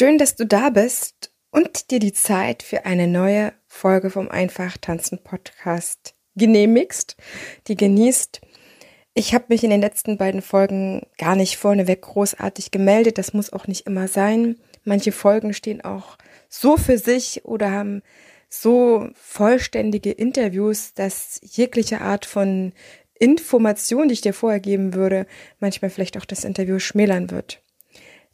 Schön, 0.00 0.16
dass 0.16 0.34
du 0.34 0.46
da 0.46 0.70
bist 0.70 1.30
und 1.50 1.90
dir 1.90 1.98
die 1.98 2.14
Zeit 2.14 2.62
für 2.62 2.86
eine 2.86 3.06
neue 3.06 3.52
Folge 3.66 4.08
vom 4.08 4.30
Einfach 4.30 4.78
tanzen 4.78 5.22
Podcast 5.22 6.14
genehmigst, 6.34 7.18
die 7.66 7.76
genießt. 7.76 8.40
Ich 9.12 9.34
habe 9.34 9.44
mich 9.48 9.62
in 9.62 9.68
den 9.68 9.82
letzten 9.82 10.16
beiden 10.16 10.40
Folgen 10.40 11.06
gar 11.18 11.36
nicht 11.36 11.58
vorneweg 11.58 12.00
großartig 12.00 12.70
gemeldet. 12.70 13.18
Das 13.18 13.34
muss 13.34 13.52
auch 13.52 13.66
nicht 13.66 13.86
immer 13.86 14.08
sein. 14.08 14.56
Manche 14.84 15.12
Folgen 15.12 15.52
stehen 15.52 15.82
auch 15.82 16.16
so 16.48 16.78
für 16.78 16.96
sich 16.96 17.44
oder 17.44 17.70
haben 17.70 18.00
so 18.48 19.06
vollständige 19.12 20.12
Interviews, 20.12 20.94
dass 20.94 21.42
jegliche 21.42 22.00
Art 22.00 22.24
von 22.24 22.72
Information, 23.18 24.08
die 24.08 24.14
ich 24.14 24.22
dir 24.22 24.32
vorher 24.32 24.60
geben 24.60 24.94
würde, 24.94 25.26
manchmal 25.58 25.90
vielleicht 25.90 26.16
auch 26.16 26.24
das 26.24 26.44
Interview 26.44 26.78
schmälern 26.78 27.30
wird. 27.30 27.60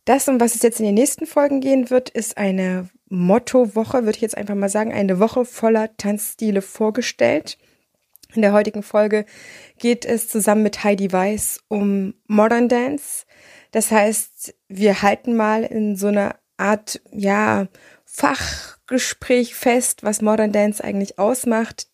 Das, 0.06 0.28
um 0.28 0.40
was 0.40 0.54
es 0.54 0.62
jetzt 0.62 0.78
in 0.78 0.86
den 0.86 0.94
nächsten 0.94 1.26
Folgen 1.26 1.60
gehen 1.60 1.90
wird, 1.90 2.10
ist 2.10 2.38
eine 2.38 2.88
Motto-Woche, 3.08 4.04
würde 4.04 4.16
ich 4.16 4.22
jetzt 4.22 4.36
einfach 4.36 4.54
mal 4.54 4.68
sagen, 4.68 4.92
eine 4.92 5.18
Woche 5.18 5.44
voller 5.44 5.96
Tanzstile 5.96 6.62
vorgestellt. 6.62 7.58
In 8.32 8.42
der 8.42 8.52
heutigen 8.52 8.84
Folge 8.84 9.26
geht 9.78 10.04
es 10.04 10.28
zusammen 10.28 10.62
mit 10.62 10.84
Heidi 10.84 11.12
Weiss 11.12 11.60
um 11.66 12.14
Modern 12.28 12.68
Dance. 12.68 13.26
Das 13.72 13.90
heißt, 13.90 14.54
wir 14.68 15.02
halten 15.02 15.34
mal 15.34 15.64
in 15.64 15.96
so 15.96 16.06
einer 16.06 16.36
Art, 16.56 17.00
ja, 17.10 17.66
Fachgespräch 18.04 19.56
fest, 19.56 20.04
was 20.04 20.22
Modern 20.22 20.52
Dance 20.52 20.82
eigentlich 20.82 21.18
ausmacht, 21.18 21.88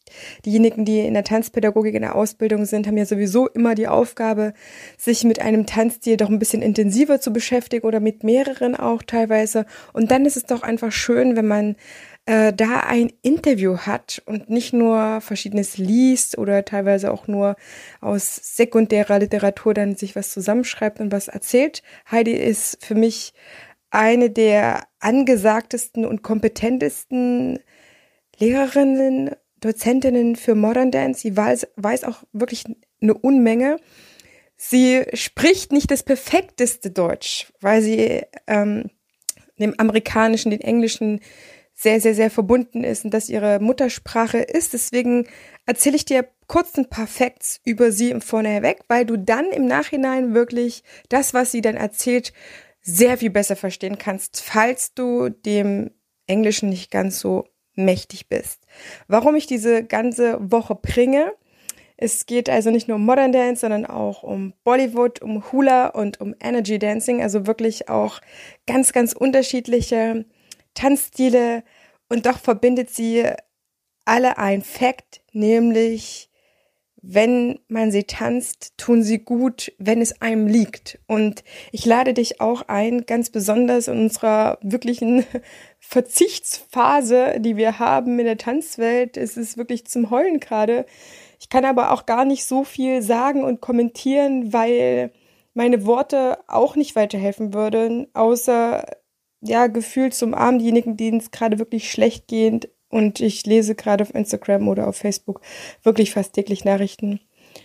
Diejenigen, 0.45 0.84
die 0.84 1.01
in 1.01 1.15
der 1.15 1.25
Tanzpädagogik 1.25 1.95
in 1.95 2.02
der 2.02 2.15
Ausbildung 2.15 2.65
sind, 2.65 2.87
haben 2.87 2.97
ja 2.97 3.07
sowieso 3.07 3.48
immer 3.48 3.75
die 3.75 3.89
Aufgabe, 3.89 4.55
sich 4.97 5.25
mit 5.25 5.41
einem 5.41 5.66
Tanzstil 5.66 6.16
doch 6.16 6.29
ein 6.29 6.38
bisschen 6.38 6.62
intensiver 6.62 7.21
zu 7.21 7.33
beschäftigen 7.33 7.87
oder 7.87 8.01
mit 8.01 8.25
mehreren 8.25 8.77
auch 8.77 9.02
teilweise. 9.02 9.66
Und 9.93 10.11
dann 10.11 10.25
ist 10.25 10.37
es 10.37 10.45
doch 10.45 10.62
einfach 10.62 10.93
schön, 10.93 11.37
wenn 11.37 11.47
man 11.47 11.77
äh, 12.27 12.52
da 12.52 12.80
ein 12.80 13.13
Interview 13.23 13.79
hat 13.79 14.23
und 14.27 14.49
nicht 14.49 14.73
nur 14.73 15.21
verschiedenes 15.21 15.77
liest 15.77 16.38
oder 16.38 16.65
teilweise 16.65 17.13
auch 17.13 17.27
nur 17.27 17.57
aus 18.01 18.37
sekundärer 18.57 19.18
Literatur 19.18 19.74
dann 19.74 19.96
sich 19.96 20.15
was 20.15 20.30
zusammenschreibt 20.30 21.01
und 21.01 21.10
was 21.10 21.29
erzählt. 21.29 21.83
Heidi 22.10 22.33
ist 22.33 22.85
für 22.85 22.95
mich 22.95 23.33
eine 23.90 24.30
der 24.30 24.85
angesagtesten 25.01 26.07
und 26.07 26.23
kompetentesten 26.23 27.59
Lehrerinnen 28.38 29.33
Dozentinnen 29.63 30.37
für 30.37 30.55
Modern 30.55 30.91
Dance. 30.91 31.21
Sie 31.21 31.37
weiß, 31.37 31.68
weiß 31.77 32.05
auch 32.05 32.23
wirklich 32.32 32.65
eine 33.01 33.15
Unmenge. 33.15 33.79
Sie 34.57 35.05
spricht 35.15 35.73
nicht 35.73 35.91
das 35.91 36.02
perfekteste 36.02 36.91
Deutsch, 36.91 37.52
weil 37.60 37.80
sie 37.83 38.23
ähm, 38.46 38.90
dem 39.59 39.74
Amerikanischen, 39.79 40.51
den 40.51 40.60
Englischen 40.60 41.21
sehr, 41.74 42.01
sehr, 42.01 42.15
sehr 42.15 42.30
verbunden 42.30 42.85
ist 42.85 43.05
und 43.05 43.13
das 43.13 43.29
ihre 43.29 43.59
Muttersprache 43.60 44.38
ist. 44.38 44.73
Deswegen 44.73 45.27
erzähle 45.66 45.96
ich 45.96 46.05
dir 46.05 46.29
kurz 46.46 46.77
ein 46.77 46.88
paar 46.88 47.07
Facts 47.07 47.60
über 47.65 47.93
sie 47.93 48.10
im 48.10 48.21
Vornherein 48.21 48.63
weg, 48.63 48.80
weil 48.88 49.07
du 49.07 49.16
dann 49.16 49.46
im 49.46 49.66
Nachhinein 49.66 50.35
wirklich 50.35 50.83
das, 51.09 51.35
was 51.35 51.51
sie 51.51 51.60
dann 51.60 51.77
erzählt, 51.77 52.33
sehr 52.83 53.16
viel 53.18 53.30
besser 53.30 53.57
verstehen 53.57 53.99
kannst, 53.99 54.43
falls 54.43 54.93
du 54.95 55.29
dem 55.29 55.90
Englischen 56.27 56.68
nicht 56.68 56.90
ganz 56.90 57.21
so 57.21 57.46
mächtig 57.74 58.28
bist. 58.28 58.66
Warum 59.09 59.37
ich 59.37 59.46
diese 59.46 59.84
ganze 59.84 60.38
Woche 60.40 60.74
bringe, 60.74 61.32
es 61.96 62.26
geht 62.26 62.51
also 62.51 62.70
nicht 62.70 62.88
nur 62.88 62.96
um 62.96 63.06
Modern 63.06 63.30
Dance, 63.30 63.60
sondern 63.60 63.87
auch 63.87 64.22
um 64.25 64.54
Bollywood, 64.65 65.22
um 65.22 65.53
Hula 65.53 65.87
und 65.87 66.20
um 66.20 66.34
Energy 66.43 66.78
Dancing, 66.78 67.22
also 67.22 67.47
wirklich 67.47 67.88
auch 67.88 68.20
ganz, 68.66 68.93
ganz 68.93 69.12
unterschiedliche 69.12 70.25
Tanzstile 70.75 71.62
und 72.09 72.26
doch 72.26 72.38
verbindet 72.38 72.91
sie 72.91 73.25
alle 74.04 74.37
ein 74.38 74.62
Fakt, 74.62 75.22
nämlich 75.32 76.28
wenn 77.03 77.59
man 77.67 77.91
sie 77.91 78.05
tanzt, 78.05 78.75
tun 78.79 79.03
sie 79.03 79.19
gut, 79.19 79.73
wenn 79.79 80.01
es 80.01 80.23
einem 80.23 80.47
liegt. 80.47 81.01
Und 81.09 81.43
ich 81.73 81.85
lade 81.85 82.15
dich 82.15 82.41
auch 82.41 82.63
ein, 82.69 83.07
ganz 83.07 83.29
besonders 83.31 83.89
in 83.89 83.99
unserer 83.99 84.59
wirklichen 84.63 85.25
Verzichtsphase, 85.81 87.41
die 87.41 87.57
wir 87.57 87.81
haben 87.81 88.19
in 88.21 88.27
der 88.27 88.39
Tanzwelt. 88.39 89.17
Es 89.17 89.37
ist 89.37 89.57
wirklich 89.57 89.87
zum 89.87 90.11
Heulen 90.11 90.39
gerade. 90.39 90.87
Ich 91.41 91.49
kann 91.49 91.65
aber 91.65 91.91
auch 91.91 92.07
gar 92.07 92.25
nicht 92.25 92.45
so 92.45 92.62
viel 92.62 93.03
sagen 93.03 93.43
und 93.43 93.61
kommentieren, 93.61 94.53
weil 94.53 95.12
meine 95.55 95.85
Worte 95.85 96.39
auch 96.47 96.77
nicht 96.77 96.95
weiterhelfen 96.95 97.53
würden, 97.53 98.07
außer 98.15 98.87
ja, 99.41 99.67
gefühlt 99.67 100.15
zum 100.15 100.35
Arm 100.35 100.61
diejenigen, 100.61 100.97
denen 100.97 101.19
es 101.19 101.33
gerade 101.33 101.59
wirklich 101.59 101.91
schlecht 101.91 102.29
geht. 102.29 102.71
Und 102.93 103.21
ich 103.21 103.47
lese 103.47 103.75
gerade 103.75 104.03
auf 104.05 104.15
Instagram 104.15 104.69
oder 104.69 104.87
auf 104.87 104.97
Facebook 104.97 105.41
wirklich 105.83 106.13
fast 106.13 106.35
täglich 106.35 106.67
Nachrichten 106.67 107.21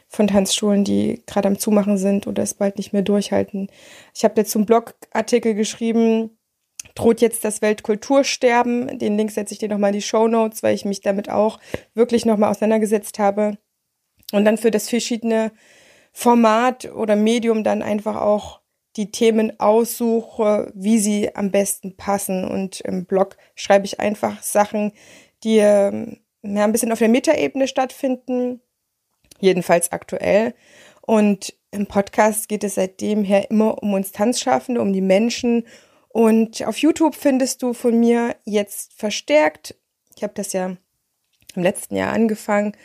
von 0.07 0.27
Tanzschulen, 0.27 0.85
die 0.85 1.21
gerade 1.27 1.49
am 1.49 1.59
Zumachen 1.59 1.97
sind 1.97 2.27
oder 2.27 2.43
es 2.43 2.53
bald 2.53 2.77
nicht 2.77 2.93
mehr 2.93 3.01
durchhalten. 3.01 3.69
Ich 4.15 4.23
habe 4.23 4.35
dazu 4.35 4.57
einen 4.57 4.65
Blogartikel 4.65 5.53
geschrieben, 5.53 6.37
droht 6.95 7.19
jetzt 7.19 7.43
das 7.43 7.61
Weltkultursterben. 7.61 8.99
Den 8.99 9.17
Link 9.17 9.31
setze 9.31 9.53
ich 9.53 9.59
dir 9.59 9.67
nochmal 9.67 9.89
in 9.89 9.97
die 9.97 10.01
Show 10.01 10.29
Notes, 10.29 10.63
weil 10.63 10.73
ich 10.73 10.85
mich 10.85 11.01
damit 11.01 11.29
auch 11.29 11.59
wirklich 11.93 12.25
nochmal 12.25 12.49
auseinandergesetzt 12.49 13.19
habe. 13.19 13.57
Und 14.31 14.45
dann 14.45 14.57
für 14.57 14.71
das 14.71 14.89
verschiedene 14.89 15.51
Format 16.13 16.85
oder 16.93 17.17
Medium 17.17 17.65
dann 17.65 17.81
einfach 17.81 18.15
auch 18.15 18.61
die 18.97 19.11
Themen 19.11 19.59
aussuche, 19.59 20.71
wie 20.75 20.99
sie 20.99 21.35
am 21.35 21.51
besten 21.51 21.95
passen. 21.95 22.43
Und 22.43 22.81
im 22.81 23.05
Blog 23.05 23.37
schreibe 23.55 23.85
ich 23.85 23.99
einfach 23.99 24.41
Sachen, 24.43 24.91
die 25.43 25.57
ähm, 25.57 26.17
ja, 26.43 26.63
ein 26.63 26.71
bisschen 26.71 26.91
auf 26.91 26.99
der 26.99 27.09
Metaebene 27.09 27.67
stattfinden, 27.67 28.61
jedenfalls 29.39 29.91
aktuell. 29.91 30.53
Und 31.01 31.53
im 31.71 31.85
Podcast 31.87 32.49
geht 32.49 32.63
es 32.63 32.75
seitdem 32.75 33.23
her 33.23 33.49
immer 33.49 33.81
um 33.81 33.93
uns 33.93 34.11
Tanzschaffende, 34.11 34.81
um 34.81 34.91
die 34.91 35.01
Menschen, 35.01 35.63
und 36.17 36.65
auf 36.65 36.79
YouTube 36.79 37.13
findest 37.13 37.61
du 37.61 37.73
von 37.73 37.99
mir 37.99 38.35
jetzt 38.43 38.91
verstärkt, 38.93 39.75
ich 40.15 40.23
habe 40.23 40.33
das 40.33 40.51
ja 40.51 40.75
im 41.53 41.61
letzten 41.61 41.95
Jahr 41.95 42.11
angefangen, 42.11 42.75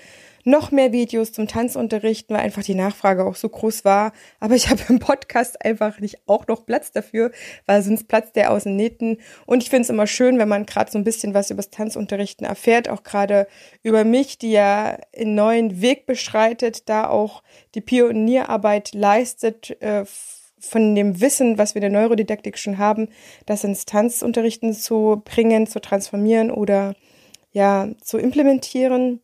noch 0.44 0.70
mehr 0.70 0.92
Videos 0.92 1.32
zum 1.32 1.46
Tanzunterrichten, 1.48 2.34
weil 2.34 2.42
einfach 2.42 2.62
die 2.62 2.74
Nachfrage 2.74 3.24
auch 3.24 3.34
so 3.34 3.48
groß 3.48 3.84
war. 3.84 4.12
Aber 4.40 4.54
ich 4.54 4.68
habe 4.70 4.80
im 4.88 4.98
Podcast 4.98 5.64
einfach 5.64 6.00
nicht 6.00 6.18
auch 6.26 6.46
noch 6.46 6.66
Platz 6.66 6.92
dafür, 6.92 7.30
weil 7.66 7.82
sonst 7.82 8.08
platzt 8.08 8.36
der 8.36 8.50
aus 8.50 8.64
den 8.64 8.76
Nähten. 8.76 9.18
Und 9.46 9.62
ich 9.62 9.70
finde 9.70 9.82
es 9.82 9.90
immer 9.90 10.06
schön, 10.06 10.38
wenn 10.38 10.48
man 10.48 10.66
gerade 10.66 10.90
so 10.90 10.98
ein 10.98 11.04
bisschen 11.04 11.34
was 11.34 11.50
über 11.50 11.62
das 11.62 11.70
Tanzunterrichten 11.70 12.46
erfährt, 12.46 12.88
auch 12.88 13.02
gerade 13.02 13.46
über 13.82 14.04
mich, 14.04 14.38
die 14.38 14.52
ja 14.52 14.98
einen 15.16 15.34
neuen 15.34 15.80
Weg 15.80 16.06
beschreitet, 16.06 16.88
da 16.88 17.08
auch 17.08 17.42
die 17.74 17.80
Pionierarbeit 17.80 18.94
leistet. 18.94 19.76
Äh, 19.80 20.04
von 20.64 20.94
dem 20.94 21.20
Wissen, 21.20 21.58
was 21.58 21.74
wir 21.74 21.82
in 21.82 21.92
der 21.92 22.00
Neurodidaktik 22.00 22.56
schon 22.56 22.78
haben, 22.78 23.08
das 23.46 23.64
ins 23.64 23.84
Tanzunterrichten 23.84 24.72
zu 24.74 25.20
bringen, 25.24 25.66
zu 25.66 25.80
transformieren 25.80 26.52
oder 26.52 26.94
ja, 27.50 27.88
zu 28.00 28.16
implementieren, 28.16 29.20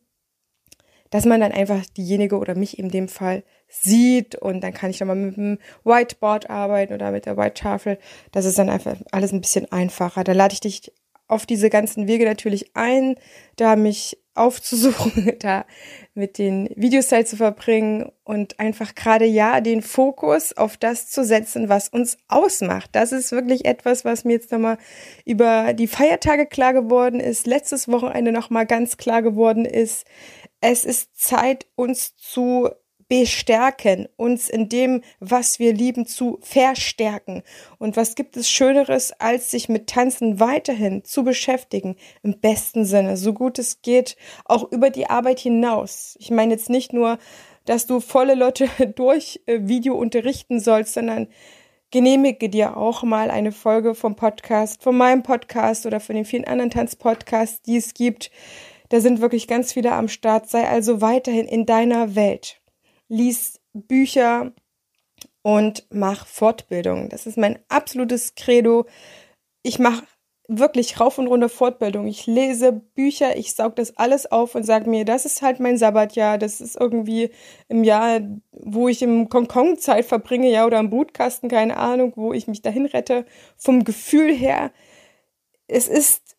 dass 1.09 1.25
man 1.25 1.41
dann 1.41 1.51
einfach 1.51 1.85
diejenige 1.97 2.37
oder 2.37 2.55
mich 2.55 2.79
in 2.79 2.89
dem 2.89 3.07
Fall 3.07 3.43
sieht 3.67 4.35
und 4.35 4.61
dann 4.61 4.73
kann 4.73 4.89
ich 4.89 4.99
nochmal 4.99 5.15
mit 5.15 5.37
dem 5.37 5.59
Whiteboard 5.83 6.49
arbeiten 6.49 6.93
oder 6.93 7.11
mit 7.11 7.25
der 7.25 7.37
White-Tafel. 7.37 7.97
Das 8.31 8.45
ist 8.45 8.57
dann 8.57 8.69
einfach 8.69 8.95
alles 9.11 9.31
ein 9.31 9.41
bisschen 9.41 9.71
einfacher. 9.71 10.23
Da 10.23 10.33
lade 10.33 10.53
ich 10.53 10.59
dich 10.59 10.91
auf 11.27 11.45
diese 11.45 11.69
ganzen 11.69 12.07
Wege 12.07 12.25
natürlich 12.25 12.75
ein, 12.75 13.15
da 13.55 13.75
mich 13.75 14.17
aufzusuchen, 14.39 15.33
da 15.39 15.65
mit 16.13 16.37
den 16.37 16.69
Videos 16.75 17.07
Zeit 17.07 17.27
zu 17.27 17.37
verbringen 17.37 18.11
und 18.23 18.59
einfach 18.59 18.95
gerade 18.95 19.25
ja 19.25 19.61
den 19.61 19.81
Fokus 19.81 20.55
auf 20.55 20.77
das 20.77 21.09
zu 21.09 21.23
setzen, 21.23 21.69
was 21.69 21.89
uns 21.89 22.17
ausmacht. 22.27 22.89
Das 22.93 23.11
ist 23.11 23.31
wirklich 23.31 23.65
etwas, 23.65 24.05
was 24.05 24.25
mir 24.25 24.33
jetzt 24.33 24.51
nochmal 24.51 24.77
über 25.25 25.73
die 25.73 25.87
Feiertage 25.87 26.45
klar 26.45 26.73
geworden 26.73 27.19
ist, 27.19 27.47
letztes 27.47 27.87
Wochenende 27.87 28.31
nochmal 28.31 28.65
ganz 28.65 28.97
klar 28.97 29.21
geworden 29.21 29.65
ist. 29.65 30.05
Es 30.61 30.85
ist 30.85 31.17
Zeit, 31.17 31.67
uns 31.75 32.15
zu 32.17 32.69
bestärken, 33.09 34.07
uns 34.15 34.49
in 34.49 34.69
dem, 34.69 35.01
was 35.19 35.59
wir 35.59 35.73
lieben, 35.73 36.05
zu 36.05 36.37
verstärken. 36.41 37.43
Und 37.79 37.97
was 37.97 38.15
gibt 38.15 38.37
es 38.37 38.49
Schöneres, 38.49 39.11
als 39.19 39.51
sich 39.51 39.67
mit 39.67 39.87
Tanzen 39.87 40.39
weiterhin 40.39 41.03
zu 41.03 41.23
beschäftigen, 41.23 41.97
im 42.21 42.39
besten 42.39 42.85
Sinne, 42.85 43.17
so 43.17 43.33
gut 43.33 43.59
es 43.59 43.81
geht, 43.81 44.15
auch 44.45 44.71
über 44.71 44.91
die 44.91 45.09
Arbeit 45.09 45.39
hinaus. 45.39 46.15
Ich 46.19 46.29
meine 46.29 46.53
jetzt 46.53 46.69
nicht 46.69 46.93
nur, 46.93 47.17
dass 47.65 47.87
du 47.87 47.99
volle 47.99 48.35
Leute 48.35 48.69
durch 48.95 49.41
äh, 49.47 49.59
Video 49.63 49.95
unterrichten 49.95 50.59
sollst, 50.59 50.93
sondern 50.93 51.27
genehmige 51.91 52.47
dir 52.47 52.77
auch 52.77 53.01
mal 53.01 53.31
eine 53.31 53.51
Folge 53.51 53.95
vom 53.95 54.15
Podcast, 54.15 54.83
von 54.83 54.95
meinem 54.95 55.23
Podcast 55.23 55.87
oder 55.87 55.99
von 55.99 56.15
den 56.15 56.25
vielen 56.25 56.45
anderen 56.45 56.69
Tanzpodcasts, 56.69 57.63
die 57.63 57.77
es 57.77 57.95
gibt. 57.95 58.29
Da 58.89 59.01
sind 59.01 59.21
wirklich 59.21 59.47
ganz 59.47 59.73
viele 59.73 59.93
am 59.93 60.07
Start. 60.07 60.47
Sei 60.47 60.67
also 60.67 61.01
weiterhin 61.01 61.47
in 61.47 61.65
deiner 61.65 62.15
Welt 62.15 62.58
lies 63.09 63.59
Bücher 63.73 64.53
und 65.41 65.85
mach 65.89 66.25
Fortbildung. 66.27 67.09
Das 67.09 67.25
ist 67.25 67.37
mein 67.37 67.59
absolutes 67.69 68.35
Credo. 68.35 68.85
ich 69.63 69.79
mache 69.79 70.03
wirklich 70.49 70.99
rauf 70.99 71.19
und 71.19 71.27
runter 71.27 71.47
Fortbildung. 71.47 72.07
Ich 72.07 72.25
lese 72.25 72.73
Bücher, 72.73 73.37
ich 73.37 73.53
saug 73.53 73.75
das 73.75 73.95
alles 73.97 74.31
auf 74.31 74.55
und 74.55 74.63
sage 74.63 74.89
mir, 74.89 75.05
das 75.05 75.25
ist 75.25 75.43
halt 75.43 75.59
mein 75.59 75.77
Sabbatjahr, 75.77 76.39
das 76.39 76.59
ist 76.59 76.75
irgendwie 76.75 77.29
im 77.67 77.83
Jahr, 77.83 78.21
wo 78.51 78.87
ich 78.89 79.03
im 79.03 79.29
Konkon 79.29 79.77
Zeit 79.77 80.05
verbringe, 80.05 80.49
ja, 80.51 80.65
oder 80.65 80.79
am 80.79 80.89
Brutkasten, 80.89 81.49
keine 81.49 81.77
Ahnung, 81.77 82.13
wo 82.15 82.33
ich 82.33 82.47
mich 82.47 82.63
dahin 82.63 82.87
rette. 82.87 83.25
Vom 83.57 83.83
Gefühl 83.83 84.33
her, 84.33 84.71
es 85.67 85.87
ist 85.87 86.35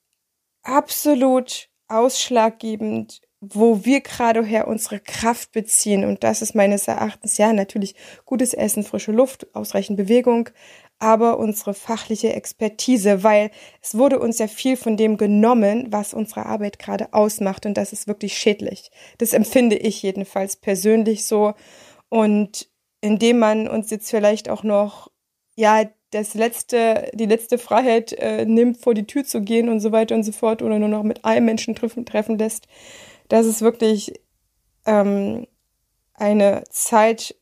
absolut 0.64 1.69
ausschlaggebend, 1.88 3.23
wo 3.40 3.84
wir 3.84 4.02
gerade 4.02 4.44
her 4.44 4.69
unsere 4.69 5.00
Kraft 5.00 5.52
beziehen. 5.52 6.04
Und 6.04 6.22
das 6.25 6.42
ist 6.42 6.54
meines 6.54 6.88
Erachtens, 6.88 7.38
ja, 7.38 7.52
natürlich 7.52 7.94
gutes 8.26 8.52
Essen, 8.52 8.84
frische 8.84 9.12
Luft, 9.12 9.46
ausreichend 9.54 9.96
Bewegung, 9.96 10.50
aber 10.98 11.38
unsere 11.38 11.72
fachliche 11.72 12.34
Expertise, 12.34 13.22
weil 13.22 13.50
es 13.82 13.96
wurde 13.96 14.19
uns 14.19 14.38
ja 14.38 14.46
viel 14.46 14.76
von 14.76 14.98
dem 14.98 15.16
genommen, 15.16 15.87
was 15.90 16.12
unsere 16.12 16.44
Arbeit 16.44 16.78
gerade 16.78 17.14
ausmacht 17.14 17.64
und 17.64 17.75
das 17.75 17.94
ist 17.94 18.06
wirklich 18.06 18.37
schädlich. 18.37 18.90
Das 19.16 19.32
empfinde 19.32 19.76
ich 19.76 20.02
jedenfalls 20.02 20.56
persönlich 20.56 21.25
so 21.25 21.54
und 22.10 22.69
indem 23.00 23.38
man 23.38 23.66
uns 23.66 23.90
jetzt 23.90 24.10
vielleicht 24.10 24.50
auch 24.50 24.62
noch 24.62 25.10
ja 25.56 25.84
das 26.10 26.34
letzte 26.34 27.10
die 27.14 27.26
letzte 27.26 27.56
Freiheit 27.56 28.12
äh, 28.12 28.44
nimmt 28.44 28.76
vor 28.76 28.92
die 28.92 29.06
Tür 29.06 29.25
zu 29.25 29.40
gehen 29.40 29.70
und 29.70 29.81
so 29.81 29.92
weiter 29.92 30.14
und 30.14 30.25
so 30.25 30.32
fort 30.32 30.60
oder 30.60 30.78
nur 30.78 30.88
noch 30.88 31.02
mit 31.02 31.25
einem 31.25 31.46
Menschen 31.46 31.75
treffen, 31.75 32.04
treffen 32.04 32.37
lässt, 32.37 32.66
das 33.31 33.47
ist 33.47 33.62
wirklich 33.62 34.12
ähm, 34.85 35.47
eine 36.12 36.65
Zeit, 36.69 37.35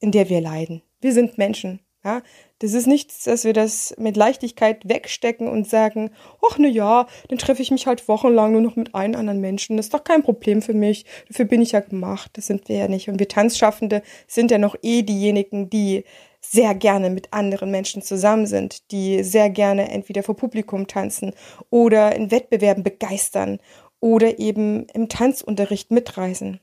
in 0.00 0.10
der 0.10 0.30
wir 0.30 0.40
leiden. 0.40 0.82
Wir 1.00 1.12
sind 1.12 1.36
Menschen 1.36 1.80
ja, 2.06 2.22
das 2.60 2.72
ist 2.72 2.86
nichts, 2.86 3.24
dass 3.24 3.42
wir 3.42 3.52
das 3.52 3.92
mit 3.98 4.16
Leichtigkeit 4.16 4.88
wegstecken 4.88 5.48
und 5.48 5.68
sagen, 5.68 6.10
ach 6.48 6.56
ne 6.56 6.68
ja, 6.68 7.08
dann 7.28 7.38
treffe 7.38 7.62
ich 7.62 7.72
mich 7.72 7.88
halt 7.88 8.06
wochenlang 8.06 8.52
nur 8.52 8.60
noch 8.60 8.76
mit 8.76 8.94
einem 8.94 9.16
anderen 9.16 9.40
Menschen. 9.40 9.76
Das 9.76 9.86
ist 9.86 9.94
doch 9.94 10.04
kein 10.04 10.22
Problem 10.22 10.62
für 10.62 10.72
mich. 10.72 11.04
Dafür 11.26 11.46
bin 11.46 11.60
ich 11.60 11.72
ja 11.72 11.80
gemacht. 11.80 12.30
Das 12.34 12.46
sind 12.46 12.68
wir 12.68 12.76
ja 12.76 12.86
nicht. 12.86 13.08
Und 13.08 13.18
wir 13.18 13.26
Tanzschaffende 13.26 14.02
sind 14.28 14.52
ja 14.52 14.58
noch 14.58 14.76
eh 14.82 15.02
diejenigen, 15.02 15.68
die 15.68 16.04
sehr 16.40 16.76
gerne 16.76 17.10
mit 17.10 17.32
anderen 17.32 17.72
Menschen 17.72 18.02
zusammen 18.02 18.46
sind, 18.46 18.92
die 18.92 19.24
sehr 19.24 19.50
gerne 19.50 19.90
entweder 19.90 20.22
vor 20.22 20.36
Publikum 20.36 20.86
tanzen 20.86 21.32
oder 21.70 22.14
in 22.14 22.30
Wettbewerben 22.30 22.84
begeistern 22.84 23.58
oder 24.00 24.38
eben 24.38 24.86
im 24.94 25.08
Tanzunterricht 25.08 25.90
mitreisen. 25.90 26.60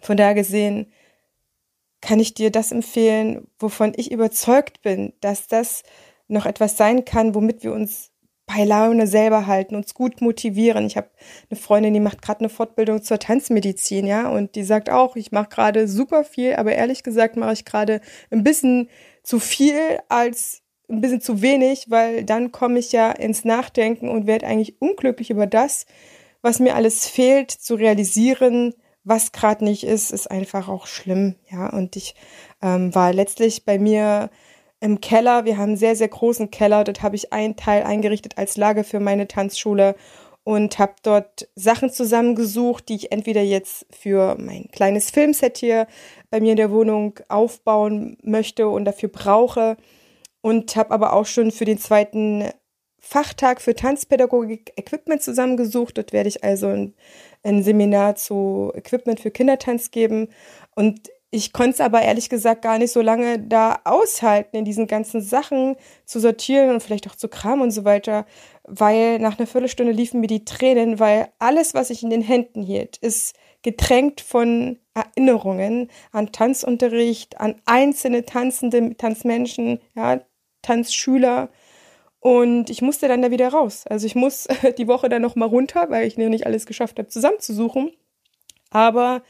Von 0.00 0.16
daher 0.16 0.34
gesehen, 0.34 0.92
kann 2.00 2.20
ich 2.20 2.34
dir 2.34 2.50
das 2.50 2.70
empfehlen, 2.70 3.46
wovon 3.58 3.92
ich 3.96 4.12
überzeugt 4.12 4.82
bin, 4.82 5.14
dass 5.20 5.46
das 5.48 5.82
noch 6.28 6.46
etwas 6.46 6.76
sein 6.76 7.04
kann, 7.04 7.34
womit 7.34 7.62
wir 7.64 7.72
uns 7.72 8.10
bei 8.46 8.64
Laune 8.64 9.06
selber 9.06 9.46
halten, 9.46 9.74
uns 9.74 9.94
gut 9.94 10.20
motivieren. 10.20 10.86
Ich 10.86 10.98
habe 10.98 11.08
eine 11.50 11.58
Freundin, 11.58 11.94
die 11.94 12.00
macht 12.00 12.20
gerade 12.20 12.40
eine 12.40 12.50
Fortbildung 12.50 13.02
zur 13.02 13.18
Tanzmedizin, 13.18 14.06
ja, 14.06 14.28
und 14.28 14.54
die 14.54 14.64
sagt 14.64 14.90
auch, 14.90 15.16
ich 15.16 15.32
mache 15.32 15.48
gerade 15.48 15.88
super 15.88 16.24
viel, 16.24 16.54
aber 16.54 16.72
ehrlich 16.72 17.02
gesagt 17.02 17.36
mache 17.36 17.54
ich 17.54 17.64
gerade 17.64 18.00
ein 18.30 18.44
bisschen 18.44 18.90
zu 19.22 19.40
viel 19.40 19.98
als 20.10 20.60
ein 20.90 21.00
bisschen 21.00 21.22
zu 21.22 21.40
wenig, 21.40 21.86
weil 21.88 22.24
dann 22.24 22.52
komme 22.52 22.78
ich 22.78 22.92
ja 22.92 23.10
ins 23.10 23.46
Nachdenken 23.46 24.08
und 24.10 24.26
werde 24.26 24.46
eigentlich 24.46 24.80
unglücklich 24.82 25.30
über 25.30 25.46
das, 25.46 25.86
was 26.44 26.60
mir 26.60 26.74
alles 26.74 27.08
fehlt, 27.08 27.50
zu 27.50 27.74
realisieren, 27.74 28.74
was 29.02 29.32
gerade 29.32 29.64
nicht 29.64 29.84
ist, 29.84 30.10
ist 30.10 30.30
einfach 30.30 30.68
auch 30.68 30.86
schlimm. 30.86 31.36
Ja, 31.50 31.70
und 31.70 31.96
ich 31.96 32.14
ähm, 32.62 32.94
war 32.94 33.14
letztlich 33.14 33.64
bei 33.64 33.78
mir 33.78 34.30
im 34.78 35.00
Keller. 35.00 35.46
Wir 35.46 35.56
haben 35.56 35.70
einen 35.70 35.76
sehr, 35.78 35.96
sehr 35.96 36.08
großen 36.08 36.50
Keller. 36.50 36.84
Dort 36.84 37.02
habe 37.02 37.16
ich 37.16 37.32
einen 37.32 37.56
Teil 37.56 37.82
eingerichtet 37.82 38.36
als 38.36 38.58
Lager 38.58 38.84
für 38.84 39.00
meine 39.00 39.26
Tanzschule 39.26 39.96
und 40.42 40.78
habe 40.78 40.92
dort 41.02 41.48
Sachen 41.54 41.88
zusammengesucht, 41.88 42.90
die 42.90 42.96
ich 42.96 43.12
entweder 43.12 43.40
jetzt 43.40 43.86
für 43.90 44.36
mein 44.38 44.68
kleines 44.70 45.10
Filmset 45.10 45.56
hier 45.56 45.86
bei 46.30 46.40
mir 46.40 46.50
in 46.50 46.58
der 46.58 46.70
Wohnung 46.70 47.18
aufbauen 47.28 48.18
möchte 48.22 48.68
und 48.68 48.84
dafür 48.84 49.08
brauche 49.08 49.78
und 50.42 50.76
habe 50.76 50.90
aber 50.90 51.14
auch 51.14 51.24
schon 51.24 51.50
für 51.50 51.64
den 51.64 51.78
zweiten 51.78 52.50
Fachtag 53.06 53.60
für 53.60 53.74
Tanzpädagogik 53.74 54.72
Equipment 54.76 55.22
zusammengesucht. 55.22 55.98
Dort 55.98 56.14
werde 56.14 56.30
ich 56.30 56.42
also 56.42 56.68
ein, 56.68 56.94
ein 57.42 57.62
Seminar 57.62 58.16
zu 58.16 58.72
Equipment 58.74 59.20
für 59.20 59.30
Kindertanz 59.30 59.90
geben. 59.90 60.28
Und 60.74 61.10
ich 61.30 61.52
konnte 61.52 61.72
es 61.72 61.80
aber 61.80 62.00
ehrlich 62.00 62.30
gesagt 62.30 62.62
gar 62.62 62.78
nicht 62.78 62.92
so 62.92 63.02
lange 63.02 63.38
da 63.38 63.80
aushalten, 63.84 64.56
in 64.56 64.64
diesen 64.64 64.86
ganzen 64.86 65.20
Sachen 65.20 65.76
zu 66.06 66.18
sortieren 66.18 66.70
und 66.70 66.82
vielleicht 66.82 67.06
auch 67.06 67.14
zu 67.14 67.28
Kram 67.28 67.60
und 67.60 67.72
so 67.72 67.84
weiter, 67.84 68.24
weil 68.62 69.18
nach 69.18 69.38
einer 69.38 69.46
Viertelstunde 69.46 69.92
liefen 69.92 70.20
mir 70.20 70.26
die 70.26 70.46
Tränen, 70.46 70.98
weil 70.98 71.28
alles, 71.38 71.74
was 71.74 71.90
ich 71.90 72.02
in 72.02 72.10
den 72.10 72.22
Händen 72.22 72.62
hielt, 72.62 72.96
ist 72.96 73.36
getränkt 73.62 74.22
von 74.22 74.78
Erinnerungen 74.94 75.90
an 76.10 76.32
Tanzunterricht, 76.32 77.38
an 77.38 77.60
einzelne 77.66 78.24
tanzende 78.24 78.96
Tanzmenschen, 78.96 79.80
ja, 79.94 80.20
Tanzschüler, 80.62 81.50
und 82.24 82.70
ich 82.70 82.80
musste 82.80 83.06
dann 83.06 83.20
da 83.20 83.30
wieder 83.30 83.50
raus. 83.50 83.84
Also 83.86 84.06
ich 84.06 84.14
muss 84.14 84.48
die 84.78 84.88
Woche 84.88 85.10
dann 85.10 85.20
noch 85.20 85.36
mal 85.36 85.44
runter, 85.44 85.90
weil 85.90 86.06
ich 86.06 86.16
nicht 86.16 86.46
alles 86.46 86.64
geschafft 86.64 86.98
habe, 86.98 87.08
zusammenzusuchen. 87.08 87.92
Aber 88.70 89.22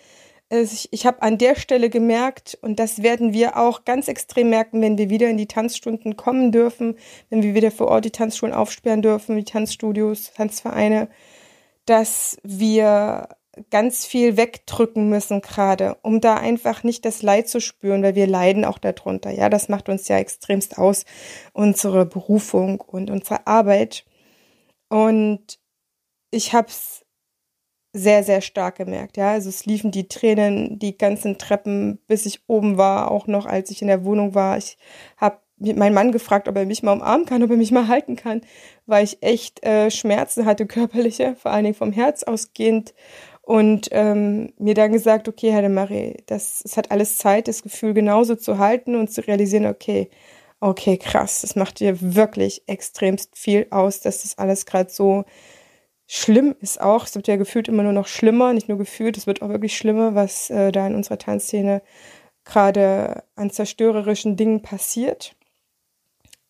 ich, 0.49 0.93
ich 0.93 1.05
habe 1.05 1.21
an 1.21 1.37
der 1.37 1.57
Stelle 1.57 1.91
gemerkt, 1.91 2.57
und 2.63 2.79
das 2.79 3.03
werden 3.03 3.33
wir 3.33 3.57
auch 3.57 3.85
ganz 3.85 4.07
extrem 4.07 4.49
merken, 4.49 4.81
wenn 4.81 4.97
wir 4.97 5.11
wieder 5.11 5.29
in 5.29 5.39
die 5.39 5.49
Tanzstunden 5.49 6.17
kommen 6.17 6.53
dürfen, 6.53 6.97
wenn 7.31 7.43
wir 7.43 7.55
wieder 7.55 7.73
vor 7.73 7.89
Ort 7.89 8.05
die 8.05 8.13
Tanzschulen 8.13 8.55
aufsperren 8.55 9.03
dürfen, 9.03 9.37
die 9.37 9.45
Tanzstudios, 9.45 10.33
Tanzvereine, 10.33 11.09
dass 11.87 12.39
wir 12.45 13.29
ganz 13.71 14.07
viel 14.07 14.37
wegdrücken 14.37 15.09
müssen 15.09 15.41
gerade, 15.41 15.97
um 16.03 16.21
da 16.21 16.37
einfach 16.37 16.83
nicht 16.83 17.05
das 17.05 17.23
Leid 17.23 17.49
zu 17.49 17.61
spüren, 17.61 18.03
weil 18.03 18.15
wir 18.15 18.27
leiden 18.27 18.65
auch 18.65 18.79
darunter. 18.79 19.31
Ja, 19.31 19.49
das 19.49 19.69
macht 19.69 19.89
uns 19.89 20.09
ja 20.09 20.19
extremst 20.19 20.79
aus, 20.79 21.05
unsere 21.53 22.07
Berufung 22.07 22.81
und 22.81 23.11
unsere 23.11 23.47
Arbeit. 23.47 24.05
Und 24.89 25.59
ich 26.31 26.53
habe 26.53 26.69
es 26.69 27.05
sehr, 27.93 28.25
sehr 28.25 28.41
stark 28.41 28.77
gemerkt. 28.77 29.17
Ja, 29.17 29.31
also 29.33 29.49
es 29.49 29.67
liefen 29.67 29.93
die 29.93 30.09
Tränen, 30.09 30.79
die 30.81 30.99
ganzen 30.99 31.39
Treppen, 31.39 31.99
bis 32.09 32.27
ich 32.27 32.41
oben 32.49 32.77
war, 32.77 33.11
auch 33.11 33.29
noch 33.29 33.47
als 33.47 33.71
ich 33.71 33.83
in 33.83 33.89
der 33.89 34.05
Wohnung 34.05 34.35
war. 34.35 34.59
Ich 34.59 34.77
habe 35.17 35.39
meinen 35.59 35.95
Mann 35.95 36.11
gefragt, 36.11 36.49
ob 36.49 36.57
er 36.57 36.67
mich 36.67 36.83
mal 36.83 36.93
umarmen 36.93 37.27
kann, 37.27 37.43
ob 37.45 37.51
er 37.51 37.57
mich 37.57 37.71
mal 37.71 37.87
halten 37.87 38.17
kann, 38.17 38.41
weil 38.87 39.05
ich 39.05 39.23
echt 39.23 39.65
äh, 39.65 39.91
Schmerzen 39.91 40.45
hatte, 40.45 40.67
körperliche, 40.67 41.37
vor 41.37 41.53
allen 41.53 41.65
Dingen 41.65 41.77
vom 41.77 41.93
Herz 41.93 42.25
ausgehend 42.25 42.95
und 43.47 43.89
ähm, 43.93 44.53
mir 44.59 44.75
dann 44.75 44.93
gesagt, 44.93 45.29
okay, 45.29 45.53
Herr 45.53 45.61
de 45.61 45.71
Marie, 45.71 46.17
das, 46.27 46.63
es 46.65 46.77
hat 46.77 46.91
alles 46.91 47.19
Zeit, 47.19 47.49
das 47.49 47.63
Gefühl 47.63 47.93
genauso 47.93 48.37
zu 48.37 48.59
halten 48.59 48.95
und 48.97 49.13
zu 49.13 49.27
realisieren, 49.27 49.67
okay, 49.67 50.11
okay, 50.61 50.97
krass, 50.97 51.43
das 51.43 51.57
macht 51.57 51.81
dir 51.81 51.97
wirklich 52.01 52.63
extremst 52.67 53.37
viel 53.37 53.67
aus, 53.71 54.01
dass 54.01 54.23
das 54.23 54.39
alles 54.39 54.65
gerade 54.65 54.91
so 54.91 55.25
schlimm 56.07 56.55
ist 56.61 56.81
auch. 56.81 57.05
Es 57.05 57.15
wird 57.17 57.29
ja 57.29 57.37
gefühlt 57.37 57.69
immer 57.69 57.83
nur 57.83 57.93
noch 57.93 58.07
schlimmer, 58.07 58.53
nicht 58.55 58.69
nur 58.69 58.79
gefühlt, 58.79 59.17
es 59.19 59.27
wird 59.27 59.43
auch 59.43 59.51
wirklich 59.51 59.77
schlimmer, 59.77 60.15
was 60.15 60.49
äh, 60.49 60.73
da 60.73 60.87
in 60.87 60.95
unserer 60.95 61.19
Tanzszene 61.19 61.83
gerade 62.45 63.25
an 63.37 63.51
zerstörerischen 63.51 64.37
Dingen 64.37 64.63
passiert. 64.63 65.37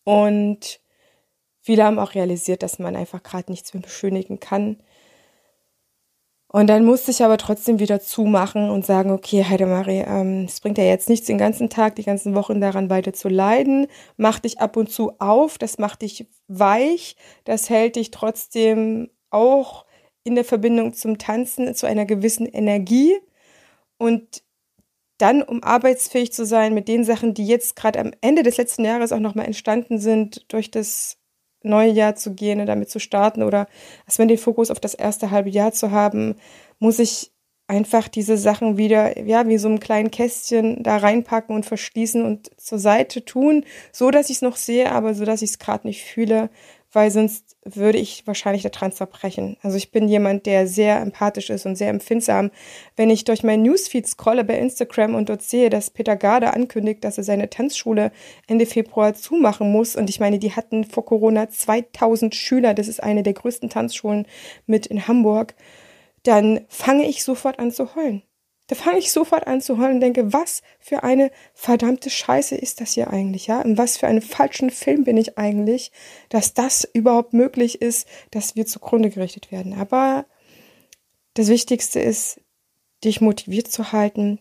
Und 0.05 0.79
viele 1.61 1.83
haben 1.83 1.99
auch 1.99 2.15
realisiert, 2.15 2.63
dass 2.63 2.79
man 2.79 2.95
einfach 2.95 3.23
gerade 3.23 3.51
nichts 3.51 3.73
mehr 3.73 3.83
beschönigen 3.83 4.39
kann 4.39 4.77
und 6.47 6.67
dann 6.67 6.85
musste 6.85 7.11
ich 7.11 7.23
aber 7.23 7.37
trotzdem 7.37 7.79
wieder 7.79 7.99
zumachen 7.99 8.69
und 8.69 8.85
sagen, 8.85 9.11
okay, 9.11 9.43
Heidemarie, 9.43 10.03
ähm, 10.07 10.45
es 10.45 10.61
bringt 10.61 10.77
ja 10.77 10.83
jetzt 10.85 11.09
nichts, 11.09 11.27
den 11.27 11.37
ganzen 11.37 11.69
Tag, 11.69 11.95
die 11.95 12.03
ganzen 12.03 12.35
Wochen 12.35 12.61
daran 12.61 12.89
weiter 12.89 13.13
zu 13.13 13.27
leiden. 13.29 13.87
Mach 14.15 14.39
dich 14.39 14.59
ab 14.59 14.77
und 14.77 14.89
zu 14.89 15.19
auf, 15.19 15.57
das 15.57 15.79
macht 15.79 16.01
dich 16.03 16.27
weich, 16.47 17.17
das 17.43 17.69
hält 17.69 17.95
dich 17.97 18.11
trotzdem 18.11 19.09
auch 19.31 19.85
in 20.23 20.35
der 20.35 20.45
Verbindung 20.45 20.93
zum 20.93 21.17
Tanzen 21.17 21.73
zu 21.75 21.87
einer 21.87 22.05
gewissen 22.05 22.45
Energie. 22.45 23.17
Und 23.97 24.43
dann, 25.17 25.41
um 25.41 25.63
arbeitsfähig 25.63 26.31
zu 26.33 26.45
sein 26.45 26.73
mit 26.73 26.87
den 26.87 27.03
Sachen, 27.03 27.33
die 27.33 27.47
jetzt 27.47 27.75
gerade 27.75 27.99
am 27.99 28.11
Ende 28.21 28.43
des 28.43 28.57
letzten 28.57 28.85
Jahres 28.85 29.11
auch 29.11 29.19
nochmal 29.19 29.45
entstanden 29.45 29.99
sind 29.99 30.45
durch 30.51 30.71
das 30.71 31.17
neue 31.65 31.91
Jahr 31.91 32.15
zu 32.15 32.33
gehen 32.33 32.59
und 32.59 32.67
damit 32.67 32.89
zu 32.89 32.99
starten 32.99 33.43
oder 33.43 33.67
erstmal 34.05 34.27
den 34.27 34.37
Fokus 34.37 34.71
auf 34.71 34.79
das 34.79 34.93
erste 34.93 35.31
halbe 35.31 35.49
Jahr 35.49 35.71
zu 35.71 35.91
haben, 35.91 36.35
muss 36.79 36.99
ich 36.99 37.31
einfach 37.67 38.07
diese 38.07 38.37
Sachen 38.37 38.77
wieder, 38.77 39.19
ja, 39.19 39.47
wie 39.47 39.57
so 39.57 39.67
ein 39.67 39.79
kleinen 39.79 40.11
Kästchen 40.11 40.83
da 40.83 40.97
reinpacken 40.97 41.55
und 41.55 41.65
verschließen 41.65 42.23
und 42.23 42.51
zur 42.59 42.79
Seite 42.79 43.25
tun, 43.25 43.65
so 43.91 44.11
dass 44.11 44.29
ich 44.29 44.37
es 44.37 44.41
noch 44.41 44.55
sehe, 44.55 44.91
aber 44.91 45.15
so 45.15 45.25
dass 45.25 45.41
ich 45.41 45.51
es 45.51 45.59
gerade 45.59 45.87
nicht 45.87 46.03
fühle, 46.03 46.49
weil 46.91 47.11
sonst 47.11 47.44
würde 47.65 47.97
ich 47.97 48.25
wahrscheinlich 48.27 48.61
der 48.61 48.71
Trans 48.71 48.95
zerbrechen. 48.95 49.57
Also 49.63 49.75
ich 49.75 49.91
bin 49.91 50.07
jemand, 50.07 50.45
der 50.45 50.67
sehr 50.67 51.01
empathisch 51.01 51.49
ist 51.49 51.65
und 51.65 51.75
sehr 51.75 51.89
empfindsam. 51.89 52.51
Wenn 52.95 53.09
ich 53.09 53.23
durch 53.23 53.43
mein 53.43 53.63
Newsfeed 53.63 54.07
scrolle 54.07 54.43
bei 54.43 54.57
Instagram 54.59 55.15
und 55.15 55.29
dort 55.29 55.41
sehe, 55.41 55.71
dass 55.71 55.89
Peter 55.89 56.15
Garde 56.15 56.53
ankündigt, 56.53 57.03
dass 57.03 57.17
er 57.17 57.23
seine 57.23 57.49
Tanzschule 57.49 58.11
Ende 58.47 58.67
Februar 58.67 59.15
zumachen 59.15 59.71
muss 59.71 59.95
und 59.95 60.11
ich 60.11 60.19
meine, 60.19 60.37
die 60.37 60.51
hatten 60.51 60.83
vor 60.83 61.05
Corona 61.05 61.49
2000 61.49 62.35
Schüler, 62.35 62.75
das 62.75 62.87
ist 62.87 63.01
eine 63.01 63.23
der 63.23 63.33
größten 63.33 63.69
Tanzschulen 63.71 64.27
mit 64.67 64.85
in 64.85 65.07
Hamburg, 65.07 65.55
dann 66.21 66.61
fange 66.69 67.07
ich 67.07 67.23
sofort 67.23 67.57
an 67.57 67.71
zu 67.71 67.95
heulen. 67.95 68.21
Da 68.67 68.75
fange 68.75 68.97
ich 68.97 69.11
sofort 69.11 69.45
an 69.45 69.61
zu 69.61 69.77
heulen 69.77 69.95
und 69.95 69.99
denke, 69.99 70.33
was 70.33 70.63
für 70.79 71.03
eine 71.03 71.29
verdammte 71.53 72.09
Scheiße 72.09 72.55
ist 72.55 72.81
das 72.81 72.93
hier 72.93 73.11
eigentlich, 73.11 73.45
ja? 73.47 73.61
In 73.61 73.77
was 73.77 73.97
für 73.97 74.07
einem 74.07 74.23
falschen 74.23 74.71
Film 74.71 75.03
bin 75.03 75.17
ich 75.17 75.37
eigentlich, 75.37 75.91
dass 76.29 76.53
das 76.53 76.87
überhaupt 76.93 77.33
möglich 77.33 77.81
ist, 77.81 78.07
dass 78.31 78.55
wir 78.55 78.65
zugrunde 78.65 79.11
gerichtet 79.11 79.51
werden. 79.51 79.79
Aber 79.79 80.25
das 81.35 81.47
Wichtigste 81.49 81.99
ist, 81.99 82.41
dich 83.03 83.21
motiviert 83.21 83.67
zu 83.67 83.91
halten, 83.91 84.39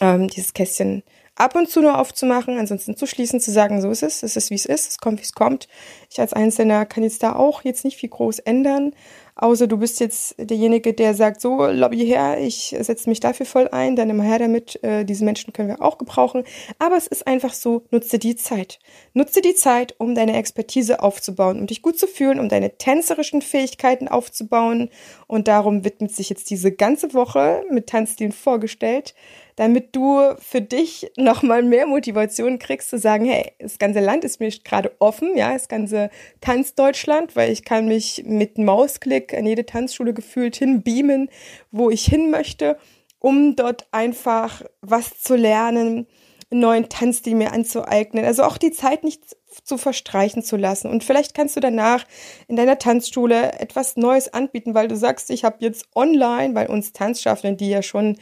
ähm, 0.00 0.28
dieses 0.28 0.52
Kästchen 0.52 1.02
ab 1.36 1.54
und 1.54 1.68
zu 1.68 1.80
nur 1.80 1.98
aufzumachen, 1.98 2.58
ansonsten 2.58 2.96
zu 2.96 3.06
schließen, 3.06 3.40
zu 3.40 3.52
sagen, 3.52 3.80
so 3.80 3.90
ist 3.90 4.02
es, 4.02 4.22
es 4.22 4.36
ist 4.36 4.50
wie 4.50 4.54
es 4.54 4.66
ist, 4.66 4.90
es 4.90 4.98
kommt 4.98 5.20
wie 5.20 5.24
es 5.24 5.34
kommt. 5.34 5.68
Ich 6.10 6.18
als 6.18 6.32
Einzelner 6.32 6.86
kann 6.86 7.04
jetzt 7.04 7.22
da 7.22 7.34
auch 7.36 7.62
jetzt 7.62 7.84
nicht 7.84 7.98
viel 7.98 8.08
groß 8.08 8.40
ändern, 8.40 8.94
Außer 9.38 9.66
du 9.66 9.76
bist 9.76 10.00
jetzt 10.00 10.34
derjenige, 10.38 10.94
der 10.94 11.12
sagt, 11.12 11.42
so, 11.42 11.66
Lobby 11.66 11.98
her, 11.98 12.38
ich 12.40 12.74
setze 12.80 13.06
mich 13.10 13.20
dafür 13.20 13.44
voll 13.44 13.68
ein, 13.68 13.94
dann 13.94 14.08
immer 14.08 14.24
her 14.24 14.38
damit, 14.38 14.82
äh, 14.82 15.04
diese 15.04 15.26
Menschen 15.26 15.52
können 15.52 15.68
wir 15.68 15.82
auch 15.82 15.98
gebrauchen. 15.98 16.44
Aber 16.78 16.96
es 16.96 17.06
ist 17.06 17.26
einfach 17.26 17.52
so, 17.52 17.82
nutze 17.90 18.18
die 18.18 18.36
Zeit. 18.36 18.78
Nutze 19.12 19.42
die 19.42 19.54
Zeit, 19.54 19.94
um 19.98 20.14
deine 20.14 20.38
Expertise 20.38 21.02
aufzubauen, 21.02 21.60
um 21.60 21.66
dich 21.66 21.82
gut 21.82 21.98
zu 21.98 22.06
fühlen, 22.06 22.40
um 22.40 22.48
deine 22.48 22.78
tänzerischen 22.78 23.42
Fähigkeiten 23.42 24.08
aufzubauen. 24.08 24.88
Und 25.26 25.48
darum 25.48 25.84
widmet 25.84 26.12
sich 26.12 26.30
jetzt 26.30 26.48
diese 26.48 26.72
ganze 26.72 27.12
Woche 27.12 27.62
mit 27.70 27.88
Tanzstil 27.88 28.32
vorgestellt 28.32 29.14
damit 29.56 29.96
du 29.96 30.20
für 30.38 30.60
dich 30.60 31.10
nochmal 31.16 31.62
mehr 31.62 31.86
Motivation 31.86 32.58
kriegst 32.58 32.90
zu 32.90 32.98
sagen, 32.98 33.24
hey, 33.24 33.52
das 33.58 33.78
ganze 33.78 34.00
Land 34.00 34.22
ist 34.22 34.38
mir 34.38 34.50
gerade 34.50 34.92
offen, 34.98 35.36
ja, 35.36 35.52
das 35.52 35.68
ganze 35.68 36.10
Tanzdeutschland, 36.40 37.34
weil 37.34 37.50
ich 37.50 37.64
kann 37.64 37.88
mich 37.88 38.22
mit 38.26 38.58
Mausklick 38.58 39.34
an 39.34 39.46
jede 39.46 39.66
Tanzschule 39.66 40.12
gefühlt 40.12 40.56
hinbeamen, 40.56 41.30
wo 41.70 41.90
ich 41.90 42.04
hin 42.04 42.30
möchte, 42.30 42.78
um 43.18 43.56
dort 43.56 43.86
einfach 43.92 44.62
was 44.82 45.20
zu 45.20 45.34
lernen, 45.34 46.06
einen 46.50 46.60
neuen 46.60 46.88
Tanzstil 46.88 47.34
mir 47.34 47.52
anzueignen. 47.52 48.24
Also 48.24 48.44
auch 48.44 48.58
die 48.58 48.70
Zeit 48.70 49.02
nicht 49.02 49.36
zu 49.64 49.78
verstreichen 49.78 50.42
zu 50.42 50.56
lassen. 50.56 50.90
Und 50.90 51.02
vielleicht 51.02 51.34
kannst 51.34 51.56
du 51.56 51.60
danach 51.60 52.04
in 52.46 52.56
deiner 52.56 52.78
Tanzschule 52.78 53.58
etwas 53.58 53.96
Neues 53.96 54.32
anbieten, 54.32 54.74
weil 54.74 54.86
du 54.86 54.96
sagst, 54.96 55.30
ich 55.30 55.44
habe 55.44 55.56
jetzt 55.60 55.86
online, 55.94 56.54
weil 56.54 56.68
uns 56.68 56.92
Tanzschaffenden, 56.92 57.56
die 57.56 57.70
ja 57.70 57.82
schon 57.82 58.16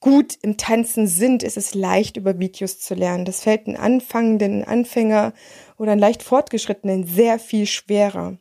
gut 0.00 0.38
im 0.42 0.56
Tanzen 0.56 1.06
sind, 1.06 1.42
ist 1.42 1.56
es 1.56 1.74
leicht, 1.74 2.16
über 2.16 2.38
Videos 2.38 2.78
zu 2.78 2.94
lernen. 2.94 3.24
Das 3.24 3.42
fällt 3.42 3.66
einem 3.66 3.76
anfangenden 3.76 4.64
Anfänger 4.64 5.32
oder 5.78 5.92
einem 5.92 6.00
leicht 6.00 6.22
fortgeschrittenen 6.22 7.04
sehr 7.04 7.38
viel 7.38 7.66
schwerer. 7.66 8.38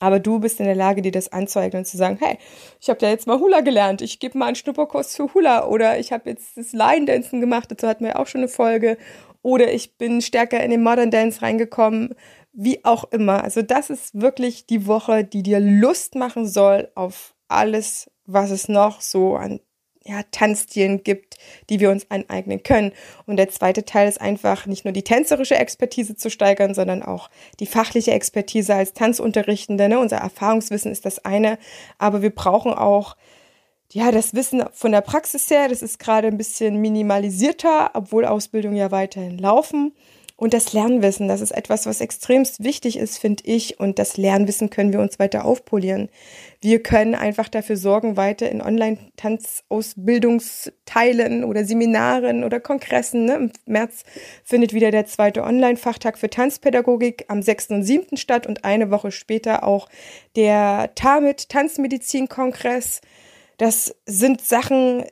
Aber 0.00 0.18
du 0.18 0.40
bist 0.40 0.60
in 0.60 0.66
der 0.66 0.74
Lage, 0.74 1.02
dir 1.02 1.12
das 1.12 1.32
anzueignen 1.32 1.80
und 1.80 1.86
zu 1.86 1.96
sagen, 1.96 2.18
hey, 2.20 2.36
ich 2.80 2.90
habe 2.90 2.98
ja 3.02 3.10
jetzt 3.10 3.26
mal 3.26 3.38
Hula 3.38 3.60
gelernt, 3.60 4.02
ich 4.02 4.18
gebe 4.18 4.36
mal 4.36 4.46
einen 4.46 4.56
Schnupperkurs 4.56 5.16
für 5.16 5.32
Hula 5.32 5.66
oder 5.66 5.98
ich 5.98 6.12
habe 6.12 6.28
jetzt 6.28 6.56
das 6.56 6.72
Line 6.72 7.06
Dancen 7.06 7.40
gemacht, 7.40 7.70
dazu 7.70 7.86
hatten 7.86 8.04
wir 8.04 8.18
auch 8.18 8.26
schon 8.26 8.42
eine 8.42 8.48
Folge 8.48 8.98
oder 9.40 9.72
ich 9.72 9.96
bin 9.96 10.20
stärker 10.20 10.62
in 10.62 10.70
den 10.70 10.82
Modern 10.82 11.10
Dance 11.10 11.40
reingekommen, 11.42 12.14
wie 12.52 12.84
auch 12.84 13.04
immer. 13.12 13.44
Also 13.44 13.62
das 13.62 13.88
ist 13.88 14.20
wirklich 14.20 14.66
die 14.66 14.86
Woche, 14.86 15.24
die 15.24 15.42
dir 15.42 15.60
Lust 15.60 16.16
machen 16.16 16.46
soll 16.46 16.90
auf 16.94 17.34
alles, 17.48 18.10
was 18.26 18.50
es 18.50 18.68
noch 18.68 19.00
so 19.00 19.36
an 19.36 19.60
ja, 20.06 20.22
Tanzstilen 20.30 21.02
gibt, 21.02 21.38
die 21.70 21.80
wir 21.80 21.90
uns 21.90 22.10
aneignen 22.10 22.62
können. 22.62 22.92
Und 23.26 23.36
der 23.36 23.48
zweite 23.48 23.84
Teil 23.84 24.08
ist 24.08 24.20
einfach 24.20 24.66
nicht 24.66 24.84
nur 24.84 24.92
die 24.92 25.02
tänzerische 25.02 25.56
Expertise 25.56 26.14
zu 26.14 26.30
steigern, 26.30 26.74
sondern 26.74 27.02
auch 27.02 27.30
die 27.58 27.66
fachliche 27.66 28.12
Expertise 28.12 28.74
als 28.74 28.92
Tanzunterrichtende. 28.92 29.88
Ne? 29.88 29.98
Unser 29.98 30.18
Erfahrungswissen 30.18 30.92
ist 30.92 31.06
das 31.06 31.24
eine, 31.24 31.58
aber 31.98 32.20
wir 32.20 32.34
brauchen 32.34 32.74
auch 32.74 33.16
ja, 33.92 34.10
das 34.10 34.34
Wissen 34.34 34.64
von 34.72 34.92
der 34.92 35.02
Praxis 35.02 35.48
her, 35.50 35.68
das 35.68 35.80
ist 35.80 35.98
gerade 35.98 36.26
ein 36.26 36.36
bisschen 36.36 36.80
minimalisierter, 36.80 37.92
obwohl 37.94 38.24
Ausbildungen 38.24 38.76
ja 38.76 38.90
weiterhin 38.90 39.38
laufen. 39.38 39.92
Und 40.36 40.52
das 40.52 40.72
Lernwissen, 40.72 41.28
das 41.28 41.40
ist 41.40 41.52
etwas, 41.52 41.86
was 41.86 42.00
extremst 42.00 42.64
wichtig 42.64 42.98
ist, 42.98 43.18
finde 43.18 43.44
ich. 43.46 43.78
Und 43.78 44.00
das 44.00 44.16
Lernwissen 44.16 44.68
können 44.68 44.92
wir 44.92 44.98
uns 44.98 45.20
weiter 45.20 45.44
aufpolieren. 45.44 46.08
Wir 46.60 46.82
können 46.82 47.14
einfach 47.14 47.48
dafür 47.48 47.76
sorgen, 47.76 48.16
weiter 48.16 48.50
in 48.50 48.60
Online-Tanzausbildungsteilen 48.60 51.44
oder 51.44 51.64
Seminaren 51.64 52.42
oder 52.42 52.58
Kongressen. 52.58 53.26
Ne? 53.26 53.34
Im 53.34 53.52
März 53.66 54.02
findet 54.42 54.72
wieder 54.72 54.90
der 54.90 55.06
zweite 55.06 55.44
Online-Fachtag 55.44 56.18
für 56.18 56.30
Tanzpädagogik 56.30 57.26
am 57.28 57.40
6. 57.40 57.70
und 57.70 57.84
7. 57.84 58.16
statt 58.16 58.48
und 58.48 58.64
eine 58.64 58.90
Woche 58.90 59.12
später 59.12 59.62
auch 59.62 59.88
der 60.34 60.96
TAMIT 60.96 61.48
Tanzmedizin-Kongress. 61.48 63.02
Das 63.56 63.94
sind 64.04 64.40
Sachen, 64.40 65.04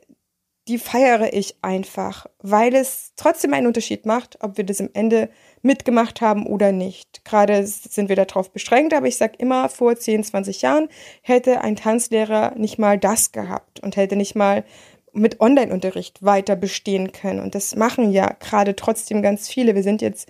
die 0.69 0.78
feiere 0.78 1.33
ich 1.33 1.57
einfach, 1.62 2.26
weil 2.40 2.75
es 2.75 3.12
trotzdem 3.16 3.52
einen 3.52 3.66
Unterschied 3.66 4.07
macht, 4.07 4.38
ob 4.40 4.57
wir 4.57 4.64
das 4.64 4.81
am 4.81 4.90
Ende 4.92 5.28
mitgemacht 5.61 6.21
haben 6.21 6.47
oder 6.47 6.71
nicht. 6.71 7.25
Gerade 7.25 7.66
sind 7.66 8.09
wir 8.09 8.16
darauf 8.16 8.52
beschränkt, 8.52 8.95
aber 8.95 9.09
ich 9.09 9.16
sage 9.16 9.35
immer, 9.38 9.69
vor 9.69 9.97
10, 9.97 10.23
20 10.23 10.62
Jahren 10.62 10.88
hätte 11.23 11.62
ein 11.62 11.75
Tanzlehrer 11.75 12.54
nicht 12.57 12.78
mal 12.78 12.97
das 12.97 13.33
gehabt 13.33 13.81
und 13.81 13.97
hätte 13.97 14.14
nicht 14.14 14.37
mal 14.37 14.64
mit 15.12 15.40
Online-Unterricht 15.40 16.23
weiter 16.23 16.54
bestehen 16.54 17.12
können. 17.12 17.40
Und 17.40 17.54
das 17.54 17.75
machen 17.75 18.12
ja 18.12 18.33
gerade 18.38 18.76
trotzdem 18.76 19.21
ganz 19.21 19.49
viele. 19.49 19.75
Wir 19.75 19.83
sind 19.83 20.00
jetzt, 20.00 20.28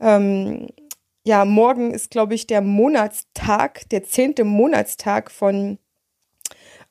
ähm, 0.00 0.68
ja, 1.24 1.44
morgen 1.44 1.92
ist, 1.92 2.10
glaube 2.10 2.34
ich, 2.34 2.46
der 2.46 2.62
Monatstag, 2.62 3.88
der 3.90 4.02
zehnte 4.04 4.44
Monatstag 4.44 5.30
von 5.30 5.78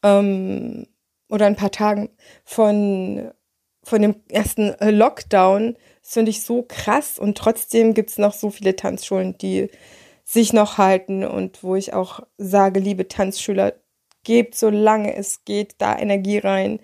ähm, 0.04 0.88
oder 1.30 1.46
ein 1.46 1.56
paar 1.56 1.72
Tagen 1.72 2.10
von, 2.44 3.32
von 3.84 4.02
dem 4.02 4.16
ersten 4.30 4.70
äh, 4.80 4.92
Lockdown. 4.92 5.78
Das 6.02 6.14
finde 6.14 6.32
ich 6.32 6.44
so 6.44 6.64
krass 6.68 7.20
und 7.20 7.38
trotzdem 7.38 7.94
gibt 7.94 8.12
es 8.12 8.18
noch 8.18 8.34
so 8.34 8.50
viele 8.50 8.76
Tanzschulen, 8.76 9.38
die 9.38 9.70
sich 10.24 10.54
noch 10.54 10.78
halten 10.78 11.24
und 11.24 11.64
wo 11.64 11.76
ich 11.76 11.94
auch 11.94 12.22
sage, 12.38 12.80
liebe 12.80 13.08
Tanzschüler, 13.08 13.74
gebt 14.24 14.56
solange 14.56 15.16
es 15.16 15.46
geht 15.46 15.76
da 15.78 15.98
Energie 15.98 16.38
rein 16.38 16.80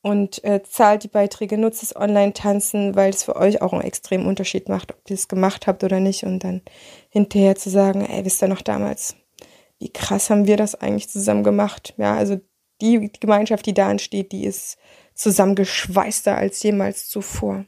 und 0.00 0.42
äh, 0.44 0.62
zahlt 0.62 1.04
die 1.04 1.08
Beiträge, 1.08 1.58
nutzt 1.58 1.82
das 1.82 1.94
Online-Tanzen, 1.94 2.96
weil 2.96 3.10
es 3.10 3.24
für 3.24 3.36
euch 3.36 3.60
auch 3.60 3.74
einen 3.74 3.82
extremen 3.82 4.26
Unterschied 4.26 4.68
macht, 4.68 4.92
ob 4.92 5.10
ihr 5.10 5.14
es 5.14 5.28
gemacht 5.28 5.66
habt 5.66 5.84
oder 5.84 6.00
nicht 6.00 6.24
und 6.24 6.44
dann 6.44 6.62
hinterher 7.10 7.56
zu 7.56 7.68
sagen, 7.68 8.06
ey, 8.06 8.24
wisst 8.24 8.42
ihr 8.42 8.48
noch 8.48 8.62
damals, 8.62 9.16
wie 9.78 9.92
krass 9.92 10.30
haben 10.30 10.46
wir 10.46 10.56
das 10.56 10.74
eigentlich 10.74 11.10
zusammen 11.10 11.44
gemacht? 11.44 11.94
Ja, 11.98 12.16
also 12.16 12.40
die 12.80 13.10
Gemeinschaft, 13.20 13.66
die 13.66 13.74
da 13.74 13.90
entsteht, 13.90 14.32
die 14.32 14.44
ist 14.44 14.78
zusammengeschweißter 15.14 16.36
als 16.36 16.62
jemals 16.62 17.08
zuvor. 17.08 17.64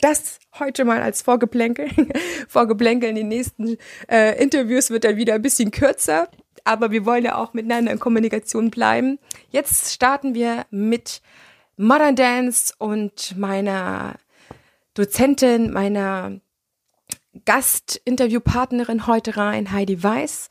Das 0.00 0.38
heute 0.58 0.84
mal 0.84 1.02
als 1.02 1.22
Vorgeplänkel. 1.22 1.88
Vorgeplänkel 2.48 3.10
in 3.10 3.16
den 3.16 3.28
nächsten 3.28 3.76
äh, 4.08 4.42
Interviews 4.42 4.90
wird 4.90 5.04
dann 5.04 5.16
wieder 5.16 5.34
ein 5.34 5.42
bisschen 5.42 5.70
kürzer, 5.70 6.28
aber 6.64 6.90
wir 6.90 7.04
wollen 7.04 7.24
ja 7.24 7.36
auch 7.36 7.52
miteinander 7.52 7.92
in 7.92 7.98
Kommunikation 7.98 8.70
bleiben. 8.70 9.18
Jetzt 9.50 9.92
starten 9.92 10.34
wir 10.34 10.66
mit 10.70 11.22
Modern 11.76 12.16
Dance 12.16 12.74
und 12.78 13.36
meiner 13.38 14.16
Dozentin, 14.94 15.72
meiner 15.72 16.40
Gastinterviewpartnerin 17.44 19.06
heute 19.06 19.36
rein, 19.36 19.72
Heidi 19.72 20.02
Weiß. 20.02 20.50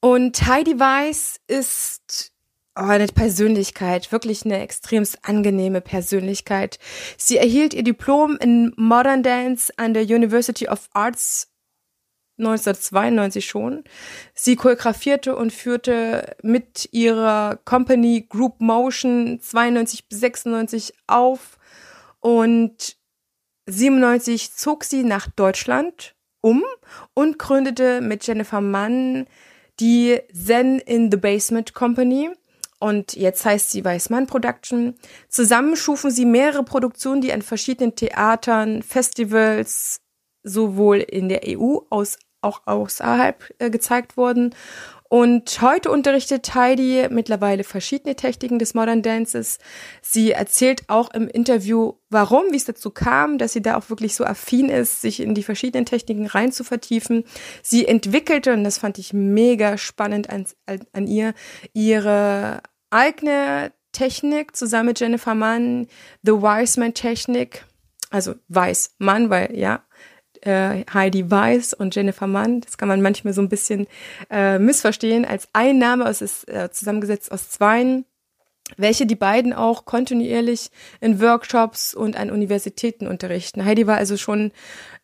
Und 0.00 0.46
Heidi 0.46 0.78
Weiß 0.78 1.40
ist 1.46 2.33
oh, 2.76 2.82
eine 2.82 3.06
Persönlichkeit, 3.06 4.12
wirklich 4.12 4.44
eine 4.44 4.60
extremst 4.60 5.18
angenehme 5.22 5.80
Persönlichkeit. 5.80 6.78
Sie 7.16 7.36
erhielt 7.36 7.74
ihr 7.74 7.84
Diplom 7.84 8.36
in 8.36 8.72
Modern 8.76 9.22
Dance 9.22 9.72
an 9.76 9.94
der 9.94 10.04
University 10.04 10.68
of 10.68 10.88
Arts 10.92 11.50
1992 12.38 13.46
schon. 13.46 13.84
Sie 14.34 14.56
choreografierte 14.56 15.36
und 15.36 15.52
führte 15.52 16.36
mit 16.42 16.88
ihrer 16.90 17.60
Company 17.64 18.26
Group 18.28 18.60
Motion 18.60 19.38
92 19.40 20.08
bis 20.08 20.20
96 20.20 20.94
auf 21.06 21.58
und 22.18 22.96
97 23.66 24.52
zog 24.52 24.84
sie 24.84 25.04
nach 25.04 25.28
Deutschland 25.28 26.16
um 26.40 26.64
und 27.14 27.38
gründete 27.38 28.00
mit 28.00 28.26
Jennifer 28.26 28.60
Mann 28.60 29.26
die 29.80 30.20
Zen 30.32 30.78
in 30.80 31.10
the 31.10 31.16
Basement 31.16 31.72
Company 31.72 32.30
und 32.84 33.14
jetzt 33.14 33.46
heißt 33.46 33.70
sie 33.70 33.82
Weißmann 33.82 34.26
Production. 34.26 34.94
Zusammen 35.30 35.74
schufen 35.74 36.10
sie 36.10 36.26
mehrere 36.26 36.64
Produktionen, 36.64 37.22
die 37.22 37.32
an 37.32 37.40
verschiedenen 37.40 37.94
Theatern, 37.94 38.82
Festivals 38.82 40.02
sowohl 40.42 40.98
in 40.98 41.30
der 41.30 41.40
EU 41.46 41.78
aus 41.88 42.18
auch 42.42 42.66
außerhalb 42.66 43.54
äh, 43.58 43.70
gezeigt 43.70 44.18
wurden. 44.18 44.54
Und 45.08 45.62
heute 45.62 45.90
unterrichtet 45.90 46.54
Heidi 46.54 47.06
mittlerweile 47.08 47.64
verschiedene 47.64 48.16
Techniken 48.16 48.58
des 48.58 48.74
Modern 48.74 49.00
Dances. 49.00 49.60
Sie 50.02 50.32
erzählt 50.32 50.82
auch 50.88 51.10
im 51.14 51.26
Interview, 51.26 51.94
warum, 52.10 52.50
wie 52.50 52.56
es 52.56 52.66
dazu 52.66 52.90
kam, 52.90 53.38
dass 53.38 53.54
sie 53.54 53.62
da 53.62 53.78
auch 53.78 53.88
wirklich 53.88 54.14
so 54.14 54.24
affin 54.24 54.68
ist, 54.68 55.00
sich 55.00 55.20
in 55.20 55.34
die 55.34 55.42
verschiedenen 55.42 55.86
Techniken 55.86 56.26
rein 56.26 56.52
zu 56.52 56.64
vertiefen. 56.64 57.24
Sie 57.62 57.86
entwickelte, 57.86 58.52
und 58.52 58.62
das 58.62 58.76
fand 58.76 58.98
ich 58.98 59.14
mega 59.14 59.78
spannend 59.78 60.28
an, 60.28 60.44
an 60.92 61.06
ihr, 61.06 61.32
ihre 61.72 62.60
eigene 62.94 63.72
Technik 63.92 64.56
zusammen 64.56 64.86
mit 64.86 65.00
Jennifer 65.00 65.34
Mann, 65.34 65.88
The 66.22 66.32
Wiseman 66.32 66.94
Technik, 66.94 67.64
also 68.10 68.34
Weiß 68.48 68.94
Mann, 68.98 69.30
weil 69.30 69.56
ja, 69.56 69.82
äh, 70.42 70.84
Heidi 70.92 71.30
Weiß 71.30 71.74
und 71.74 71.94
Jennifer 71.94 72.26
Mann. 72.26 72.60
Das 72.60 72.78
kann 72.78 72.88
man 72.88 73.02
manchmal 73.02 73.34
so 73.34 73.42
ein 73.42 73.48
bisschen 73.48 73.86
äh, 74.30 74.58
missverstehen 74.58 75.24
als 75.24 75.48
ein 75.52 75.78
Name. 75.78 76.04
Es 76.08 76.22
ist 76.22 76.48
äh, 76.48 76.70
zusammengesetzt 76.70 77.32
aus 77.32 77.50
zweien 77.50 78.04
welche 78.76 79.06
die 79.06 79.14
beiden 79.14 79.52
auch 79.52 79.84
kontinuierlich 79.84 80.70
in 81.00 81.20
Workshops 81.20 81.94
und 81.94 82.16
an 82.16 82.30
Universitäten 82.30 83.06
unterrichten. 83.06 83.64
Heidi 83.64 83.86
war 83.86 83.96
also 83.96 84.16
schon 84.16 84.52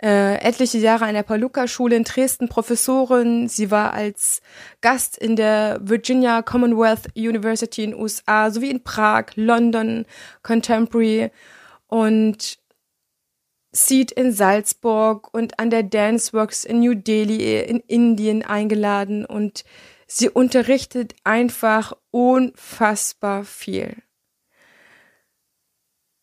äh, 0.03 0.37
etliche 0.37 0.79
Jahre 0.79 1.05
an 1.05 1.15
der 1.15 1.23
Paluca-Schule 1.23 1.95
in 1.95 2.05
Dresden 2.05 2.49
Professorin. 2.49 3.49
Sie 3.49 3.71
war 3.71 3.93
als 3.93 4.41
Gast 4.81 5.19
in 5.19 5.37
der 5.37 5.79
Virginia 5.83 6.43
Commonwealth 6.43 7.09
University 7.15 7.85
in 7.85 7.95
USA 7.95 8.51
sowie 8.51 8.71
in 8.71 8.83
Prag, 8.83 9.27
London, 9.35 10.07
Contemporary 10.43 11.31
und 11.87 12.59
Seed 13.73 14.11
in 14.11 14.33
Salzburg 14.33 15.33
und 15.33 15.61
an 15.61 15.71
der 15.71 15.85
Danceworks 15.85 16.65
in 16.65 16.81
New 16.81 16.95
Delhi 16.95 17.61
in 17.61 17.81
Indien 17.81 18.43
eingeladen 18.43 19.25
und 19.25 19.65
sie 20.11 20.29
unterrichtet 20.29 21.15
einfach 21.23 21.93
unfassbar 22.11 23.45
viel. 23.45 23.97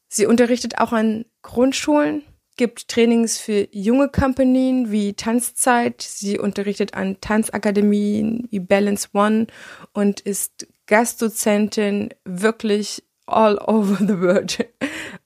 Sie 0.10 0.26
unterrichtet 0.26 0.78
auch 0.80 0.92
an 0.92 1.26
Grundschulen, 1.42 2.24
gibt 2.58 2.90
Trainings 2.90 3.38
für 3.38 3.68
junge 3.72 4.10
Kompanien 4.10 4.92
wie 4.92 5.14
Tanzzeit. 5.14 6.02
Sie 6.02 6.38
unterrichtet 6.38 6.96
an 6.96 7.22
Tanzakademien 7.22 8.48
wie 8.52 8.60
Balance 8.60 9.10
One 9.14 9.48
und 9.94 10.20
ist 10.20 10.68
Gastdozentin 10.88 12.14
wirklich 12.26 13.04
all 13.26 13.58
over 13.66 13.98
the 14.00 14.20
world. 14.20 14.68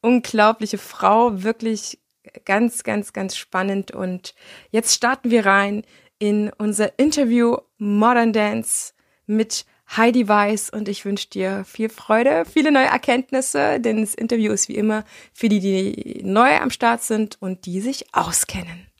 Unglaubliche 0.01 0.77
Frau, 0.77 1.41
wirklich 1.41 1.99
ganz, 2.45 2.83
ganz, 2.83 3.13
ganz 3.13 3.35
spannend. 3.37 3.91
Und 3.91 4.35
jetzt 4.69 4.93
starten 4.93 5.31
wir 5.31 5.45
rein 5.45 5.83
in 6.19 6.51
unser 6.59 6.99
Interview 6.99 7.57
Modern 7.81 8.31
Dance 8.31 8.93
mit 9.25 9.65
Heidi 9.97 10.27
Weiß 10.27 10.69
und 10.69 10.87
ich 10.87 11.03
wünsche 11.03 11.29
dir 11.29 11.65
viel 11.65 11.89
Freude, 11.89 12.45
viele 12.45 12.71
neue 12.71 12.85
Erkenntnisse, 12.85 13.79
denn 13.79 14.01
das 14.01 14.13
Interview 14.13 14.53
ist 14.53 14.69
wie 14.69 14.75
immer 14.75 15.03
für 15.33 15.49
die, 15.49 15.59
die 15.59 16.21
neu 16.23 16.57
am 16.57 16.69
Start 16.69 17.01
sind 17.01 17.41
und 17.41 17.65
die 17.65 17.81
sich 17.81 18.13
auskennen. 18.13 18.90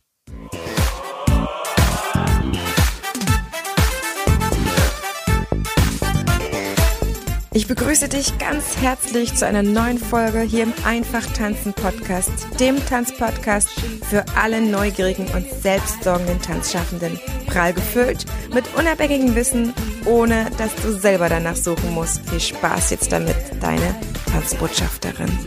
Ich 7.53 7.67
begrüße 7.67 8.07
dich 8.07 8.37
ganz 8.37 8.77
herzlich 8.77 9.35
zu 9.35 9.45
einer 9.45 9.61
neuen 9.61 9.97
Folge 9.97 10.39
hier 10.39 10.63
im 10.63 10.73
Einfach 10.85 11.25
Tanzen 11.33 11.73
Podcast, 11.73 12.31
dem 12.61 12.77
Tanzpodcast 12.85 13.69
für 14.09 14.23
alle 14.37 14.61
neugierigen 14.61 15.27
und 15.35 15.45
selbstsorgenden 15.61 16.41
Tanzschaffenden. 16.41 17.19
Prall 17.47 17.73
gefüllt 17.73 18.25
mit 18.53 18.63
unabhängigem 18.77 19.35
Wissen, 19.35 19.73
ohne 20.05 20.49
dass 20.57 20.73
du 20.75 20.93
selber 20.93 21.27
danach 21.27 21.57
suchen 21.57 21.93
musst. 21.93 22.21
Viel 22.29 22.39
Spaß 22.39 22.91
jetzt 22.91 23.11
damit, 23.11 23.35
deine 23.59 23.99
Tanzbotschafterin. 24.31 25.37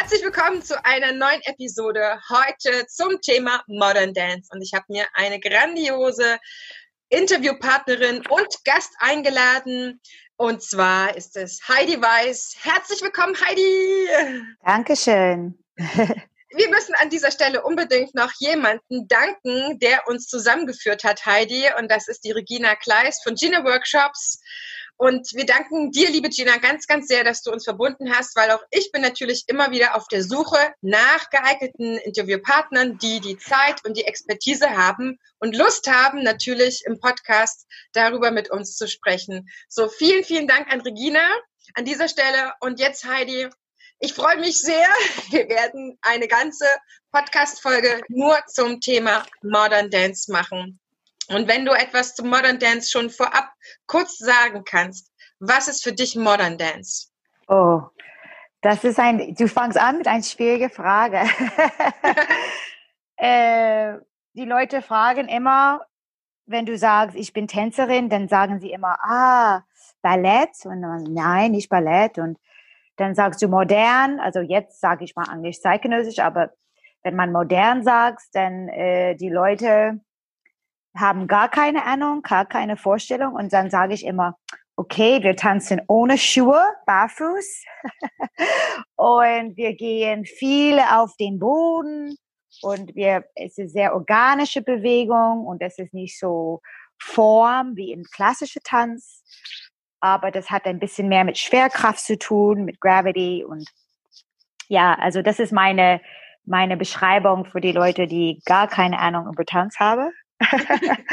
Herzlich 0.00 0.22
willkommen 0.22 0.62
zu 0.62 0.82
einer 0.84 1.10
neuen 1.10 1.42
Episode 1.42 2.20
heute 2.30 2.86
zum 2.86 3.20
Thema 3.20 3.64
Modern 3.66 4.14
Dance. 4.14 4.48
Und 4.52 4.62
ich 4.62 4.72
habe 4.72 4.84
mir 4.86 5.04
eine 5.12 5.40
grandiose 5.40 6.38
Interviewpartnerin 7.08 8.24
und 8.28 8.46
Gast 8.64 8.92
eingeladen. 9.00 10.00
Und 10.36 10.62
zwar 10.62 11.16
ist 11.16 11.36
es 11.36 11.60
Heidi 11.66 12.00
Weiß. 12.00 12.58
Herzlich 12.62 13.02
willkommen, 13.02 13.34
Heidi. 13.44 14.54
Dankeschön. 14.64 15.58
Wir 15.74 16.68
müssen 16.70 16.94
an 16.94 17.10
dieser 17.10 17.32
Stelle 17.32 17.64
unbedingt 17.64 18.14
noch 18.14 18.30
jemanden 18.38 19.08
danken, 19.08 19.80
der 19.80 20.06
uns 20.06 20.28
zusammengeführt 20.28 21.02
hat, 21.02 21.26
Heidi. 21.26 21.64
Und 21.76 21.90
das 21.90 22.06
ist 22.06 22.24
die 22.24 22.30
Regina 22.30 22.76
Kleist 22.76 23.24
von 23.24 23.34
Gina 23.34 23.64
Workshops. 23.64 24.40
Und 25.00 25.32
wir 25.32 25.46
danken 25.46 25.92
dir, 25.92 26.10
liebe 26.10 26.28
Gina, 26.28 26.56
ganz, 26.56 26.88
ganz 26.88 27.06
sehr, 27.06 27.22
dass 27.22 27.42
du 27.42 27.52
uns 27.52 27.62
verbunden 27.62 28.12
hast, 28.12 28.34
weil 28.34 28.50
auch 28.50 28.62
ich 28.72 28.90
bin 28.90 29.00
natürlich 29.00 29.44
immer 29.46 29.70
wieder 29.70 29.94
auf 29.94 30.08
der 30.08 30.24
Suche 30.24 30.58
nach 30.80 31.30
geeigneten 31.30 31.98
Interviewpartnern, 31.98 32.98
die 32.98 33.20
die 33.20 33.38
Zeit 33.38 33.84
und 33.84 33.96
die 33.96 34.06
Expertise 34.06 34.76
haben 34.76 35.20
und 35.38 35.56
Lust 35.56 35.88
haben, 35.88 36.24
natürlich 36.24 36.82
im 36.84 36.98
Podcast 36.98 37.68
darüber 37.92 38.32
mit 38.32 38.50
uns 38.50 38.74
zu 38.74 38.88
sprechen. 38.88 39.48
So, 39.68 39.88
vielen, 39.88 40.24
vielen 40.24 40.48
Dank 40.48 40.66
an 40.72 40.80
Regina 40.80 41.20
an 41.74 41.84
dieser 41.84 42.08
Stelle. 42.08 42.52
Und 42.58 42.80
jetzt, 42.80 43.04
Heidi, 43.04 43.48
ich 44.00 44.14
freue 44.14 44.38
mich 44.38 44.60
sehr. 44.60 44.88
Wir 45.30 45.48
werden 45.48 45.96
eine 46.02 46.26
ganze 46.26 46.66
Podcast-Folge 47.12 48.00
nur 48.08 48.36
zum 48.48 48.80
Thema 48.80 49.24
Modern 49.42 49.90
Dance 49.90 50.32
machen. 50.32 50.80
Und 51.28 51.48
wenn 51.48 51.64
du 51.64 51.72
etwas 51.72 52.14
zum 52.14 52.28
Modern 52.28 52.58
Dance 52.58 52.90
schon 52.90 53.10
vorab 53.10 53.52
kurz 53.86 54.18
sagen 54.18 54.64
kannst, 54.64 55.12
was 55.40 55.68
ist 55.68 55.84
für 55.84 55.92
dich 55.92 56.16
Modern 56.16 56.58
Dance? 56.58 57.08
Oh, 57.48 57.82
das 58.60 58.82
ist 58.82 58.98
ein, 58.98 59.34
du 59.34 59.46
fangst 59.46 59.78
an 59.78 59.98
mit 59.98 60.08
einer 60.08 60.22
schwierigen 60.22 60.70
Frage. 60.70 61.20
äh, 63.16 63.94
die 64.32 64.44
Leute 64.44 64.82
fragen 64.82 65.28
immer, 65.28 65.82
wenn 66.46 66.66
du 66.66 66.76
sagst, 66.76 67.14
ich 67.16 67.32
bin 67.32 67.46
Tänzerin, 67.46 68.08
dann 68.08 68.28
sagen 68.28 68.58
sie 68.58 68.72
immer, 68.72 68.96
ah, 69.02 69.62
Ballett. 70.02 70.64
Und 70.64 70.82
dann, 70.82 71.04
nein, 71.04 71.52
nicht 71.52 71.68
Ballett. 71.68 72.18
Und 72.18 72.38
dann 72.96 73.14
sagst 73.14 73.40
du 73.42 73.48
modern, 73.48 74.18
also 74.18 74.40
jetzt 74.40 74.80
sage 74.80 75.04
ich 75.04 75.14
mal 75.14 75.32
Englisch 75.32 75.60
zeitgenössisch, 75.60 76.18
aber 76.18 76.50
wenn 77.02 77.14
man 77.14 77.30
modern 77.30 77.84
sagt, 77.84 78.22
dann 78.32 78.68
äh, 78.68 79.14
die 79.14 79.28
Leute 79.28 80.00
haben 80.98 81.26
gar 81.26 81.48
keine 81.48 81.84
Ahnung, 81.84 82.22
gar 82.22 82.46
keine 82.46 82.76
Vorstellung. 82.76 83.34
Und 83.34 83.52
dann 83.52 83.70
sage 83.70 83.94
ich 83.94 84.04
immer, 84.04 84.36
okay, 84.76 85.22
wir 85.22 85.36
tanzen 85.36 85.80
ohne 85.88 86.18
Schuhe, 86.18 86.62
barfuß. 86.86 87.64
Und 88.96 89.56
wir 89.56 89.74
gehen 89.74 90.24
viele 90.24 90.98
auf 90.98 91.16
den 91.16 91.38
Boden. 91.38 92.16
Und 92.62 92.94
wir, 92.94 93.24
es 93.34 93.58
ist 93.58 93.72
sehr 93.72 93.94
organische 93.94 94.62
Bewegung 94.62 95.46
und 95.46 95.62
es 95.62 95.78
ist 95.78 95.94
nicht 95.94 96.18
so 96.18 96.60
Form 97.00 97.76
wie 97.76 97.92
im 97.92 98.02
klassischen 98.02 98.62
Tanz, 98.64 99.22
aber 100.00 100.30
das 100.30 100.50
hat 100.50 100.64
ein 100.64 100.78
bisschen 100.78 101.08
mehr 101.08 101.24
mit 101.24 101.38
Schwerkraft 101.38 102.00
zu 102.00 102.18
tun, 102.18 102.64
mit 102.64 102.80
Gravity 102.80 103.44
und 103.44 103.68
ja, 104.68 104.94
also 104.94 105.22
das 105.22 105.38
ist 105.38 105.52
meine 105.52 106.00
meine 106.44 106.76
Beschreibung 106.76 107.44
für 107.44 107.60
die 107.60 107.72
Leute, 107.72 108.06
die 108.06 108.40
gar 108.46 108.68
keine 108.68 108.98
Ahnung 108.98 109.28
über 109.28 109.44
Tanz 109.44 109.78
haben. 109.78 110.10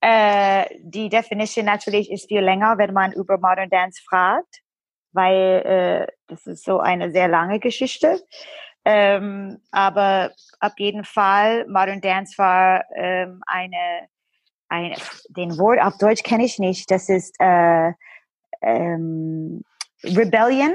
äh, 0.00 0.64
die 0.80 1.08
Definition 1.08 1.64
natürlich 1.64 2.10
ist 2.10 2.28
viel 2.28 2.42
länger, 2.42 2.78
wenn 2.78 2.92
man 2.92 3.12
über 3.12 3.38
Modern 3.38 3.70
Dance 3.70 4.02
fragt, 4.08 4.62
weil 5.12 5.62
äh, 5.64 6.12
das 6.26 6.46
ist 6.46 6.64
so 6.64 6.80
eine 6.80 7.10
sehr 7.10 7.28
lange 7.28 7.58
Geschichte. 7.58 8.20
Ähm, 8.84 9.58
aber 9.72 10.30
auf 10.60 10.72
jeden 10.78 11.04
Fall, 11.04 11.66
Modern 11.66 12.00
Dance 12.00 12.38
war 12.38 12.84
ähm, 12.94 13.40
eine, 13.46 14.08
eine, 14.68 14.94
den 15.30 15.58
Wort 15.58 15.80
auf 15.80 15.98
Deutsch 15.98 16.22
kenne 16.22 16.44
ich 16.44 16.58
nicht. 16.58 16.90
Das 16.90 17.08
ist 17.08 17.34
äh, 17.40 17.92
ähm, 18.62 19.64
Rebellion. 20.04 20.74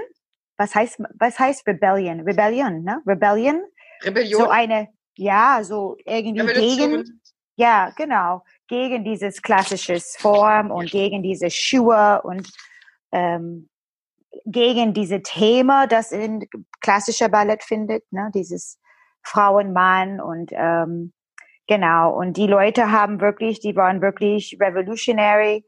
Was 0.57 0.75
heißt, 0.75 1.01
was 1.17 1.39
heißt 1.39 1.65
Rebellion? 1.65 2.19
Rebellion, 2.21 2.83
ne? 2.83 3.01
Rebellion. 3.07 3.63
Rebellion. 4.03 4.41
So 4.41 4.49
eine, 4.49 4.89
ja, 5.15 5.61
so 5.63 5.95
irgendwie 6.05 6.41
Revolution. 6.41 6.89
gegen 6.91 7.20
ja, 7.61 7.91
genau. 7.95 8.43
Gegen 8.67 9.03
dieses 9.03 9.43
klassische 9.43 9.99
Form 9.99 10.71
und 10.71 10.89
gegen 10.89 11.21
diese 11.21 11.51
Schuhe 11.51 12.19
und 12.23 12.49
ähm, 13.11 13.69
gegen 14.45 14.93
diese 14.93 15.21
Thema, 15.21 15.85
das 15.85 16.11
in 16.11 16.47
klassischer 16.79 17.29
Ballett 17.29 17.63
findet, 17.63 18.11
ne? 18.11 18.31
dieses 18.33 18.79
Frauenmann 19.21 20.19
und 20.19 20.49
ähm, 20.53 21.13
genau. 21.67 22.17
Und 22.17 22.37
die 22.37 22.47
Leute 22.47 22.91
haben 22.91 23.21
wirklich, 23.21 23.59
die 23.59 23.75
waren 23.75 24.01
wirklich 24.01 24.57
revolutionary 24.59 25.63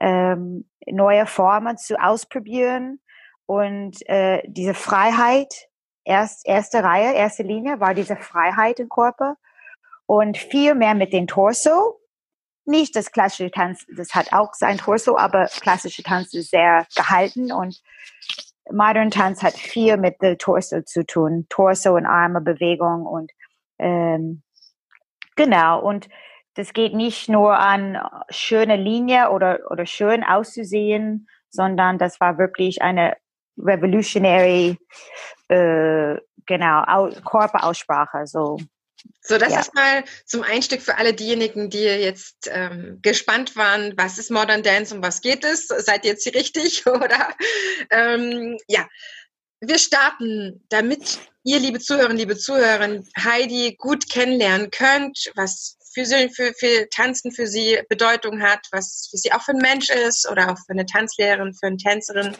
ähm, 0.00 0.68
neue 0.84 1.26
Formen 1.26 1.76
zu 1.76 1.94
ausprobieren 2.02 2.98
und 3.46 4.04
äh, 4.08 4.42
diese 4.48 4.74
Freiheit, 4.74 5.68
erst, 6.04 6.44
erste 6.44 6.82
Reihe, 6.82 7.14
erste 7.14 7.44
Linie 7.44 7.78
war 7.78 7.94
diese 7.94 8.16
Freiheit 8.16 8.80
im 8.80 8.88
Körper 8.88 9.36
und 10.06 10.38
viel 10.38 10.74
mehr 10.74 10.94
mit 10.94 11.12
dem 11.12 11.26
Torso. 11.26 12.00
Nicht 12.64 12.96
das 12.96 13.12
klassische 13.12 13.50
Tanz, 13.50 13.86
das 13.96 14.14
hat 14.14 14.32
auch 14.32 14.54
sein 14.54 14.78
Torso, 14.78 15.16
aber 15.16 15.46
klassische 15.46 16.02
Tanz 16.02 16.34
ist 16.34 16.50
sehr 16.50 16.86
gehalten 16.96 17.52
und 17.52 17.80
Modern 18.70 19.10
Tanz 19.10 19.42
hat 19.42 19.54
viel 19.54 19.96
mit 19.96 20.20
dem 20.20 20.38
Torso 20.38 20.82
zu 20.82 21.06
tun, 21.06 21.46
Torso 21.48 21.94
und 21.94 22.06
Arme 22.06 22.40
Bewegung 22.40 23.06
und 23.06 23.30
ähm, 23.78 24.42
genau. 25.36 25.80
Und 25.80 26.08
das 26.54 26.72
geht 26.72 26.94
nicht 26.94 27.28
nur 27.28 27.56
an 27.58 27.98
schöne 28.30 28.76
Linie 28.76 29.30
oder 29.30 29.60
oder 29.70 29.86
schön 29.86 30.24
auszusehen, 30.24 31.28
sondern 31.50 31.98
das 31.98 32.20
war 32.20 32.38
wirklich 32.38 32.82
eine 32.82 33.16
revolutionary 33.58 34.78
äh, 35.48 36.16
genau 36.46 37.10
Körperaussprache 37.24 38.26
so 38.26 38.58
so, 39.20 39.38
das 39.38 39.52
ja. 39.52 39.60
ist 39.60 39.74
mal 39.74 40.04
zum 40.24 40.42
Einstieg 40.42 40.82
für 40.82 40.98
alle 40.98 41.12
diejenigen, 41.12 41.68
die 41.68 41.78
jetzt 41.78 42.48
ähm, 42.48 43.00
gespannt 43.02 43.56
waren, 43.56 43.92
was 43.96 44.18
ist 44.18 44.30
Modern 44.30 44.62
Dance 44.62 44.94
und 44.94 45.02
was 45.02 45.20
geht 45.20 45.44
es? 45.44 45.66
Seid 45.66 46.04
ihr 46.04 46.12
jetzt 46.12 46.22
hier 46.22 46.34
richtig, 46.34 46.86
oder? 46.86 47.34
Ähm, 47.90 48.56
ja, 48.68 48.86
wir 49.60 49.78
starten, 49.78 50.64
damit 50.68 51.18
ihr, 51.42 51.58
liebe 51.58 51.80
Zuhörerinnen, 51.80 52.18
liebe 52.18 52.36
Zuhörer, 52.36 53.02
Heidi 53.18 53.76
gut 53.78 54.08
kennenlernen 54.10 54.70
könnt, 54.70 55.32
was 55.34 55.76
für, 55.92 56.04
sie, 56.04 56.28
für, 56.28 56.52
für 56.52 56.88
Tanzen 56.90 57.32
für 57.32 57.46
sie 57.46 57.80
Bedeutung 57.88 58.42
hat, 58.42 58.60
was 58.70 59.08
für 59.10 59.16
sie 59.16 59.32
auch 59.32 59.42
für 59.42 59.52
ein 59.52 59.58
Mensch 59.58 59.88
ist 59.88 60.28
oder 60.30 60.52
auch 60.52 60.58
für 60.58 60.72
eine 60.72 60.86
Tanzlehrerin, 60.86 61.54
für 61.54 61.68
eine 61.68 61.78
Tänzerin. 61.78 62.36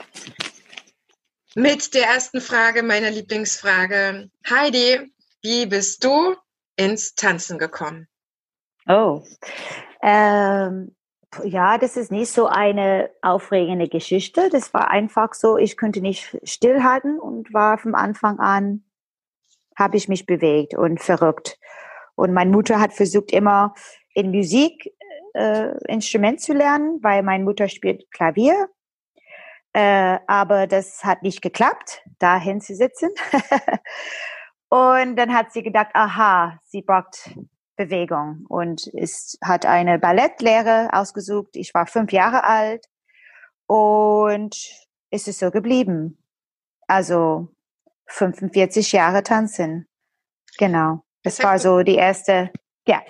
Mit 1.55 1.95
der 1.95 2.07
ersten 2.07 2.43
Frage, 2.43 2.83
meiner 2.83 3.11
Lieblingsfrage. 3.11 4.29
Heidi, 4.49 5.11
wie 5.41 5.65
bist 5.65 6.05
du 6.05 6.37
ins 6.77 7.15
Tanzen 7.15 7.59
gekommen? 7.59 8.09
Oh, 8.89 9.23
ähm, 10.03 10.95
ja, 11.45 11.79
das 11.79 11.97
ist 11.97 12.13
nicht 12.13 12.31
so 12.31 12.47
eine 12.47 13.11
aufregende 13.23 13.89
Geschichte. 13.89 14.49
Das 14.51 14.73
war 14.73 14.91
einfach 14.91 15.35
so, 15.35 15.57
ich 15.57 15.77
konnte 15.77 16.01
nicht 16.01 16.39
stillhalten 16.45 17.19
und 17.19 17.53
war 17.53 17.79
vom 17.79 17.95
Anfang 17.95 18.39
an, 18.39 18.85
habe 19.77 19.97
ich 19.97 20.09
mich 20.09 20.27
bewegt 20.27 20.75
und 20.75 21.01
verrückt. 21.01 21.59
Und 22.15 22.33
meine 22.33 22.51
Mutter 22.51 22.81
hat 22.81 22.93
versucht 22.93 23.33
immer 23.33 23.75
in 24.15 24.31
Musik 24.31 24.95
äh, 25.35 25.77
Instrument 25.87 26.41
zu 26.41 26.55
lernen, 26.55 26.99
weil 27.03 27.23
meine 27.23 27.45
Mutter 27.45 27.69
spielt 27.69 28.11
Klavier. 28.11 28.69
Äh, 29.75 30.19
aber 30.27 30.67
das 30.67 31.05
hat 31.05 31.23
nicht 31.23 31.43
geklappt, 31.43 32.03
dahin 32.19 32.63
zu 32.63 32.75
sitzen. 32.75 33.11
Und 34.69 35.17
dann 35.17 35.33
hat 35.33 35.53
sie 35.53 35.63
gedacht, 35.63 35.91
aha, 35.95 36.59
sie 36.65 36.83
braucht 36.83 37.31
Bewegung 37.77 38.45
und 38.49 38.87
ist, 38.89 39.39
hat 39.43 39.67
eine 39.67 39.99
Ballettlehre 39.99 40.89
ausgesucht. 40.93 41.55
Ich 41.55 41.75
war 41.75 41.87
fünf 41.87 42.13
Jahre 42.13 42.45
alt 42.45 42.87
und 43.67 44.57
ist 45.11 45.29
es 45.29 45.39
so 45.39 45.51
geblieben. 45.51 46.19
Also 46.89 47.49
45 48.07 48.93
Jahre 48.93 49.23
tanzen. 49.23 49.89
Genau. 50.59 51.05
Das, 51.23 51.43
war 51.43 51.59
so 51.59 51.83
die 51.83 51.97
erste, 51.97 52.53
ja. 52.87 53.03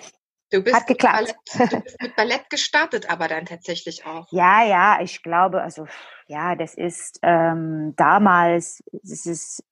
Du 0.49 0.63
bist, 0.63 0.75
hat 0.75 0.87
geklappt. 0.87 1.35
Ballett, 1.57 1.71
du 1.71 1.81
bist 1.81 2.01
mit 2.01 2.15
Ballett 2.15 2.49
gestartet, 2.49 3.09
aber 3.09 3.27
dann 3.27 3.45
tatsächlich 3.45 4.05
auch. 4.05 4.27
Ja, 4.31 4.63
ja, 4.63 5.01
ich 5.01 5.21
glaube, 5.21 5.61
also 5.61 5.87
ja, 6.27 6.55
das 6.55 6.73
ist 6.73 7.19
ähm, 7.21 7.93
damals, 7.95 8.81
das 8.91 9.25
ist 9.25 9.63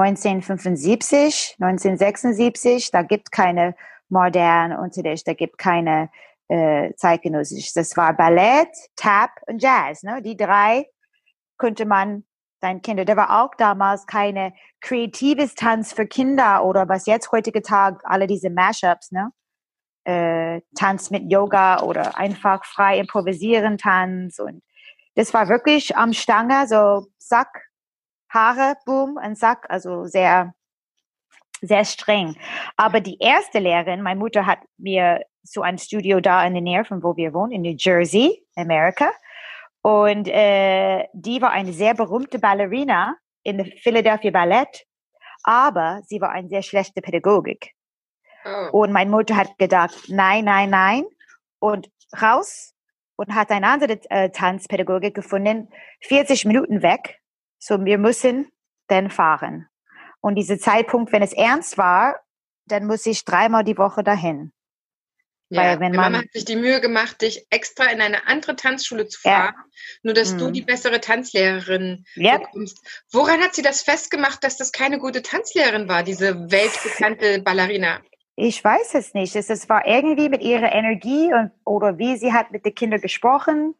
1975, 0.00 1.56
1976, 1.60 2.90
da 2.90 3.02
gibt 3.02 3.32
keine 3.32 3.74
modernen 4.08 4.78
Unterricht, 4.78 5.26
da 5.26 5.34
gibt 5.34 5.58
keine 5.58 6.10
äh, 6.48 6.92
zeitgenössisch. 6.94 7.72
Das 7.74 7.96
war 7.96 8.14
Ballett, 8.14 8.68
Tap 8.96 9.30
und 9.46 9.62
Jazz. 9.62 10.02
Ne? 10.02 10.22
Die 10.22 10.36
drei 10.36 10.86
könnte 11.58 11.86
man 11.86 12.24
seinen 12.60 12.82
Kindern. 12.82 13.06
Da 13.06 13.16
war 13.16 13.44
auch 13.44 13.54
damals 13.56 14.06
keine 14.06 14.54
kreatives 14.80 15.54
Tanz 15.54 15.92
für 15.92 16.06
Kinder 16.06 16.64
oder 16.64 16.88
was 16.88 17.06
jetzt 17.06 17.30
heutige 17.32 17.62
Tag 17.62 18.00
alle 18.04 18.26
diese 18.26 18.50
Mashups, 18.50 19.12
ne? 19.12 19.30
Äh, 20.06 20.60
Tanz 20.78 21.10
mit 21.10 21.30
Yoga 21.30 21.80
oder 21.80 22.18
einfach 22.18 22.64
frei 22.66 22.98
improvisieren 22.98 23.78
Tanz 23.78 24.38
und 24.38 24.62
das 25.14 25.32
war 25.32 25.48
wirklich 25.48 25.96
am 25.96 26.12
Stange, 26.12 26.66
so 26.66 27.06
zack, 27.18 27.70
Haare, 28.34 28.76
boom, 28.84 29.16
ein 29.16 29.36
Sack, 29.36 29.66
also 29.70 30.06
sehr, 30.06 30.54
sehr 31.60 31.84
streng. 31.84 32.36
Aber 32.76 33.00
die 33.00 33.18
erste 33.20 33.60
Lehrerin, 33.60 34.02
meine 34.02 34.18
Mutter 34.18 34.44
hat 34.44 34.58
mir 34.76 35.24
so 35.42 35.62
ein 35.62 35.78
Studio 35.78 36.20
da 36.20 36.44
in 36.44 36.54
der 36.54 36.62
Nähe 36.62 36.84
von 36.84 37.02
wo 37.02 37.16
wir 37.16 37.32
wohnen, 37.32 37.52
in 37.52 37.62
New 37.62 37.76
Jersey, 37.78 38.44
Amerika. 38.56 39.12
Und 39.82 40.28
äh, 40.28 41.06
die 41.12 41.40
war 41.40 41.52
eine 41.52 41.72
sehr 41.72 41.94
berühmte 41.94 42.38
Ballerina 42.38 43.16
in 43.42 43.58
der 43.58 43.66
Philadelphia 43.66 44.30
Ballett, 44.30 44.84
aber 45.42 46.00
sie 46.06 46.20
war 46.20 46.30
eine 46.30 46.48
sehr 46.48 46.62
schlechte 46.62 47.02
Pädagogik. 47.02 47.72
Oh. 48.44 48.80
Und 48.80 48.92
meine 48.92 49.10
Mutter 49.10 49.36
hat 49.36 49.56
gedacht, 49.58 50.06
nein, 50.08 50.46
nein, 50.46 50.70
nein. 50.70 51.04
Und 51.58 51.90
raus 52.20 52.74
und 53.16 53.34
hat 53.34 53.50
eine 53.50 53.66
andere 53.66 54.00
äh, 54.10 54.30
Tanzpädagogik 54.30 55.14
gefunden, 55.14 55.68
40 56.00 56.46
Minuten 56.46 56.82
weg 56.82 57.20
so, 57.64 57.82
wir 57.82 57.96
müssen 57.96 58.52
dann 58.88 59.10
fahren. 59.10 59.66
Und 60.20 60.34
dieser 60.34 60.58
Zeitpunkt, 60.58 61.12
wenn 61.12 61.22
es 61.22 61.32
ernst 61.32 61.78
war, 61.78 62.20
dann 62.66 62.86
muss 62.86 63.06
ich 63.06 63.24
dreimal 63.24 63.64
die 63.64 63.78
Woche 63.78 64.04
dahin. 64.04 64.52
Ja, 65.48 65.62
Weil 65.62 65.80
wenn 65.80 65.92
man, 65.92 66.12
Mama 66.12 66.18
hat 66.18 66.32
sich 66.32 66.44
die 66.44 66.56
Mühe 66.56 66.82
gemacht, 66.82 67.22
dich 67.22 67.46
extra 67.48 67.84
in 67.84 68.02
eine 68.02 68.26
andere 68.26 68.56
Tanzschule 68.56 69.08
zu 69.08 69.18
fahren, 69.18 69.54
ja. 69.56 69.64
nur 70.02 70.12
dass 70.12 70.34
mhm. 70.34 70.38
du 70.38 70.50
die 70.50 70.60
bessere 70.60 71.00
Tanzlehrerin 71.00 72.04
yep. 72.16 72.42
bekommst. 72.42 72.86
Woran 73.10 73.40
hat 73.40 73.54
sie 73.54 73.62
das 73.62 73.80
festgemacht, 73.80 74.44
dass 74.44 74.58
das 74.58 74.70
keine 74.70 74.98
gute 74.98 75.22
Tanzlehrerin 75.22 75.88
war, 75.88 76.02
diese 76.02 76.50
weltbekannte 76.50 77.40
Ballerina? 77.40 78.02
Ich 78.36 78.62
weiß 78.62 78.94
es 78.94 79.14
nicht. 79.14 79.36
Es, 79.36 79.68
war 79.70 79.86
irgendwie 79.86 80.28
mit 80.28 80.42
ihrer 80.42 80.72
Energie 80.72 81.32
und, 81.32 81.50
oder 81.64 81.96
wie 81.96 82.16
sie 82.18 82.34
hat 82.34 82.50
mit 82.50 82.66
den 82.66 82.74
Kindern 82.74 83.00
gesprochen 83.00 83.74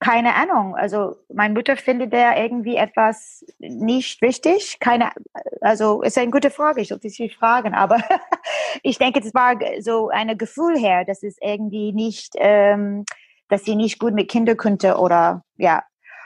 keine 0.00 0.34
Ahnung. 0.34 0.76
Also 0.76 1.16
meine 1.32 1.54
Mutter 1.54 1.76
findet 1.76 2.12
der 2.12 2.40
irgendwie 2.40 2.76
etwas 2.76 3.44
nicht 3.58 4.20
wichtig. 4.20 4.78
Keine, 4.80 5.12
also 5.60 6.02
ist 6.02 6.18
eine 6.18 6.30
gute 6.30 6.50
Frage. 6.50 6.80
Ich 6.80 6.88
sollte 6.88 7.08
sie 7.08 7.30
fragen, 7.30 7.74
aber 7.74 7.98
ich 8.82 8.98
denke, 8.98 9.20
es 9.20 9.34
war 9.34 9.56
so 9.80 10.10
ein 10.10 10.36
Gefühl 10.36 10.78
her, 10.78 11.04
dass 11.04 11.22
es 11.22 11.36
irgendwie 11.40 11.92
nicht, 11.92 12.34
ähm, 12.36 13.04
dass 13.48 13.64
sie 13.64 13.76
nicht 13.76 13.98
gut 13.98 14.14
mit 14.14 14.30
Kindern 14.30 14.56
könnte 14.56 14.98
oder 14.98 15.42
ja. 15.56 15.82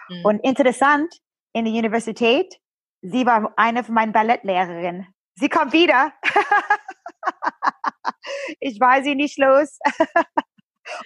Mhm. 0.08 0.24
Und 0.24 0.38
interessant 0.40 1.12
in 1.52 1.64
der 1.64 1.74
Universität, 1.74 2.58
sie 3.02 3.26
war 3.26 3.52
eine 3.56 3.84
von 3.84 3.94
meinen 3.94 4.12
Ballettlehrerinnen. 4.12 5.06
Sie 5.36 5.48
kommt 5.48 5.72
wieder. 5.72 6.12
ich 8.60 8.80
war 8.80 9.02
sie 9.02 9.14
nicht 9.14 9.38
los. 9.38 9.78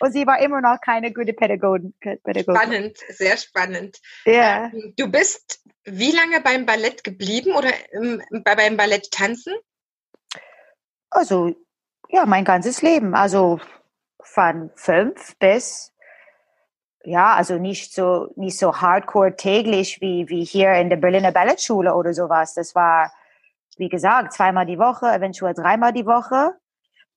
Und 0.01 0.13
sie 0.13 0.27
war 0.27 0.41
immer 0.41 0.61
noch 0.61 0.81
keine 0.81 1.13
gute 1.13 1.33
Pädagogin. 1.33 1.95
Pädagogin. 2.01 2.57
Spannend, 2.57 2.99
sehr 3.09 3.37
spannend. 3.37 3.99
Ja. 4.25 4.67
Ähm, 4.67 4.95
du 4.97 5.11
bist 5.11 5.61
wie 5.85 6.13
lange 6.13 6.41
beim 6.41 6.67
Ballett 6.67 7.05
geblieben 7.05 7.55
oder 7.55 7.71
beim 8.45 8.77
Ballett 8.77 9.11
tanzen? 9.11 9.55
Also, 11.11 11.55
ja, 12.09 12.27
mein 12.27 12.45
ganzes 12.45 12.83
Leben. 12.83 13.15
Also 13.15 13.61
von 14.23 14.71
fünf 14.75 15.37
bis, 15.39 15.93
ja, 17.05 17.35
also 17.35 17.59
nicht 17.59 17.93
so, 17.93 18.33
nicht 18.37 18.59
so 18.59 18.81
hardcore 18.81 19.37
täglich 19.37 20.01
wie, 20.01 20.29
wie 20.29 20.45
hier 20.45 20.73
in 20.75 20.89
der 20.89 20.97
Berliner 20.97 21.33
Ballettschule 21.33 21.95
oder 21.95 22.15
sowas. 22.15 22.55
Das 22.55 22.75
war, 22.75 23.13
wie 23.77 23.89
gesagt, 23.89 24.33
zweimal 24.33 24.67
die 24.67 24.79
Woche, 24.79 25.07
eventuell 25.07 25.55
dreimal 25.55 25.93
die 25.93 26.07
Woche. 26.07 26.55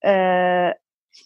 Äh, 0.00 0.74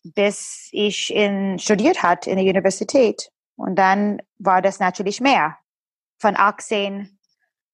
bis 0.03 0.68
ich 0.72 1.14
in, 1.14 1.59
studiert 1.59 2.03
hat 2.03 2.26
in 2.26 2.37
der 2.37 2.46
Universität. 2.46 3.31
Und 3.57 3.76
dann 3.76 4.22
war 4.38 4.62
das 4.62 4.81
natürlich 4.81 5.20
mehr. 5.20 5.59
Von 6.18 6.37
18 6.37 7.18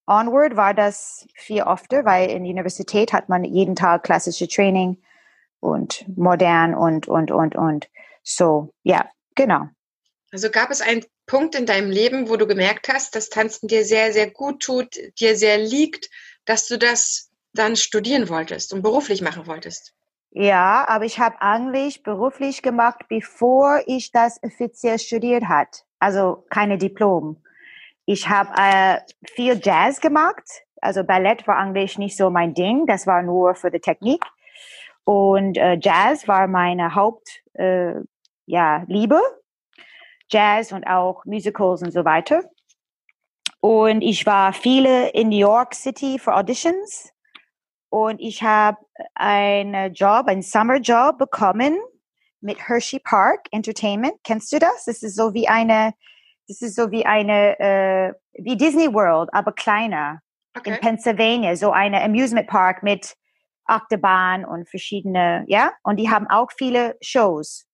onward 0.07 0.55
war 0.55 0.73
das 0.73 1.27
viel 1.35 1.63
öfter, 1.63 2.05
weil 2.05 2.29
in 2.29 2.43
der 2.43 2.51
Universität 2.51 3.13
hat 3.13 3.29
man 3.29 3.43
jeden 3.43 3.75
Tag 3.75 4.03
klassische 4.03 4.47
Training 4.47 5.01
und 5.59 6.05
modern 6.17 6.75
und, 6.75 7.07
und, 7.07 7.31
und, 7.31 7.55
und. 7.55 7.89
So, 8.23 8.73
ja, 8.83 9.09
genau. 9.35 9.67
Also 10.31 10.49
gab 10.49 10.71
es 10.71 10.81
einen 10.81 11.05
Punkt 11.25 11.55
in 11.55 11.65
deinem 11.65 11.89
Leben, 11.91 12.29
wo 12.29 12.37
du 12.37 12.47
gemerkt 12.47 12.89
hast, 12.89 13.15
dass 13.15 13.29
Tanzen 13.29 13.67
dir 13.67 13.83
sehr, 13.85 14.13
sehr 14.13 14.29
gut 14.29 14.61
tut, 14.61 14.97
dir 15.19 15.35
sehr 15.35 15.57
liegt, 15.57 16.09
dass 16.45 16.67
du 16.67 16.77
das 16.77 17.29
dann 17.53 17.75
studieren 17.75 18.29
wolltest 18.29 18.73
und 18.73 18.81
beruflich 18.81 19.21
machen 19.21 19.47
wolltest? 19.47 19.93
Ja, 20.39 20.85
aber 20.87 21.05
ich 21.05 21.19
habe 21.19 21.41
eigentlich 21.41 22.03
beruflich 22.03 22.61
gemacht, 22.61 23.05
bevor 23.09 23.81
ich 23.87 24.11
das 24.11 24.39
offiziell 24.43 24.99
studiert 24.99 25.45
hat. 25.45 25.83
Also 25.97 26.45
keine 26.51 26.77
Diplom. 26.77 27.41
Ich 28.05 28.29
habe 28.29 28.51
äh, 28.55 28.99
viel 29.25 29.59
Jazz 29.59 29.99
gemacht. 29.99 30.43
Also 30.79 31.03
Ballett 31.03 31.47
war 31.47 31.57
eigentlich 31.57 31.97
nicht 31.97 32.15
so 32.15 32.29
mein 32.29 32.53
Ding. 32.53 32.85
Das 32.85 33.07
war 33.07 33.23
nur 33.23 33.55
für 33.55 33.71
die 33.71 33.79
Technik. 33.79 34.23
Und 35.05 35.57
äh, 35.57 35.79
Jazz 35.81 36.27
war 36.27 36.47
meine 36.47 36.93
Haupt, 36.93 37.41
äh, 37.53 37.93
ja, 38.45 38.83
Liebe. 38.85 39.19
Jazz 40.29 40.71
und 40.71 40.85
auch 40.85 41.25
Musicals 41.25 41.81
und 41.81 41.91
so 41.91 42.05
weiter. 42.05 42.43
Und 43.59 44.03
ich 44.03 44.27
war 44.27 44.53
viele 44.53 45.09
in 45.09 45.29
New 45.29 45.39
York 45.39 45.73
City 45.73 46.19
für 46.19 46.35
Auditions. 46.35 47.11
Und 47.89 48.19
ich 48.19 48.43
habe 48.43 48.77
einen 49.15 49.93
Job, 49.93 50.27
einen 50.27 50.41
Summerjob 50.41 51.17
bekommen 51.17 51.77
mit 52.41 52.67
Hershey 52.67 52.99
Park 52.99 53.47
Entertainment. 53.51 54.15
Kennst 54.23 54.51
du 54.51 54.59
das? 54.59 54.85
Das 54.85 55.03
ist 55.03 55.15
so 55.15 55.33
wie 55.33 55.47
eine, 55.47 55.93
das 56.47 56.61
ist 56.61 56.75
so 56.75 56.91
wie 56.91 57.05
eine, 57.05 57.59
äh, 57.59 58.13
wie 58.33 58.57
Disney 58.57 58.93
World, 58.93 59.29
aber 59.33 59.51
kleiner. 59.53 60.21
Okay. 60.57 60.71
In 60.71 60.79
Pennsylvania, 60.79 61.55
so 61.55 61.71
eine 61.71 62.03
Amusement 62.03 62.47
Park 62.47 62.83
mit 62.83 63.15
Achterbahn 63.65 64.45
und 64.45 64.67
verschiedene, 64.69 65.45
ja. 65.47 65.71
Und 65.83 65.97
die 65.97 66.09
haben 66.09 66.27
auch 66.27 66.51
viele 66.57 66.97
Shows. 67.01 67.67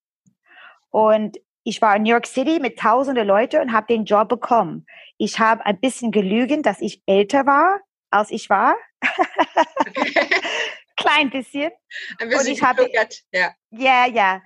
Und 0.89 1.37
ich 1.63 1.81
war 1.81 1.95
in 1.95 2.03
New 2.03 2.09
York 2.09 2.27
City 2.27 2.59
mit 2.59 2.77
tausende 2.77 3.23
Leute 3.23 3.61
und 3.61 3.71
habe 3.71 3.87
den 3.87 4.05
Job 4.05 4.27
bekommen. 4.27 4.85
Ich 5.17 5.39
habe 5.39 5.65
ein 5.65 5.79
bisschen 5.79 6.11
gelügen, 6.11 6.61
dass 6.61 6.81
ich 6.81 7.01
älter 7.05 7.45
war, 7.45 7.79
als 8.13 8.31
ich 8.31 8.49
war. 8.49 8.75
Klein 10.95 11.29
bisschen. 11.29 11.71
Ein 12.19 12.29
bisschen 12.29 12.41
und 12.41 12.47
ich 12.47 12.63
habe, 12.63 12.89
ja. 13.31 13.51
Ja, 13.71 14.05
ja. 14.05 14.41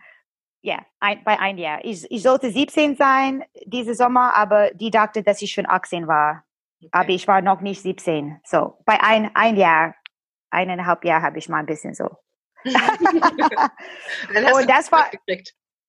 Ja, 0.61 0.85
ein, 0.99 1.23
bei 1.23 1.39
ein 1.39 1.57
Jahr. 1.57 1.83
Ich, 1.85 2.09
ich 2.09 2.23
sollte 2.23 2.51
17 2.51 2.95
sein 2.95 3.45
diese 3.65 3.93
Sommer, 3.93 4.35
aber 4.35 4.71
die 4.71 4.89
dachte, 4.89 5.23
dass 5.23 5.41
ich 5.41 5.53
schon 5.53 5.67
18 5.67 6.07
war. 6.07 6.43
Okay. 6.79 6.89
Aber 6.91 7.09
ich 7.09 7.27
war 7.27 7.41
noch 7.41 7.61
nicht 7.61 7.81
17. 7.81 8.41
So, 8.43 8.77
bei 8.85 9.01
ein, 9.01 9.31
ein 9.35 9.55
Jahr, 9.55 9.95
eineinhalb 10.49 11.05
Jahr 11.05 11.21
habe 11.21 11.37
ich 11.37 11.47
mal 11.47 11.59
ein 11.59 11.65
bisschen 11.65 11.93
so. 11.93 12.09
und 12.65 14.69
das 14.69 14.91
war, 14.91 15.09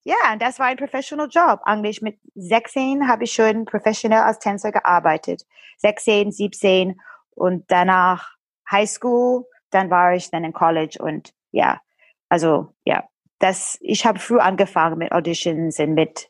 ja, 0.03 0.35
das 0.37 0.59
war 0.59 0.67
ein 0.67 0.77
professional 0.77 1.27
Job. 1.29 1.61
Eigentlich 1.63 2.01
mit 2.01 2.19
16 2.35 3.07
habe 3.07 3.25
ich 3.25 3.33
schon 3.33 3.65
professionell 3.65 4.21
als 4.21 4.39
Tänzer 4.39 4.71
gearbeitet. 4.71 5.45
16, 5.79 6.31
17 6.31 6.99
und 7.39 7.65
danach 7.69 8.35
High 8.69 8.89
School, 8.89 9.45
dann 9.71 9.89
war 9.89 10.13
ich 10.13 10.29
dann 10.29 10.43
in 10.43 10.53
College 10.53 10.97
und 11.01 11.33
ja, 11.51 11.81
also 12.27 12.73
ja, 12.85 13.07
das, 13.39 13.77
ich 13.81 14.05
habe 14.05 14.19
früh 14.19 14.39
angefangen 14.39 14.97
mit 14.97 15.11
Auditions 15.11 15.79
und 15.79 15.93
mit, 15.93 16.29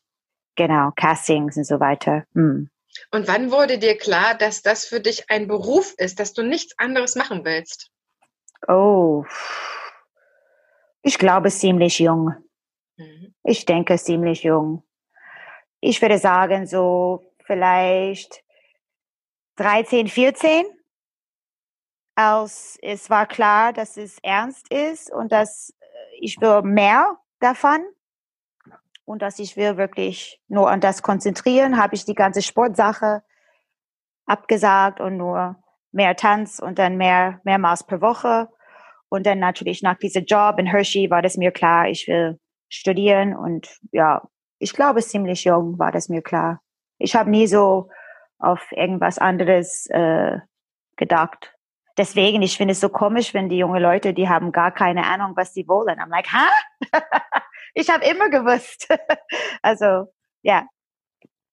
genau, 0.56 0.92
Castings 0.96 1.58
und 1.58 1.66
so 1.66 1.80
weiter. 1.80 2.26
Hm. 2.34 2.70
Und 3.12 3.28
wann 3.28 3.52
wurde 3.52 3.78
dir 3.78 3.98
klar, 3.98 4.36
dass 4.36 4.62
das 4.62 4.86
für 4.86 5.00
dich 5.00 5.30
ein 5.30 5.48
Beruf 5.48 5.94
ist, 5.98 6.20
dass 6.20 6.34
du 6.34 6.44
nichts 6.44 6.78
anderes 6.78 7.16
machen 7.16 7.44
willst? 7.46 7.92
Oh, 8.68 9.26
ich 11.02 11.18
glaube 11.18 11.50
ziemlich 11.50 12.00
jung. 12.00 12.34
Mhm. 12.98 13.34
Ich 13.44 13.66
denke 13.66 13.98
ziemlich 13.98 14.44
jung. 14.44 14.84
Ich 15.80 16.02
würde 16.02 16.18
sagen 16.18 16.68
so 16.68 17.34
vielleicht 17.46 18.44
13, 19.56 20.08
14 20.08 20.66
als 22.20 22.78
es 22.82 23.10
war 23.10 23.26
klar, 23.28 23.72
dass 23.72 23.96
es 23.96 24.20
ernst 24.20 24.70
ist 24.74 25.10
und 25.10 25.32
dass 25.32 25.74
äh, 25.80 25.86
ich 26.20 26.42
will 26.42 26.64
mehr 26.64 27.18
davon 27.40 27.80
und 29.06 29.22
dass 29.22 29.40
ich 29.40 29.56
will 29.56 29.78
wirklich 29.78 30.42
nur 30.50 30.70
an 30.70 30.82
das 30.82 31.02
konzentrieren, 31.02 31.82
habe 31.82 31.96
ich 31.96 32.04
die 32.04 32.16
ganze 32.16 32.42
Sportsache 32.42 33.24
abgesagt 34.26 35.00
und 35.00 35.16
nur 35.16 35.64
mehr 35.94 36.18
Tanz 36.18 36.60
und 36.60 36.78
dann 36.78 36.98
mehr 36.98 37.40
mehrmals 37.46 37.86
per 37.86 38.02
Woche 38.02 38.50
und 39.08 39.26
dann 39.26 39.40
natürlich 39.40 39.82
nach 39.82 39.98
diesem 39.98 40.26
Job 40.26 40.60
in 40.60 40.66
Hershey 40.66 41.10
war 41.10 41.22
das 41.22 41.38
mir 41.38 41.52
klar, 41.52 41.88
ich 41.88 42.06
will 42.10 42.38
studieren 42.68 43.34
und 43.34 43.80
ja, 43.94 44.28
ich 44.58 44.74
glaube 44.74 45.02
ziemlich 45.02 45.46
jung 45.46 45.80
war 45.80 45.94
das 45.94 46.10
mir 46.10 46.22
klar. 46.22 46.60
Ich 46.98 47.16
habe 47.16 47.30
nie 47.30 47.48
so 47.48 47.90
auf 48.40 48.74
irgendwas 48.74 49.20
anderes 49.20 49.86
äh, 49.90 50.40
gedacht 50.98 51.56
deswegen, 52.00 52.42
ich 52.42 52.58
finde 52.58 52.72
es 52.72 52.80
so 52.80 52.90
komisch, 52.90 53.34
wenn 53.34 53.50
die 53.50 53.58
jungen 53.58 53.82
Leute, 53.82 54.14
die 54.14 54.28
haben 54.28 54.52
gar 54.52 54.74
keine 54.74 55.06
Ahnung, 55.06 55.34
was 55.36 55.54
sie 55.54 55.68
wollen. 55.68 56.00
I'm 56.00 56.10
like, 56.10 56.32
ha? 56.32 56.50
ich 57.76 57.90
habe 57.90 58.06
immer 58.06 58.30
gewusst. 58.30 58.88
also, 59.62 60.12
ja, 60.42 60.66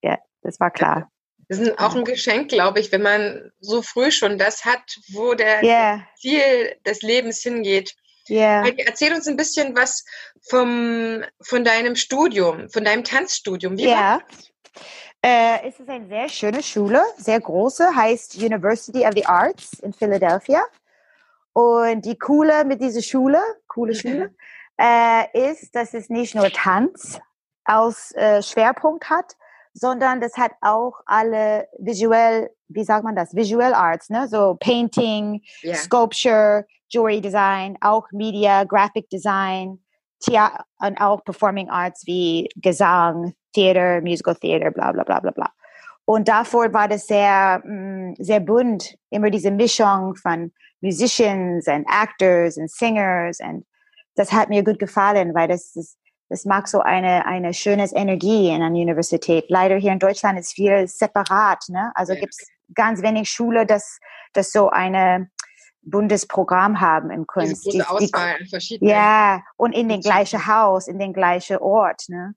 ja, 0.02 0.18
das 0.42 0.58
war 0.60 0.70
klar. 0.70 1.10
Das 1.48 1.58
ist 1.58 1.78
auch 1.78 1.94
ein 1.94 2.04
Geschenk, 2.04 2.48
glaube 2.48 2.80
ich, 2.80 2.90
wenn 2.90 3.02
man 3.02 3.52
so 3.60 3.82
früh 3.82 4.10
schon 4.10 4.38
das 4.38 4.64
hat, 4.64 4.96
wo 5.12 5.34
der 5.34 5.62
yeah. 5.62 6.06
Ziel 6.16 6.76
des 6.84 7.02
Lebens 7.02 7.40
hingeht. 7.40 7.94
Yeah. 8.28 8.66
Erzähl 8.78 9.14
uns 9.14 9.28
ein 9.28 9.36
bisschen 9.36 9.76
was 9.76 10.04
vom, 10.48 11.24
von 11.40 11.62
deinem 11.62 11.94
Studium, 11.94 12.68
von 12.70 12.84
deinem 12.84 13.04
Tanzstudium. 13.04 13.76
Wie 13.78 13.86
yeah. 13.86 14.20
Äh, 15.26 15.68
es 15.68 15.80
ist 15.80 15.88
eine 15.88 16.06
sehr 16.06 16.28
schöne 16.28 16.62
Schule, 16.62 17.02
sehr 17.16 17.40
große, 17.40 17.96
heißt 17.96 18.36
University 18.36 19.04
of 19.04 19.10
the 19.16 19.26
Arts 19.26 19.80
in 19.80 19.92
Philadelphia. 19.92 20.62
Und 21.52 22.04
die 22.04 22.16
coole 22.16 22.64
mit 22.64 22.80
dieser 22.80 23.02
Schule, 23.02 23.40
coole 23.66 23.92
mhm. 23.92 23.96
Schule, 23.96 24.34
äh, 24.78 25.50
ist, 25.50 25.74
dass 25.74 25.94
es 25.94 26.10
nicht 26.10 26.36
nur 26.36 26.48
Tanz 26.52 27.18
als 27.64 28.14
äh, 28.14 28.40
Schwerpunkt 28.40 29.10
hat, 29.10 29.36
sondern 29.72 30.20
das 30.20 30.36
hat 30.36 30.52
auch 30.60 31.00
alle 31.06 31.66
visuell, 31.76 32.52
wie 32.68 32.84
sagt 32.84 33.02
man 33.02 33.16
das, 33.16 33.34
Visual 33.34 33.74
Arts, 33.74 34.10
ne? 34.10 34.28
so 34.28 34.54
Painting, 34.60 35.42
yeah. 35.64 35.74
Sculpture, 35.74 36.66
Jewelry 36.88 37.20
Design, 37.20 37.76
auch 37.80 38.12
Media, 38.12 38.62
Graphic 38.62 39.10
Design, 39.10 39.80
Theater 40.20 40.64
und 40.78 41.00
auch 41.00 41.24
Performing 41.24 41.68
Arts 41.68 42.06
wie 42.06 42.48
Gesang, 42.56 43.34
Theater, 43.52 44.00
Musical 44.00 44.34
Theater, 44.34 44.70
bla 44.70 44.92
bla 44.92 45.04
bla 45.04 45.20
bla 45.20 45.30
bla. 45.30 45.50
Und 46.04 46.28
davor 46.28 46.72
war 46.72 46.88
das 46.88 47.06
sehr, 47.06 47.60
mm, 47.64 48.14
sehr 48.18 48.40
bunt, 48.40 48.96
immer 49.10 49.28
diese 49.30 49.50
Mischung 49.50 50.14
von 50.14 50.52
Musicians 50.80 51.66
und 51.66 51.84
Actors 51.88 52.56
und 52.56 52.70
Singers. 52.70 53.40
Und 53.40 53.66
das 54.14 54.32
hat 54.32 54.48
mir 54.48 54.62
gut 54.62 54.78
gefallen, 54.78 55.34
weil 55.34 55.48
das 55.48 55.74
ist, 55.74 55.98
das 56.28 56.44
mag 56.44 56.68
so 56.68 56.80
eine, 56.80 57.26
eine 57.26 57.52
schöne 57.54 57.88
Energie 57.92 58.48
in 58.48 58.62
einer 58.62 58.74
Universität. 58.74 59.46
Leider 59.48 59.76
hier 59.76 59.92
in 59.92 59.98
Deutschland 59.98 60.38
ist 60.38 60.54
viel 60.54 60.86
separat, 60.86 61.64
ne? 61.68 61.92
Also 61.94 62.12
ja. 62.14 62.20
gibt 62.20 62.34
es 62.34 62.46
ganz 62.74 63.02
wenig 63.02 63.28
Schule, 63.28 63.66
das, 63.66 63.98
das 64.32 64.52
so 64.52 64.70
eine 64.70 65.30
Bundesprogramm 65.86 66.80
haben 66.80 67.10
im 67.10 67.26
Kunst. 67.26 67.64
Diese 67.64 67.84
große 67.84 68.04
Auswahl 68.04 68.38
die, 68.40 68.48
verschiedene. 68.48 68.90
Ja, 68.90 69.42
und 69.56 69.72
in 69.72 69.88
den 69.88 70.00
gleichen 70.00 70.46
Haus, 70.46 70.88
in 70.88 70.98
den 70.98 71.12
gleichen 71.12 71.58
Ort, 71.58 72.04
ne? 72.08 72.34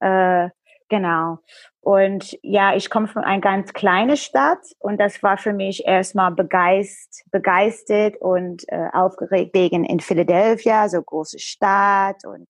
Äh, 0.00 0.50
genau. 0.88 1.38
Und 1.80 2.38
ja, 2.42 2.76
ich 2.76 2.90
komme 2.90 3.08
von 3.08 3.24
einer 3.24 3.40
ganz 3.40 3.72
kleinen 3.72 4.16
Stadt 4.16 4.60
und 4.78 4.98
das 4.98 5.22
war 5.22 5.38
für 5.38 5.52
mich 5.52 5.84
erstmal 5.86 6.30
begeist, 6.30 7.24
begeistert 7.30 8.16
und 8.20 8.64
äh, 8.68 8.88
aufgeregt 8.92 9.54
wegen 9.54 9.84
in 9.84 10.00
Philadelphia, 10.00 10.88
so 10.88 11.02
große 11.02 11.38
Stadt 11.38 12.24
und 12.24 12.46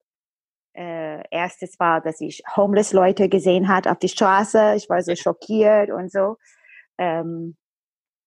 äh, 0.75 1.23
erstes 1.31 1.79
war, 1.79 2.01
dass 2.01 2.21
ich 2.21 2.43
homeless 2.57 2.93
Leute 2.93 3.29
gesehen 3.29 3.69
hat 3.69 3.87
auf 3.87 3.99
die 3.99 4.09
Straße. 4.09 4.75
Ich 4.77 4.89
war 4.89 5.03
so 5.03 5.15
schockiert 5.15 5.91
und 5.91 6.11
so. 6.11 6.37
Ähm, 6.99 7.57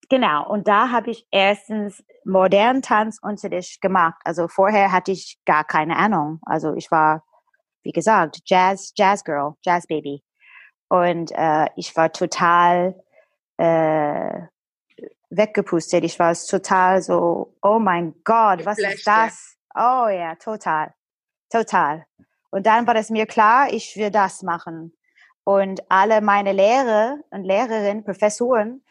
genau. 0.09 0.47
Und 0.49 0.67
da 0.67 0.91
habe 0.91 1.11
ich 1.11 1.27
erstens 1.31 2.03
modernen 2.23 2.81
Tanzunterricht 2.81 3.81
gemacht. 3.81 4.19
Also 4.23 4.47
vorher 4.47 4.91
hatte 4.91 5.11
ich 5.11 5.39
gar 5.45 5.63
keine 5.63 5.97
Ahnung. 5.97 6.39
Also 6.45 6.75
ich 6.75 6.91
war 6.91 7.23
wie 7.85 7.91
gesagt, 7.91 8.41
Jazz, 8.45 8.91
Jazz 8.97 9.23
Girl, 9.23 9.53
Jazz 9.63 9.87
Baby. 9.87 10.23
Und 10.89 11.31
äh, 11.31 11.67
ich 11.75 11.95
war 11.95 12.11
total 12.11 12.95
äh, 13.57 14.41
weggepustet. 15.29 16.03
Ich 16.03 16.19
war 16.19 16.33
total 16.33 17.01
so, 17.01 17.55
oh 17.61 17.79
mein 17.79 18.15
Gott, 18.23 18.65
was 18.65 18.79
ist 18.79 19.07
das? 19.07 19.55
Oh 19.75 20.07
ja, 20.09 20.35
total, 20.35 20.93
total. 21.51 22.05
Und 22.49 22.65
dann 22.65 22.87
war 22.87 22.95
es 22.95 23.09
mir 23.09 23.25
klar, 23.25 23.71
ich 23.71 23.95
will 23.97 24.09
das 24.09 24.41
machen. 24.41 24.93
Und 25.43 25.81
alle 25.89 26.21
meine 26.21 26.53
Lehrer 26.53 27.19
und 27.29 27.43
Lehrerinnen, 27.43 28.03
Professoren, 28.03 28.83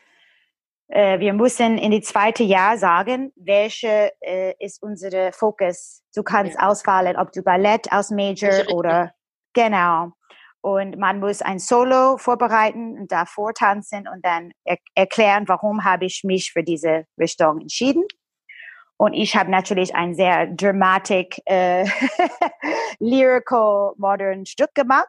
äh, 0.88 1.18
wir 1.18 1.32
müssen 1.32 1.78
in 1.78 1.90
die 1.90 2.02
zweite 2.02 2.42
Jahr 2.42 2.76
sagen, 2.76 3.32
welche 3.36 4.12
äh, 4.20 4.54
ist 4.58 4.82
unsere 4.82 5.32
Fokus. 5.32 6.02
Du 6.14 6.22
kannst 6.22 6.54
ja. 6.54 6.68
auswählen, 6.68 7.16
ob 7.16 7.32
du 7.32 7.42
Ballett 7.42 7.90
als 7.92 8.10
Major 8.10 8.68
oder 8.74 9.12
genau. 9.54 10.12
Und 10.60 10.98
man 10.98 11.20
muss 11.20 11.42
ein 11.42 11.58
Solo 11.58 12.16
vorbereiten 12.16 12.98
und 12.98 13.12
davor 13.12 13.52
tanzen 13.52 14.08
und 14.08 14.24
dann 14.24 14.52
er 14.64 14.78
erklären, 14.94 15.46
warum 15.46 15.84
habe 15.84 16.06
ich 16.06 16.22
mich 16.24 16.52
für 16.52 16.62
diese 16.62 17.04
Richtung 17.18 17.60
entschieden. 17.60 18.04
Und 18.96 19.12
ich 19.12 19.36
habe 19.36 19.50
natürlich 19.50 19.94
ein 19.94 20.14
sehr 20.14 20.46
dramatic, 20.46 21.40
äh, 21.46 21.84
lyrical, 22.98 23.92
modern 23.98 24.46
Stück 24.46 24.74
gemacht. 24.74 25.08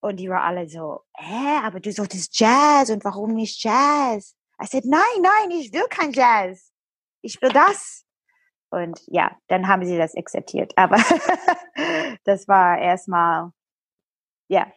Und 0.00 0.16
die 0.16 0.28
waren 0.28 0.42
alle 0.42 0.68
so, 0.68 1.02
hä, 1.16 1.60
aber 1.62 1.80
du 1.80 1.92
solltest 1.92 2.38
Jazz 2.38 2.90
und 2.90 3.04
warum 3.04 3.34
nicht 3.34 3.62
Jazz? 3.62 4.34
I 4.62 4.66
said, 4.66 4.84
nein, 4.84 5.02
nein, 5.20 5.50
ich 5.50 5.72
will 5.72 5.86
kein 5.88 6.12
Jazz. 6.12 6.72
Ich 7.22 7.40
will 7.42 7.50
das. 7.50 8.04
Und 8.70 9.00
ja, 9.06 9.36
dann 9.48 9.68
haben 9.68 9.84
sie 9.84 9.96
das 9.96 10.16
akzeptiert. 10.16 10.72
Aber 10.76 10.96
das 12.24 12.48
war 12.48 12.78
erstmal, 12.78 13.50
ja. 14.48 14.70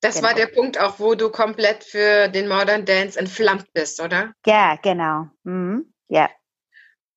Das 0.00 0.16
genau. 0.16 0.28
war 0.28 0.34
der 0.34 0.46
Punkt 0.46 0.78
auch, 0.78 0.98
wo 0.98 1.14
du 1.14 1.30
komplett 1.30 1.84
für 1.84 2.28
den 2.28 2.48
Modern 2.48 2.84
Dance 2.84 3.18
entflammt 3.18 3.72
bist, 3.72 4.00
oder? 4.00 4.32
Ja, 4.46 4.76
genau. 4.82 5.26
Mhm. 5.44 5.92
Ja. 6.08 6.30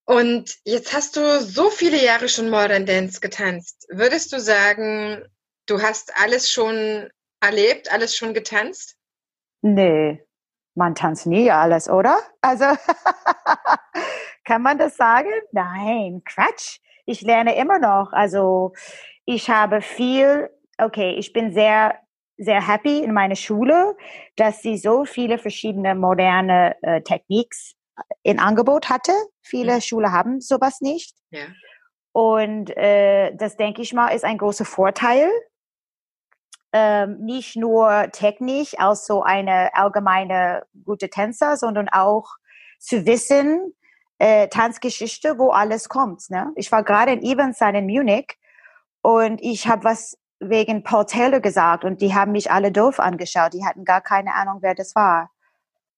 Und 0.05 0.58
jetzt 0.63 0.93
hast 0.93 1.15
du 1.15 1.39
so 1.39 1.69
viele 1.69 2.03
Jahre 2.03 2.29
schon 2.29 2.49
Modern 2.49 2.86
Dance 2.86 3.19
getanzt. 3.19 3.86
Würdest 3.89 4.34
du 4.34 4.39
sagen, 4.39 5.23
du 5.67 5.82
hast 5.82 6.12
alles 6.17 6.49
schon 6.49 7.10
erlebt, 7.41 7.91
alles 7.91 8.15
schon 8.15 8.34
getanzt? 8.34 8.95
Nee, 9.62 10.25
man 10.80 10.96
tanzt 10.96 11.28
nie 11.28 11.52
alles, 11.52 11.88
oder? 11.88 12.18
Also, 12.42 12.65
kann 14.46 14.63
man 14.63 14.80
das 14.80 14.98
sagen? 14.98 15.30
Nein, 15.52 16.24
Quatsch. 16.26 16.80
Ich 17.06 17.22
lerne 17.22 17.56
immer 17.56 17.78
noch. 17.78 18.12
Also, 18.13 18.74
ich 19.26 19.50
habe 19.50 19.82
viel, 19.82 20.50
okay, 20.80 21.12
ich 21.12 21.34
bin 21.34 21.54
sehr, 21.54 22.00
sehr 22.38 22.65
happy 22.65 23.04
in 23.04 23.13
meiner 23.13 23.36
Schule, 23.36 23.96
dass 24.38 24.62
sie 24.62 24.78
so 24.78 25.06
viele 25.06 25.38
verschiedene 25.38 25.94
moderne 25.94 26.76
äh, 26.82 27.02
Techniks 27.02 27.76
in 28.24 28.39
Angebot 28.39 28.89
hatte. 28.89 29.12
Viele 29.42 29.76
mhm. 29.76 29.82
Schulen 29.82 30.12
haben 30.12 30.42
sowas 30.42 30.82
nicht. 30.82 31.15
Ja. 31.32 31.46
Und 32.12 32.76
äh, 32.76 33.36
das 33.36 33.58
denke 33.58 33.82
ich 33.82 33.94
mal 33.94 34.10
ist 34.10 34.26
ein 34.26 34.38
großer 34.38 34.65
Vorteil 34.65 35.30
ähm, 36.73 37.17
nicht 37.19 37.55
nur 37.55 38.10
technisch 38.12 38.77
als 38.77 39.05
so 39.05 39.23
eine 39.23 39.73
allgemeine 39.73 40.63
gute 40.86 41.10
Tänzer, 41.10 41.58
sondern 41.58 41.89
auch 41.89 42.36
zu 42.79 43.05
wissen, 43.05 43.73
äh, 44.19 44.47
Tanzgeschichte, 44.49 45.38
wo 45.38 45.49
alles 45.49 45.89
kommt. 45.89 46.29
Ne? 46.29 46.51
Ich 46.55 46.71
war 46.71 46.84
gerade 46.84 47.13
in 47.13 47.23
Eventstein 47.23 47.75
in 47.75 47.86
Munich 47.86 48.38
und 49.01 49.41
ich 49.41 49.67
habe 49.67 49.86
was 49.86 50.17
wegen 50.39 50.84
Paul 50.84 51.05
Taylor 51.05 51.39
gesagt 51.39 51.84
und 51.84 52.01
die 52.01 52.13
haben 52.13 52.32
mich 52.32 52.51
alle 52.51 52.71
doof 52.71 52.99
angeschaut. 52.99 53.53
Die 53.53 53.65
hatten 53.65 53.84
gar 53.84 54.01
keine 54.01 54.34
Ahnung, 54.36 54.60
wer 54.62 54.75
das 54.75 54.95
war. 54.95 55.32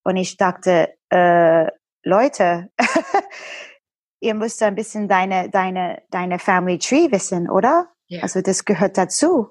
Und 0.03 0.15
ich 0.15 0.37
dachte, 0.37 0.93
äh, 1.09 1.67
Leute, 2.03 2.71
ihr 4.19 4.33
müsst 4.33 4.63
ein 4.63 4.75
bisschen 4.75 5.07
deine, 5.07 5.49
deine, 5.49 6.01
deine 6.09 6.39
Family 6.39 6.79
Tree 6.79 7.11
wissen, 7.11 7.49
oder? 7.49 7.87
Yeah. 8.09 8.23
Also 8.23 8.41
das 8.41 8.65
gehört 8.65 8.97
dazu. 8.97 9.49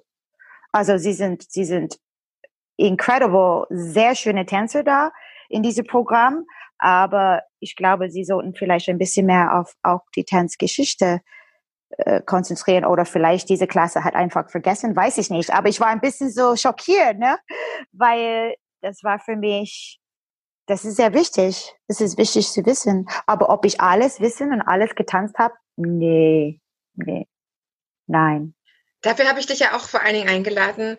Also 0.72 0.98
sie 0.98 1.12
sind, 1.12 1.50
sie 1.50 1.64
sind 1.64 1.98
incredible, 2.76 3.66
sehr 3.70 4.14
schöne 4.14 4.46
Tänzer 4.46 4.82
da 4.82 5.12
in 5.48 5.62
diesem 5.62 5.86
Programm. 5.86 6.44
Aber 6.78 7.42
ich 7.58 7.76
glaube, 7.76 8.10
sie 8.10 8.24
sollten 8.24 8.54
vielleicht 8.54 8.88
ein 8.88 8.98
bisschen 8.98 9.26
mehr 9.26 9.58
auf 9.58 9.74
auch 9.82 10.02
die 10.16 10.24
Tanzgeschichte 10.24 11.20
äh, 11.90 12.22
konzentrieren 12.22 12.84
oder 12.84 13.04
vielleicht 13.04 13.48
diese 13.48 13.66
Klasse 13.66 14.04
hat 14.04 14.14
einfach 14.14 14.48
vergessen, 14.48 14.96
weiß 14.96 15.18
ich 15.18 15.28
nicht. 15.28 15.52
Aber 15.52 15.68
ich 15.68 15.80
war 15.80 15.88
ein 15.88 16.00
bisschen 16.00 16.30
so 16.30 16.56
schockiert, 16.56 17.18
ne? 17.18 17.36
Weil 17.92 18.54
das 18.80 19.02
war 19.02 19.18
für 19.18 19.36
mich, 19.36 20.00
das 20.66 20.84
ist 20.84 20.96
sehr 20.96 21.12
wichtig. 21.12 21.74
Das 21.88 22.00
ist 22.00 22.16
wichtig 22.16 22.48
zu 22.48 22.64
wissen. 22.64 23.06
Aber 23.26 23.50
ob 23.50 23.66
ich 23.66 23.80
alles 23.80 24.20
wissen 24.20 24.52
und 24.52 24.62
alles 24.62 24.94
getanzt 24.94 25.36
habe, 25.38 25.54
nee, 25.76 26.60
nee, 26.94 27.26
nein. 28.06 28.54
Dafür 29.02 29.28
habe 29.28 29.40
ich 29.40 29.46
dich 29.46 29.60
ja 29.60 29.76
auch 29.76 29.88
vor 29.88 30.02
allen 30.02 30.14
Dingen 30.14 30.28
eingeladen, 30.28 30.98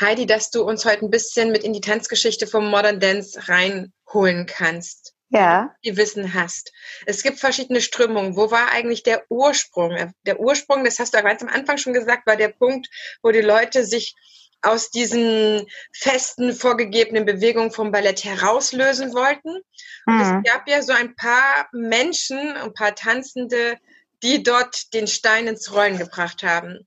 Heidi, 0.00 0.24
dass 0.24 0.50
du 0.50 0.62
uns 0.62 0.84
heute 0.86 1.04
ein 1.04 1.10
bisschen 1.10 1.52
mit 1.52 1.62
in 1.62 1.74
die 1.74 1.82
Tanzgeschichte 1.82 2.46
vom 2.46 2.70
Modern 2.70 3.00
Dance 3.00 3.48
reinholen 3.48 4.46
kannst. 4.46 5.14
Ja. 5.28 5.74
Die 5.84 5.96
Wissen 5.96 6.34
hast. 6.34 6.72
Es 7.06 7.22
gibt 7.22 7.38
verschiedene 7.38 7.80
Strömungen. 7.80 8.34
Wo 8.34 8.50
war 8.50 8.72
eigentlich 8.72 9.02
der 9.02 9.24
Ursprung? 9.28 10.12
Der 10.26 10.40
Ursprung, 10.40 10.84
das 10.84 10.98
hast 10.98 11.12
du 11.12 11.18
ja 11.18 11.22
ganz 11.22 11.42
am 11.42 11.48
Anfang 11.48 11.76
schon 11.76 11.92
gesagt, 11.92 12.26
war 12.26 12.36
der 12.36 12.48
Punkt, 12.48 12.88
wo 13.22 13.30
die 13.30 13.40
Leute 13.40 13.84
sich 13.84 14.16
aus 14.62 14.90
diesen 14.90 15.66
festen, 15.92 16.52
vorgegebenen 16.52 17.24
Bewegungen 17.24 17.70
vom 17.70 17.92
Ballett 17.92 18.24
herauslösen 18.24 19.14
wollten. 19.14 19.60
Und 20.06 20.14
mhm. 20.14 20.20
es 20.44 20.52
gab 20.52 20.68
ja 20.68 20.82
so 20.82 20.92
ein 20.92 21.14
paar 21.14 21.68
Menschen, 21.72 22.38
ein 22.56 22.74
paar 22.74 22.94
Tanzende, 22.94 23.78
die 24.22 24.42
dort 24.42 24.92
den 24.92 25.06
Stein 25.06 25.46
ins 25.46 25.72
Rollen 25.72 25.98
gebracht 25.98 26.42
haben. 26.42 26.86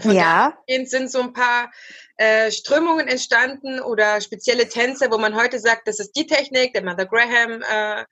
Von 0.00 0.14
ja. 0.14 0.56
sind 0.66 1.10
so 1.10 1.20
ein 1.20 1.32
paar 1.32 1.70
äh, 2.16 2.50
Strömungen 2.50 3.08
entstanden 3.08 3.80
oder 3.80 4.20
spezielle 4.20 4.68
Tänze, 4.68 5.10
wo 5.10 5.18
man 5.18 5.34
heute 5.34 5.58
sagt, 5.58 5.88
das 5.88 5.98
ist 5.98 6.12
die 6.12 6.26
Technik, 6.26 6.72
der 6.72 6.84
Mother 6.84 7.06
Graham. 7.06 7.62
Äh, 7.62 8.04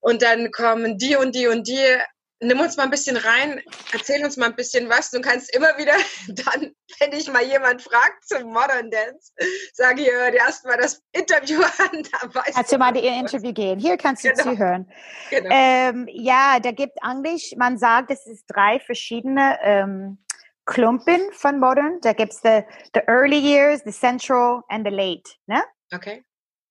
und 0.00 0.22
dann 0.22 0.50
kommen 0.50 0.98
die 0.98 1.16
und 1.16 1.34
die 1.34 1.46
und 1.46 1.66
die. 1.68 1.82
Nimm 2.40 2.60
uns 2.60 2.76
mal 2.76 2.82
ein 2.82 2.90
bisschen 2.90 3.16
rein, 3.16 3.62
erzähl 3.92 4.22
uns 4.22 4.36
mal 4.36 4.46
ein 4.46 4.56
bisschen 4.56 4.90
was. 4.90 5.10
Du 5.10 5.20
kannst 5.20 5.54
immer 5.54 5.78
wieder 5.78 5.94
dann, 6.28 6.74
wenn 6.98 7.10
dich 7.12 7.30
mal 7.32 7.44
jemand 7.44 7.80
fragt 7.80 8.26
zum 8.26 8.52
Modern 8.52 8.90
Dance, 8.90 9.32
sage 9.72 10.02
ich, 10.02 10.10
hör 10.10 10.30
dir 10.30 10.38
erstmal 10.38 10.76
das 10.76 11.00
Interview 11.12 11.62
an. 11.78 12.02
Da 12.02 12.34
weißt 12.34 12.54
Kannst 12.54 12.72
du 12.72 12.78
mal 12.78 12.94
ihr 12.96 13.18
Interview 13.18 13.52
gehen. 13.52 13.78
Hier 13.78 13.96
kannst 13.96 14.24
du 14.24 14.30
genau. 14.30 14.42
zuhören. 14.42 14.92
Genau. 15.30 15.48
Ähm, 15.50 16.06
ja, 16.10 16.58
da 16.60 16.72
gibt 16.72 16.98
Englisch, 17.02 17.54
man 17.56 17.78
sagt, 17.78 18.10
es 18.10 18.26
ist 18.26 18.44
drei 18.48 18.80
verschiedene 18.80 19.58
ähm, 19.62 20.23
Klumpen 20.66 21.20
von 21.32 21.60
Modern. 21.60 22.00
Da 22.00 22.12
gibt's 22.12 22.40
the, 22.40 22.64
the 22.94 23.02
early 23.08 23.38
years, 23.38 23.82
the 23.82 23.92
central 23.92 24.62
and 24.70 24.84
the 24.84 24.90
late. 24.90 25.36
Ne? 25.48 25.62
Okay. 25.94 26.22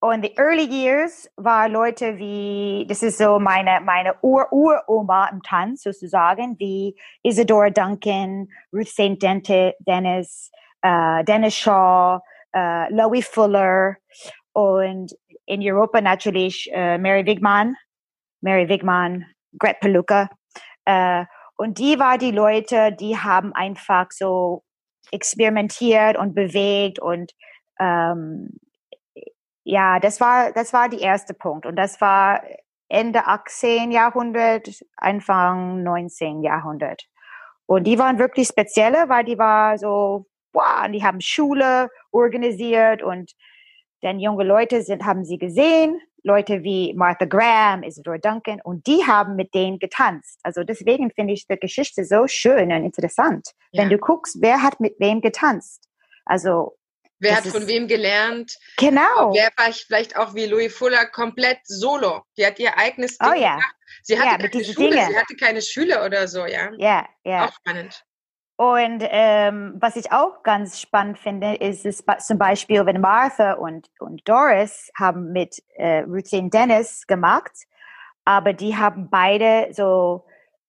Und 0.01 0.21
the 0.21 0.37
early 0.37 0.65
years 0.65 1.29
war 1.37 1.69
Leute 1.69 2.17
wie, 2.17 2.85
das 2.89 3.03
ist 3.03 3.17
so 3.17 3.39
meine, 3.39 3.79
meine 3.79 4.15
Ur-Ur-Oma 4.21 5.29
im 5.31 5.41
Tanz 5.43 5.83
sozusagen, 5.83 6.59
wie 6.59 6.93
Isadora 7.23 7.69
Duncan, 7.69 8.49
Ruth 8.73 8.89
St. 8.89 9.17
Dennis, 9.21 10.51
uh, 10.85 11.23
Dennis 11.23 11.55
Shaw, 11.55 12.19
uh, 12.53 12.85
Loie 12.89 13.21
Fuller 13.21 13.95
und 14.51 15.15
in 15.45 15.61
Europa 15.61 16.01
natürlich 16.01 16.69
uh, 16.73 16.97
Mary 16.97 17.25
Wigman, 17.25 17.77
Mary 18.41 18.67
Wigman, 18.67 19.25
Gret 19.57 19.79
Peluca. 19.79 20.29
Uh, 20.85 21.23
und 21.63 21.79
die 21.79 21.97
war 21.97 22.17
die 22.17 22.31
Leute, 22.31 22.91
die 22.91 23.17
haben 23.17 23.53
einfach 23.53 24.07
so 24.11 24.63
experimentiert 25.11 26.17
und 26.17 26.35
bewegt 26.35 26.99
und 26.99 27.31
ähm, 27.79 28.49
ja, 29.63 30.01
das 30.01 30.19
war 30.19 30.51
das 30.51 30.73
war 30.73 30.89
der 30.89 30.99
erste 30.99 31.33
Punkt 31.33 31.65
und 31.65 31.77
das 31.77 32.01
war 32.01 32.43
Ende 32.89 33.27
18. 33.27 33.91
Jahrhundert, 33.91 34.67
Anfang 34.97 35.83
19. 35.83 36.43
Jahrhundert. 36.43 37.03
Und 37.65 37.85
die 37.85 37.97
waren 37.97 38.19
wirklich 38.19 38.49
spezielle, 38.49 39.07
weil 39.07 39.23
die 39.23 39.37
war 39.37 39.77
so, 39.77 40.27
wow, 40.51 40.83
und 40.85 40.91
die 40.91 41.03
haben 41.05 41.21
Schule 41.21 41.89
organisiert 42.11 43.01
und 43.01 43.31
dann 44.01 44.19
junge 44.19 44.43
Leute 44.43 44.81
sind, 44.81 45.05
haben 45.05 45.23
sie 45.23 45.37
gesehen 45.37 45.97
Leute 46.23 46.63
wie 46.63 46.93
Martha 46.93 47.25
Graham, 47.25 47.83
Isadora 47.83 48.17
Duncan 48.17 48.61
und 48.63 48.87
die 48.87 49.05
haben 49.05 49.35
mit 49.35 49.53
denen 49.53 49.79
getanzt. 49.79 50.39
Also 50.43 50.63
deswegen 50.63 51.11
finde 51.11 51.33
ich 51.33 51.47
die 51.47 51.57
Geschichte 51.57 52.05
so 52.05 52.27
schön 52.27 52.71
und 52.71 52.83
interessant. 52.83 53.49
Ja. 53.71 53.81
Wenn 53.81 53.89
du 53.89 53.97
guckst, 53.97 54.37
wer 54.39 54.63
hat 54.63 54.79
mit 54.79 54.99
wem 54.99 55.21
getanzt. 55.21 55.87
Also 56.25 56.77
Wer 57.19 57.37
hat 57.37 57.47
von 57.47 57.67
wem 57.67 57.87
gelernt? 57.87 58.57
Genau. 58.77 59.33
Wer 59.33 59.49
war 59.55 59.71
vielleicht 59.71 60.17
auch 60.17 60.35
wie 60.35 60.45
Louis 60.45 60.75
Fuller 60.75 61.05
komplett 61.05 61.59
solo? 61.63 62.23
Die 62.37 62.45
hat 62.45 62.59
ihr 62.59 62.77
eigenes 62.77 63.17
Ding 63.17 63.29
oh, 63.29 63.33
ja. 63.33 63.55
gemacht. 63.55 63.75
Sie 64.01 64.19
hatte 64.19 64.43
ja, 64.43 64.49
keine 64.49 64.65
Schule, 64.65 64.89
Dinge. 64.89 65.07
sie 65.07 65.17
hatte 65.17 65.35
keine 65.35 65.61
Schüler 65.61 66.05
oder 66.05 66.27
so, 66.27 66.45
ja. 66.45 66.71
Ja, 66.77 67.07
ja. 67.23 67.45
Auch 67.45 67.53
spannend. 67.53 68.03
Und 68.63 69.03
ähm, 69.09 69.73
was 69.77 69.97
ich 69.97 70.13
auch 70.13 70.41
ganz 70.41 70.79
spannend 70.79 71.19
finde, 71.19 71.55
ist 71.55 71.85
es 71.85 72.01
zum 72.19 72.37
Beispiel, 72.37 72.85
wenn 72.85 73.01
Martha 73.01 73.53
und, 73.55 73.89
und 73.99 74.21
Doris 74.25 74.89
haben 74.97 75.33
mit 75.33 75.61
äh, 75.75 76.03
Routine 76.03 76.49
Dennis 76.49 77.05
gemacht, 77.05 77.51
aber 78.23 78.53
die 78.53 78.77
haben 78.77 79.09
beide 79.09 79.67
so, 79.73 80.25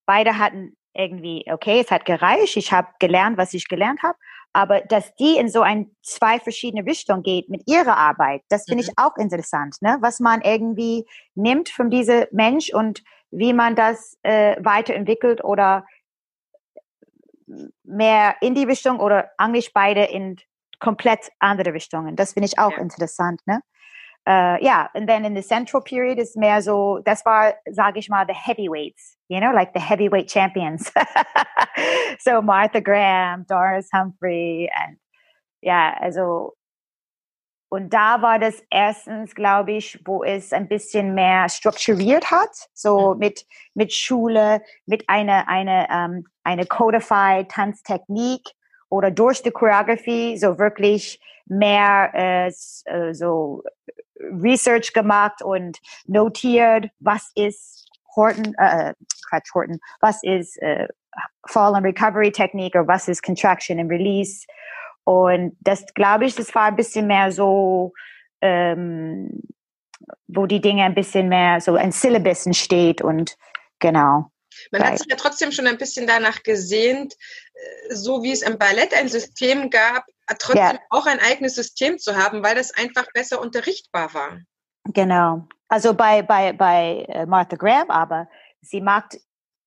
beide 0.06 0.38
hatten 0.40 0.76
irgendwie, 0.92 1.44
okay, 1.52 1.82
es 1.84 1.92
hat 1.92 2.04
gereicht, 2.04 2.56
ich 2.56 2.72
habe 2.72 2.88
gelernt, 2.98 3.38
was 3.38 3.54
ich 3.54 3.68
gelernt 3.68 4.02
habe, 4.02 4.18
aber 4.52 4.80
dass 4.80 5.14
die 5.14 5.36
in 5.36 5.48
so 5.48 5.60
ein 5.62 5.88
zwei 6.02 6.40
verschiedene 6.40 6.84
Richtungen 6.84 7.22
geht 7.22 7.48
mit 7.48 7.62
ihrer 7.66 7.96
Arbeit, 7.96 8.42
das 8.48 8.64
finde 8.64 8.82
mhm. 8.82 8.90
ich 8.90 8.98
auch 8.98 9.16
interessant, 9.18 9.76
ne? 9.82 9.98
was 10.00 10.18
man 10.18 10.40
irgendwie 10.40 11.06
nimmt 11.36 11.68
von 11.68 11.90
diesem 11.90 12.24
Mensch 12.32 12.74
und 12.74 13.04
wie 13.30 13.52
man 13.52 13.76
das 13.76 14.18
äh, 14.24 14.56
weiterentwickelt 14.58 15.44
oder 15.44 15.86
mehr 17.84 18.36
in 18.40 18.54
die 18.54 18.64
Richtung 18.64 19.00
oder 19.00 19.30
eigentlich 19.38 19.72
beide 19.72 20.04
in 20.04 20.36
komplett 20.80 21.30
andere 21.38 21.72
Richtungen. 21.72 22.16
Das 22.16 22.32
finde 22.32 22.46
ich 22.46 22.58
auch 22.58 22.72
ja. 22.72 22.78
interessant. 22.78 23.40
Ne? 23.46 23.60
Uh, 24.26 24.56
yeah, 24.62 24.88
and 24.94 25.06
then 25.06 25.24
in 25.24 25.34
the 25.34 25.42
central 25.42 25.82
period 25.82 26.18
is 26.18 26.34
mehr 26.34 26.62
so, 26.62 26.98
das 27.04 27.24
war, 27.26 27.54
sage 27.70 27.98
ich 27.98 28.08
mal, 28.08 28.24
the 28.26 28.32
heavyweights, 28.32 29.18
you 29.28 29.38
know, 29.38 29.52
like 29.52 29.74
the 29.74 29.80
heavyweight 29.80 30.28
champions. 30.28 30.90
so 32.20 32.40
Martha 32.40 32.80
Graham, 32.80 33.44
Doris 33.46 33.88
Humphrey, 33.92 34.70
and 34.74 34.96
ja, 35.60 35.94
also 36.00 36.54
und 37.68 37.92
da 37.92 38.22
war 38.22 38.38
das 38.38 38.62
erstens, 38.70 39.34
glaube 39.34 39.72
ich, 39.72 40.00
wo 40.04 40.22
es 40.22 40.52
ein 40.52 40.68
bisschen 40.68 41.14
mehr 41.14 41.48
strukturiert 41.48 42.30
hat, 42.30 42.50
so 42.72 43.14
mit, 43.14 43.46
mit 43.74 43.92
Schule, 43.92 44.62
mit 44.86 45.08
einer 45.08 45.48
eine, 45.48 45.88
ähm, 45.90 46.26
eine 46.44 46.66
Codified 46.66 47.50
Tanztechnik 47.50 48.42
oder 48.90 49.10
durch 49.10 49.42
die 49.42 49.50
Choreografie 49.50 50.36
so 50.38 50.58
wirklich 50.58 51.20
mehr 51.46 52.10
äh, 52.14 52.52
äh, 52.84 53.12
so 53.12 53.62
Research 54.20 54.92
gemacht 54.92 55.42
und 55.42 55.78
notiert, 56.06 56.90
was 57.00 57.30
ist 57.34 57.88
Horton, 58.14 58.54
äh, 58.58 58.94
Quatsch, 59.28 59.52
Horton, 59.54 59.80
was 60.00 60.22
ist 60.22 60.60
äh, 60.62 60.86
Fall 61.48 61.74
and 61.74 61.84
Recovery 61.84 62.30
Technik 62.30 62.74
oder 62.74 62.86
was 62.86 63.08
ist 63.08 63.22
Contraction 63.22 63.80
and 63.80 63.90
Release 63.90 64.46
und 65.04 65.56
das 65.60 65.84
glaube 65.94 66.24
ich, 66.24 66.34
das 66.34 66.54
war 66.54 66.64
ein 66.64 66.76
bisschen 66.76 67.06
mehr 67.06 67.30
so, 67.30 67.92
ähm, 68.40 69.42
wo 70.26 70.46
die 70.46 70.60
Dinge 70.60 70.84
ein 70.84 70.94
bisschen 70.94 71.28
mehr 71.28 71.60
so 71.60 71.76
ein 71.76 71.92
Syllabus 71.92 72.46
entsteht 72.46 73.02
und 73.02 73.36
genau. 73.78 74.30
Man 74.70 74.84
hat 74.84 74.98
sich 74.98 75.08
ja 75.10 75.16
trotzdem 75.16 75.52
schon 75.52 75.66
ein 75.66 75.78
bisschen 75.78 76.06
danach 76.06 76.42
gesehnt, 76.42 77.14
äh, 77.54 77.94
so 77.94 78.22
wie 78.22 78.32
es 78.32 78.42
im 78.42 78.58
Ballett 78.58 78.94
ein 78.94 79.08
System 79.08 79.68
gab, 79.68 80.04
trotzdem 80.38 80.76
ja. 80.76 80.80
auch 80.90 81.06
ein 81.06 81.20
eigenes 81.20 81.54
System 81.54 81.98
zu 81.98 82.16
haben, 82.16 82.42
weil 82.42 82.54
das 82.54 82.72
einfach 82.72 83.06
besser 83.12 83.40
unterrichtbar 83.40 84.14
war. 84.14 84.40
Genau. 84.84 85.46
Also 85.68 85.94
bei, 85.94 86.22
bei, 86.22 86.52
bei 86.52 87.04
äh, 87.08 87.26
Martha 87.26 87.56
Graham 87.56 87.90
aber, 87.90 88.28
sie 88.60 88.80
macht 88.80 89.18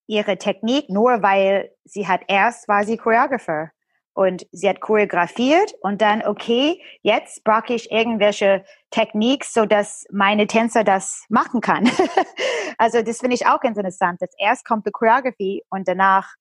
ihre 0.07 0.38
Technik 0.38 0.89
nur, 0.89 1.21
weil 1.21 1.71
sie 1.83 2.07
hat 2.07 2.21
erst 2.27 2.67
war 2.67 2.85
sie 2.85 2.97
Choreographer 2.97 3.71
und 4.18 4.47
sie 4.51 4.68
hat 4.68 4.82
choreografiert 4.82 5.76
und 5.82 6.01
dann, 6.01 6.26
okay, 6.26 6.82
jetzt 7.03 7.43
brauche 7.43 7.76
ich 7.76 7.91
irgendwelche 7.91 8.65
Techniks, 8.89 9.53
so 9.53 9.68
dass 9.68 10.07
meine 10.11 10.47
Tänzer 10.47 10.84
das 10.84 11.24
machen 11.30 11.61
kann. 11.61 11.88
also 12.80 13.03
das 13.03 13.20
finde 13.20 13.36
ich 13.36 13.45
auch 13.45 13.61
interessant. 13.61 14.20
Dass 14.20 14.32
erst 14.39 14.65
kommt 14.65 14.88
die 14.88 14.91
Choreografie 14.91 15.61
und 15.70 15.88
danach 15.88 16.34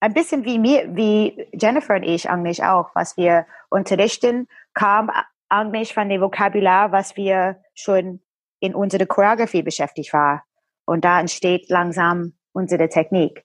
ein 0.00 0.12
bisschen 0.12 0.44
wie 0.44 0.58
mir, 0.58 0.94
wie 0.94 1.48
Jennifer 1.54 1.94
und 1.94 2.02
ich 2.02 2.28
eigentlich 2.28 2.62
auch, 2.62 2.90
was 2.94 3.16
wir 3.16 3.46
unterrichten, 3.70 4.46
kam 4.74 5.10
eigentlich 5.48 5.94
von 5.94 6.10
dem 6.10 6.20
Vokabular, 6.20 6.92
was 6.92 7.16
wir 7.16 7.62
schon 7.72 8.20
in 8.60 8.74
unserer 8.74 9.06
Choreografie 9.06 9.62
beschäftigt 9.62 10.12
war. 10.12 10.44
Und 10.84 11.06
da 11.06 11.18
entsteht 11.18 11.70
langsam 11.70 12.34
unsere 12.52 12.90
Technik. 12.90 13.42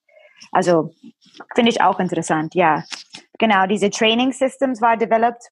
Also 0.52 0.94
finde 1.56 1.72
ich 1.72 1.82
auch 1.82 2.02
interessant, 2.02 2.54
ja. 2.54 2.84
Genau, 3.42 3.66
diese 3.66 3.90
Training 3.90 4.34
Systems 4.34 4.84
war 4.84 4.98
developed. 4.98 5.50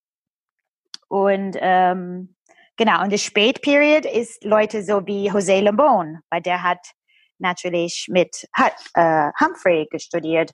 Und 1.08 1.58
ähm, 1.60 2.36
genau, 2.78 3.02
und 3.02 3.12
die 3.12 3.18
Spätperiod 3.18 4.06
ist 4.06 4.44
Leute 4.44 4.84
so 4.84 5.08
wie 5.08 5.26
Jose 5.26 5.60
Lambon, 5.60 6.20
weil 6.30 6.44
der 6.44 6.62
hat 6.62 6.92
natürlich 7.40 8.06
mit 8.08 8.48
äh, 8.94 9.32
Humphrey 9.42 9.88
gestudiert 9.90 10.52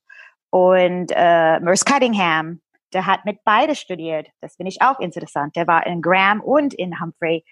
und 0.50 1.12
äh, 1.14 1.60
Merce 1.60 1.84
Cunningham, 1.84 2.62
der 2.94 3.06
hat 3.06 3.26
mit 3.26 3.44
beide 3.44 3.76
studiert. 3.76 4.30
Das 4.40 4.56
finde 4.56 4.70
ich 4.70 4.82
auch 4.82 5.02
interessant. 5.02 5.58
Der 5.58 5.68
war 5.68 5.86
in 5.86 6.02
Graham 6.02 6.40
und 6.40 6.74
in 6.74 7.02
Humphrey 7.02 7.44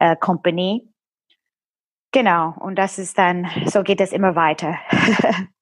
äh, 0.00 0.16
Company. 0.16 0.92
Genau, 2.10 2.52
und 2.58 2.74
das 2.74 2.98
ist 2.98 3.16
dann, 3.16 3.48
so 3.66 3.84
geht 3.84 4.00
es 4.00 4.10
immer 4.10 4.34
weiter. 4.34 4.76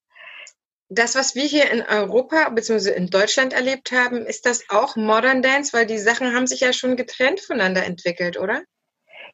das, 0.89 1.15
was 1.15 1.35
wir 1.35 1.43
hier 1.43 1.71
in 1.71 1.81
Europa 1.81 2.49
bzw. 2.49 2.91
in 2.91 3.09
Deutschland 3.09 3.53
erlebt 3.53 3.91
haben, 3.91 4.25
ist 4.25 4.45
das 4.45 4.65
auch 4.69 4.95
Modern 4.95 5.41
Dance, 5.41 5.71
weil 5.71 5.85
die 5.85 5.99
Sachen 5.99 6.35
haben 6.35 6.47
sich 6.47 6.61
ja 6.61 6.73
schon 6.73 6.95
getrennt 6.95 7.39
voneinander 7.39 7.85
entwickelt, 7.85 8.39
oder? 8.39 8.63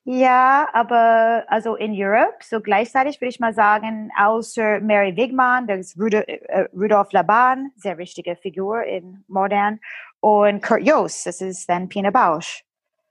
Ja, 0.03 0.67
aber 0.73 1.45
also 1.47 1.75
in 1.75 1.93
Europe, 1.95 2.35
so 2.43 2.61
gleichzeitig 2.61 3.19
würde 3.21 3.29
ich 3.29 3.39
mal 3.39 3.53
sagen, 3.53 4.11
außer 4.15 4.79
Mary 4.79 5.15
Wigman, 5.15 5.65
das 5.65 5.79
ist 5.79 5.99
Rudolf, 5.99 6.25
äh, 6.27 6.67
Rudolf 6.75 7.11
Laban, 7.11 7.71
sehr 7.75 7.97
wichtige 7.97 8.35
Figur 8.35 8.83
in 8.83 9.23
Modern, 9.27 9.79
und 10.19 10.61
Kurt 10.61 10.85
Jost, 10.85 11.25
das 11.25 11.41
ist 11.41 11.67
dann 11.69 11.89
Pina 11.89 12.11
Bausch. 12.11 12.63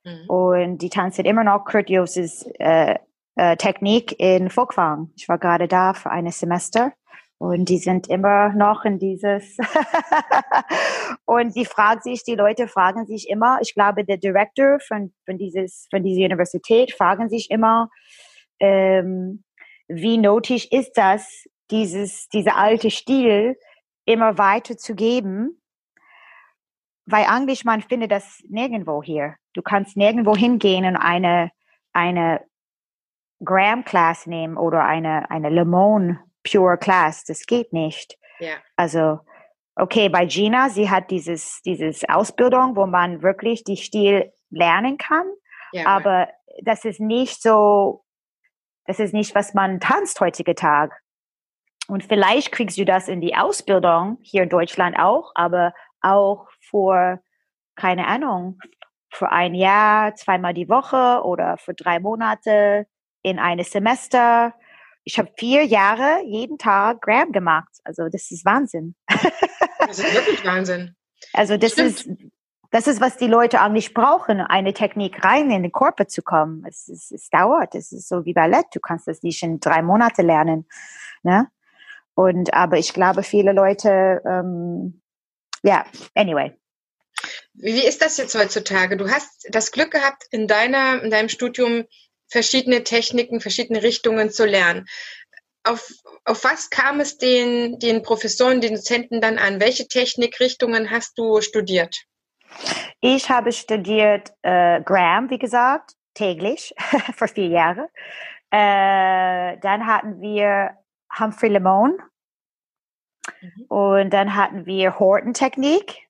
Mhm. 0.04 0.28
Und 0.28 0.78
die 0.78 0.90
tanzen 0.90 1.24
immer 1.24 1.44
noch 1.44 1.64
Kurt 1.64 1.90
Jostes 1.90 2.46
äh, 2.58 2.96
äh, 3.36 3.56
Technik 3.56 4.18
in 4.20 4.50
Folkwang. 4.50 5.10
Ich 5.16 5.28
war 5.28 5.38
gerade 5.38 5.66
da 5.66 5.94
für 5.94 6.10
ein 6.10 6.30
Semester 6.30 6.92
und 7.38 7.68
die 7.68 7.78
sind 7.78 8.08
immer 8.08 8.50
noch 8.54 8.84
in 8.84 8.98
dieses. 8.98 9.56
und 11.24 11.54
die 11.56 11.64
fragen 11.64 12.00
sich, 12.00 12.24
die 12.24 12.36
Leute 12.36 12.68
fragen 12.68 13.06
sich 13.06 13.28
immer, 13.28 13.58
ich 13.60 13.74
glaube, 13.74 14.04
der 14.04 14.18
Director 14.18 14.78
von, 14.80 15.12
von, 15.24 15.36
dieses, 15.38 15.86
von 15.90 16.02
dieser 16.02 16.24
Universität 16.24 16.92
fragen 16.92 17.28
sich 17.28 17.50
immer, 17.50 17.90
ähm, 18.60 19.44
wie 19.88 20.18
nötig 20.18 20.72
ist 20.72 20.92
das, 20.94 21.44
dieses, 21.70 22.28
dieser 22.28 22.56
alte 22.56 22.90
Stil 22.90 23.56
immer 24.04 24.38
weiter 24.38 24.76
zu 24.76 24.94
geben? 24.94 25.60
Weil 27.06 27.26
eigentlich 27.26 27.64
man 27.64 27.82
findet 27.82 28.10
das 28.10 28.42
nirgendwo 28.48 29.02
hier. 29.02 29.34
Du 29.52 29.60
kannst 29.60 29.96
nirgendwo 29.96 30.34
hingehen 30.34 30.86
und 30.86 30.96
eine, 30.96 31.50
eine 31.92 32.40
Graham 33.44 33.84
Class 33.84 34.26
nehmen 34.26 34.56
oder 34.56 34.84
eine, 34.84 35.30
eine 35.30 35.50
Lemon 35.50 36.18
Pure 36.48 36.78
Class. 36.78 37.24
Das 37.24 37.46
geht 37.46 37.72
nicht. 37.72 38.18
Ja. 38.38 38.56
Also, 38.76 39.20
okay, 39.76 40.08
bei 40.08 40.26
Gina, 40.26 40.68
sie 40.68 40.90
hat 40.90 41.10
dieses, 41.10 41.60
dieses 41.62 42.08
Ausbildung, 42.08 42.76
wo 42.76 42.86
man 42.86 43.22
wirklich 43.22 43.64
die 43.64 43.76
Stil 43.76 44.32
lernen 44.50 44.98
kann. 44.98 45.26
Ja, 45.72 45.86
aber 45.86 46.28
das 46.62 46.84
ist 46.84 47.00
nicht 47.00 47.42
so, 47.42 48.04
das 48.86 49.00
ist 49.00 49.12
nicht, 49.12 49.34
was 49.34 49.54
man 49.54 49.80
tanzt 49.80 50.20
heutige 50.20 50.54
Tag. 50.54 51.00
Und 51.88 52.04
vielleicht 52.04 52.52
kriegst 52.52 52.78
du 52.78 52.84
das 52.84 53.08
in 53.08 53.20
die 53.20 53.36
Ausbildung 53.36 54.18
hier 54.22 54.44
in 54.44 54.48
Deutschland 54.48 54.98
auch, 54.98 55.32
aber 55.34 55.74
auch 56.00 56.48
vor, 56.70 57.20
keine 57.76 58.06
Ahnung, 58.06 58.58
für 59.10 59.30
ein 59.30 59.54
Jahr, 59.54 60.14
zweimal 60.14 60.54
die 60.54 60.68
Woche 60.68 61.22
oder 61.24 61.56
für 61.58 61.74
drei 61.74 62.00
Monate 62.00 62.86
in 63.22 63.38
einem 63.38 63.64
Semester 63.64 64.54
ich 65.04 65.18
habe 65.18 65.30
vier 65.36 65.64
Jahre 65.64 66.22
jeden 66.24 66.58
Tag 66.58 67.02
Graham 67.02 67.32
gemacht. 67.32 67.72
Also 67.84 68.08
das 68.08 68.30
ist 68.30 68.44
Wahnsinn. 68.44 68.94
Das 69.78 69.98
ist 69.98 70.14
wirklich 70.14 70.44
Wahnsinn. 70.44 70.96
Also 71.32 71.56
das 71.56 71.72
Stimmt. 71.72 71.90
ist 71.90 72.08
das 72.74 72.88
ist, 72.88 73.00
was 73.00 73.16
die 73.16 73.28
Leute 73.28 73.60
eigentlich 73.60 73.94
brauchen, 73.94 74.40
eine 74.40 74.74
Technik 74.74 75.24
rein 75.24 75.48
in 75.52 75.62
den 75.62 75.70
Körper 75.70 76.08
zu 76.08 76.22
kommen. 76.22 76.64
Es, 76.68 76.88
es, 76.88 77.12
es 77.12 77.30
dauert. 77.30 77.76
Es 77.76 77.92
ist 77.92 78.08
so 78.08 78.24
wie 78.24 78.32
Ballett. 78.32 78.66
Du 78.74 78.80
kannst 78.80 79.06
das 79.06 79.22
nicht 79.22 79.40
in 79.44 79.60
drei 79.60 79.80
Monate 79.80 80.22
lernen. 80.22 80.66
Ne? 81.22 81.46
Und 82.14 82.52
aber 82.52 82.78
ich 82.78 82.92
glaube, 82.92 83.22
viele 83.22 83.52
Leute, 83.52 84.20
ähm, 84.26 85.02
ja, 85.62 85.86
anyway. 86.16 86.52
Wie 87.52 87.86
ist 87.86 88.02
das 88.02 88.16
jetzt 88.16 88.34
heutzutage? 88.34 88.96
Du 88.96 89.08
hast 89.08 89.46
das 89.50 89.70
Glück 89.70 89.92
gehabt, 89.92 90.24
in 90.32 90.48
deiner, 90.48 91.00
in 91.00 91.12
deinem 91.12 91.28
Studium 91.28 91.84
verschiedene 92.34 92.82
Techniken, 92.82 93.40
verschiedene 93.40 93.84
Richtungen 93.84 94.28
zu 94.28 94.44
lernen. 94.44 94.86
Auf, 95.62 95.88
auf 96.24 96.42
was 96.42 96.68
kam 96.68 96.98
es 96.98 97.16
den, 97.16 97.78
den 97.78 98.02
Professoren, 98.02 98.60
den 98.60 98.74
Dozenten 98.74 99.20
dann 99.20 99.38
an? 99.38 99.60
Welche 99.60 99.86
Technikrichtungen 99.86 100.90
hast 100.90 101.16
du 101.16 101.40
studiert? 101.40 101.94
Ich 103.00 103.30
habe 103.30 103.52
studiert 103.52 104.32
äh, 104.42 104.82
Graham, 104.82 105.30
wie 105.30 105.38
gesagt, 105.38 105.92
täglich 106.14 106.74
für 107.16 107.28
vier 107.28 107.46
Jahre. 107.46 107.88
Äh, 108.50 109.56
dann 109.60 109.86
hatten 109.86 110.20
wir 110.20 110.76
Humphrey 111.16 111.50
Lemon 111.50 111.98
mhm. 113.40 113.64
und 113.68 114.10
dann 114.10 114.34
hatten 114.34 114.66
wir 114.66 114.98
Horton-Technik, 114.98 116.03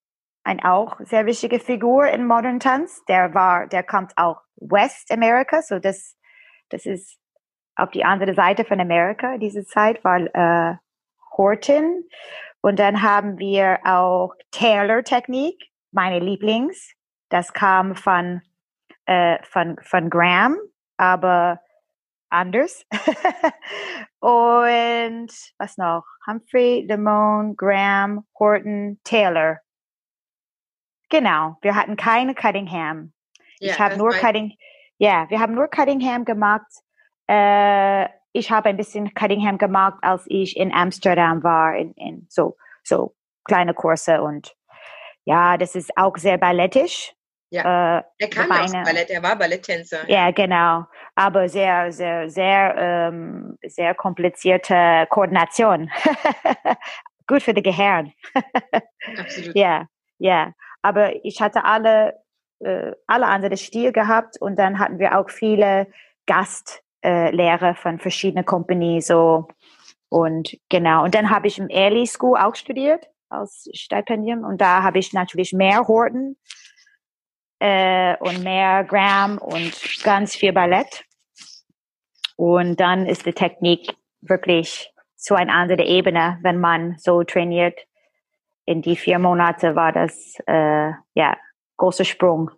ein 0.45 0.62
auch 0.62 1.01
sehr 1.01 1.26
wichtige 1.26 1.59
Figur 1.59 2.07
in 2.07 2.26
Modern 2.26 2.61
Tanz. 2.61 3.03
Der 3.07 3.34
war, 3.34 3.66
der 3.66 3.82
kommt 3.82 4.12
auch 4.16 4.42
West 4.57 5.11
America, 5.11 5.62
so 5.62 5.78
das, 5.78 6.16
das 6.68 6.86
ist 6.86 7.18
auf 7.76 7.90
die 7.90 8.05
andere 8.05 8.34
Seite 8.34 8.64
von 8.64 8.80
Amerika. 8.80 9.38
Diese 9.38 9.64
Zeit 9.64 10.05
war 10.05 10.20
äh, 10.20 10.76
Horton. 11.36 12.05
Und 12.61 12.78
dann 12.78 13.03
haben 13.03 13.38
wir 13.38 13.80
auch 13.84 14.34
Taylor-Technik, 14.53 15.70
meine 15.90 16.18
Lieblings. 16.18 16.95
Das 17.30 17.53
kam 17.53 17.97
von, 17.97 18.42
äh, 19.07 19.42
von, 19.45 19.76
von 19.82 20.09
Graham, 20.09 20.57
aber 20.97 21.61
anders. 22.30 22.86
und 24.20 25.32
was 25.59 25.76
noch? 25.78 26.05
Humphrey, 26.26 26.84
Lemon, 26.86 27.57
Graham, 27.57 28.24
Horton, 28.38 29.01
Taylor. 29.05 29.63
Genau, 31.11 31.57
wir 31.62 31.74
hatten 31.74 31.96
keine 31.96 32.34
Cuttingham. 32.34 33.12
Ja, 33.61 33.72
ich 33.72 33.78
habe 33.78 33.96
nur 33.96 34.11
Cutting, 34.11 34.52
Ja, 34.98 35.26
wir 35.28 35.40
haben 35.40 35.55
nur 35.55 35.68
Cuttingham 35.68 36.24
gemacht. 36.24 36.66
Äh, 37.28 38.09
ich 38.32 38.50
habe 38.50 38.68
ein 38.68 38.76
bisschen 38.76 39.14
Cuttingham 39.14 39.59
gemacht, 39.59 39.98
als 40.02 40.24
ich 40.26 40.57
in 40.57 40.72
Amsterdam 40.72 41.42
war, 41.42 41.76
in, 41.76 41.92
in 41.92 42.26
so, 42.28 42.57
so 42.82 43.14
kleine 43.44 43.74
Kurse 43.74 44.22
und 44.22 44.55
ja, 45.24 45.57
das 45.57 45.74
ist 45.74 45.96
auch 45.96 46.16
sehr 46.16 46.36
ballettisch. 46.36 47.14
Ja, 47.50 47.98
äh, 47.98 48.02
er 48.18 48.28
kam 48.30 48.50
aus 48.50 48.72
Ballett, 48.72 49.11
er 49.11 49.22
war 49.22 49.36
Balletttänzer. 49.36 50.11
Ja, 50.11 50.32
genau. 50.32 50.84
Aber 51.14 51.48
sehr, 51.48 51.92
sehr, 51.92 52.28
sehr, 52.28 52.74
ähm, 52.76 53.57
sehr 53.62 53.94
komplizierte 53.94 55.07
Koordination. 55.09 55.90
Gut 57.28 57.42
für 57.42 57.55
das 57.55 57.62
Gehirn. 57.62 58.12
Absolut. 59.18 59.55
Ja, 59.55 59.86
ja. 60.18 60.52
Aber 60.85 61.24
ich 61.24 61.41
hatte 61.41 61.64
alle, 61.64 62.20
äh, 62.59 62.93
alle 63.07 63.26
andere 63.26 63.57
Stil 63.57 63.91
gehabt 63.91 64.39
und 64.39 64.59
dann 64.59 64.78
hatten 64.78 64.99
wir 64.99 65.18
auch 65.18 65.30
viele 65.30 65.87
Gastlehrer 66.26 67.70
äh, 67.70 67.74
von 67.74 67.99
verschiedenen 67.99 68.45
Companies 68.45 69.07
so 69.07 69.49
und 70.11 70.59
genau. 70.68 71.05
Und 71.05 71.14
dann 71.14 71.30
habe 71.30 71.47
ich 71.47 71.59
im 71.59 71.70
Early 71.70 72.07
School 72.07 72.37
auch 72.37 72.55
studiert 72.55 73.09
als 73.30 73.66
Stipendium 73.72 74.45
und 74.45 74.61
da 74.61 74.82
habe 74.82 74.99
ich 74.99 75.14
natürlich 75.14 75.55
mehr 75.55 75.89
Horten 75.89 76.37
äh, 77.61 78.16
und 78.18 78.45
mehr 78.45 78.85
Graham 78.85 79.39
und 79.39 79.72
ganz 80.05 80.37
viel 80.37 80.53
Ballett. 80.53 81.05
Und 82.37 82.78
dann 82.78 83.07
ist 83.07 83.24
die 83.24 83.32
Technik 83.32 83.97
wirklich 84.20 84.93
zu 85.16 85.35
einer 85.35 85.55
anderen 85.55 85.87
Ebene, 85.87 86.39
wenn 86.43 86.61
man 86.61 86.97
so 86.99 87.24
trainiert. 87.24 87.80
In 88.66 88.82
die 88.82 88.96
vier 88.96 89.18
Monate 89.18 89.74
war 89.74 89.92
das 89.92 90.36
äh, 90.46 90.90
ja 91.14 91.36
großer 91.76 92.04
Sprung. 92.04 92.50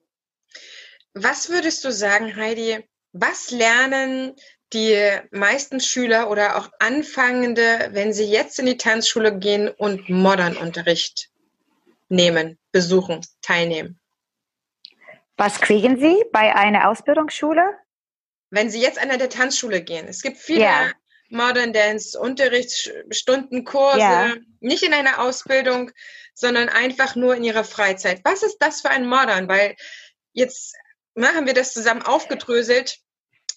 Was 1.14 1.48
würdest 1.50 1.84
du 1.84 1.90
sagen, 1.92 2.36
Heidi? 2.36 2.84
Was 3.12 3.50
lernen 3.50 4.34
die 4.72 4.96
meisten 5.30 5.80
Schüler 5.80 6.30
oder 6.30 6.56
auch 6.56 6.68
Anfangende, 6.78 7.88
wenn 7.92 8.12
sie 8.12 8.24
jetzt 8.24 8.58
in 8.58 8.66
die 8.66 8.76
Tanzschule 8.76 9.38
gehen 9.38 9.68
und 9.68 10.08
Modernunterricht 10.08 11.30
nehmen, 12.08 12.58
besuchen, 12.72 13.20
teilnehmen? 13.42 13.98
Was 15.36 15.60
kriegen 15.60 15.98
Sie 15.98 16.24
bei 16.32 16.54
einer 16.54 16.88
Ausbildungsschule? 16.88 17.62
Wenn 18.50 18.70
Sie 18.70 18.80
jetzt 18.80 18.98
an 18.98 19.08
der 19.08 19.28
Tanzschule 19.28 19.82
gehen. 19.82 20.06
Es 20.08 20.22
gibt 20.22 20.38
viele 20.38 20.62
ja. 20.62 20.92
Modern 21.28 21.72
Dance 21.72 22.18
Unterrichtsstunden, 22.18 23.64
Kurse, 23.64 23.98
ja. 23.98 24.34
nicht 24.60 24.82
in 24.82 24.92
einer 24.92 25.20
Ausbildung, 25.20 25.90
sondern 26.34 26.68
einfach 26.68 27.16
nur 27.16 27.34
in 27.34 27.44
Ihrer 27.44 27.64
Freizeit. 27.64 28.20
Was 28.24 28.42
ist 28.42 28.58
das 28.58 28.82
für 28.82 28.90
ein 28.90 29.06
Modern? 29.06 29.48
Weil 29.48 29.74
jetzt 30.32 30.74
machen 31.14 31.46
wir 31.46 31.54
das 31.54 31.72
zusammen 31.72 32.02
aufgedröselt 32.02 32.98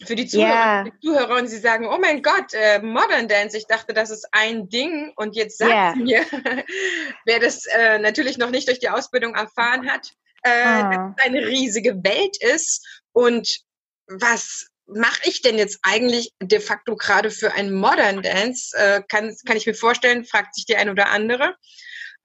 für 0.06 0.16
die 0.16 0.28
Zuhörer, 0.28 0.54
yeah. 0.54 0.84
die 0.84 1.00
Zuhörer 1.06 1.38
und 1.38 1.48
sie 1.48 1.58
sagen, 1.58 1.86
oh 1.86 1.98
mein 2.00 2.22
Gott, 2.22 2.54
äh, 2.54 2.80
Modern 2.82 3.28
Dance, 3.28 3.58
ich 3.58 3.68
dachte, 3.68 3.94
das 3.94 4.10
ist 4.10 4.28
ein 4.32 4.70
Ding 4.70 5.12
und 5.18 5.36
jetzt 5.36 5.58
sagt 5.58 5.72
yeah. 5.72 5.96
mir, 5.96 6.26
wer 7.26 7.40
das 7.40 7.66
äh, 7.66 8.00
natürlich 8.00 8.38
noch 8.38 8.50
nicht 8.50 8.68
durch 8.70 8.80
die 8.80 8.90
Ausbildung 8.90 9.36
erfahren 9.36 9.92
hat, 9.92 10.14
äh, 10.44 10.50
ah. 10.50 10.90
dass 10.90 11.12
es 11.18 11.26
eine 11.26 11.46
riesige 11.46 12.02
Welt 12.04 12.42
ist 12.42 13.04
und 13.12 13.60
was 14.08 14.68
mache 14.94 15.22
ich 15.24 15.42
denn 15.42 15.58
jetzt 15.58 15.80
eigentlich 15.84 16.34
de 16.42 16.60
facto 16.60 16.96
gerade 16.96 17.32
für 17.32 17.54
einen 17.54 17.74
Modern 17.74 18.22
Dance? 18.22 18.76
Äh, 18.76 19.02
kann, 19.08 19.36
kann 19.46 19.58
ich 19.58 19.66
mir 19.66 19.74
vorstellen, 19.74 20.26
fragt 20.26 20.56
sich 20.56 20.66
die 20.66 20.76
ein 20.76 20.90
oder 20.90 21.10
andere. 21.10 21.56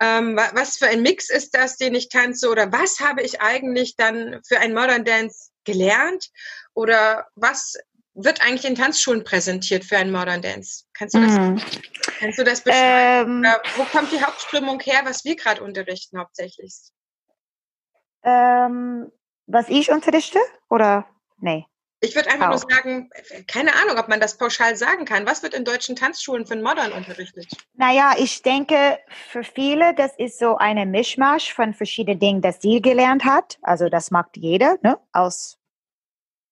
Ähm, 0.00 0.36
was 0.36 0.76
für 0.76 0.88
ein 0.88 1.02
Mix 1.02 1.30
ist 1.30 1.54
das, 1.54 1.76
den 1.76 1.94
ich 1.94 2.08
tanze? 2.08 2.50
Oder 2.50 2.72
was 2.72 3.00
habe 3.00 3.22
ich 3.22 3.40
eigentlich 3.40 3.96
dann 3.96 4.40
für 4.46 4.58
einen 4.58 4.74
Modern 4.74 5.04
Dance 5.04 5.50
gelernt? 5.64 6.30
Oder 6.74 7.28
was 7.36 7.74
wird 8.14 8.40
eigentlich 8.40 8.64
in 8.64 8.74
Tanzschulen 8.74 9.24
präsentiert 9.24 9.84
für 9.84 9.96
einen 9.96 10.12
Modern 10.12 10.42
Dance? 10.42 10.84
Kannst 10.94 11.14
du 11.14 11.20
das, 11.20 11.32
mm. 11.32 11.56
kannst 12.18 12.38
du 12.38 12.44
das 12.44 12.60
beschreiben? 12.60 13.44
Ähm, 13.44 13.52
wo 13.76 13.84
kommt 13.84 14.12
die 14.12 14.22
Hauptströmung 14.22 14.80
her, 14.80 15.02
was 15.04 15.24
wir 15.24 15.36
gerade 15.36 15.62
unterrichten 15.62 16.18
hauptsächlich? 16.18 16.74
Ähm, 18.24 19.10
was 19.46 19.68
ich 19.68 19.90
unterrichte? 19.90 20.38
Oder? 20.70 21.06
Nee. 21.38 21.66
Ich 22.04 22.14
würde 22.14 22.30
einfach 22.30 22.46
Auch. 22.46 22.50
nur 22.50 22.58
sagen, 22.58 23.10
keine 23.48 23.74
Ahnung, 23.74 23.98
ob 23.98 24.08
man 24.08 24.20
das 24.20 24.36
pauschal 24.36 24.76
sagen 24.76 25.04
kann. 25.04 25.26
Was 25.26 25.42
wird 25.42 25.54
in 25.54 25.64
deutschen 25.64 25.96
Tanzschulen 25.96 26.46
von 26.46 26.62
Modern 26.62 26.92
unterrichtet? 26.92 27.46
Naja, 27.74 28.12
ich 28.18 28.42
denke, 28.42 28.98
für 29.30 29.42
viele, 29.42 29.94
das 29.94 30.12
ist 30.18 30.38
so 30.38 30.56
eine 30.56 30.86
Mischmasch 30.86 31.52
von 31.54 31.72
verschiedenen 31.72 32.18
Dingen, 32.18 32.42
das 32.42 32.60
sie 32.60 32.82
gelernt 32.82 33.24
hat. 33.24 33.58
Also 33.62 33.88
das 33.88 34.10
mag 34.10 34.28
jeder, 34.36 34.76
ne? 34.82 34.98
Aus, 35.12 35.58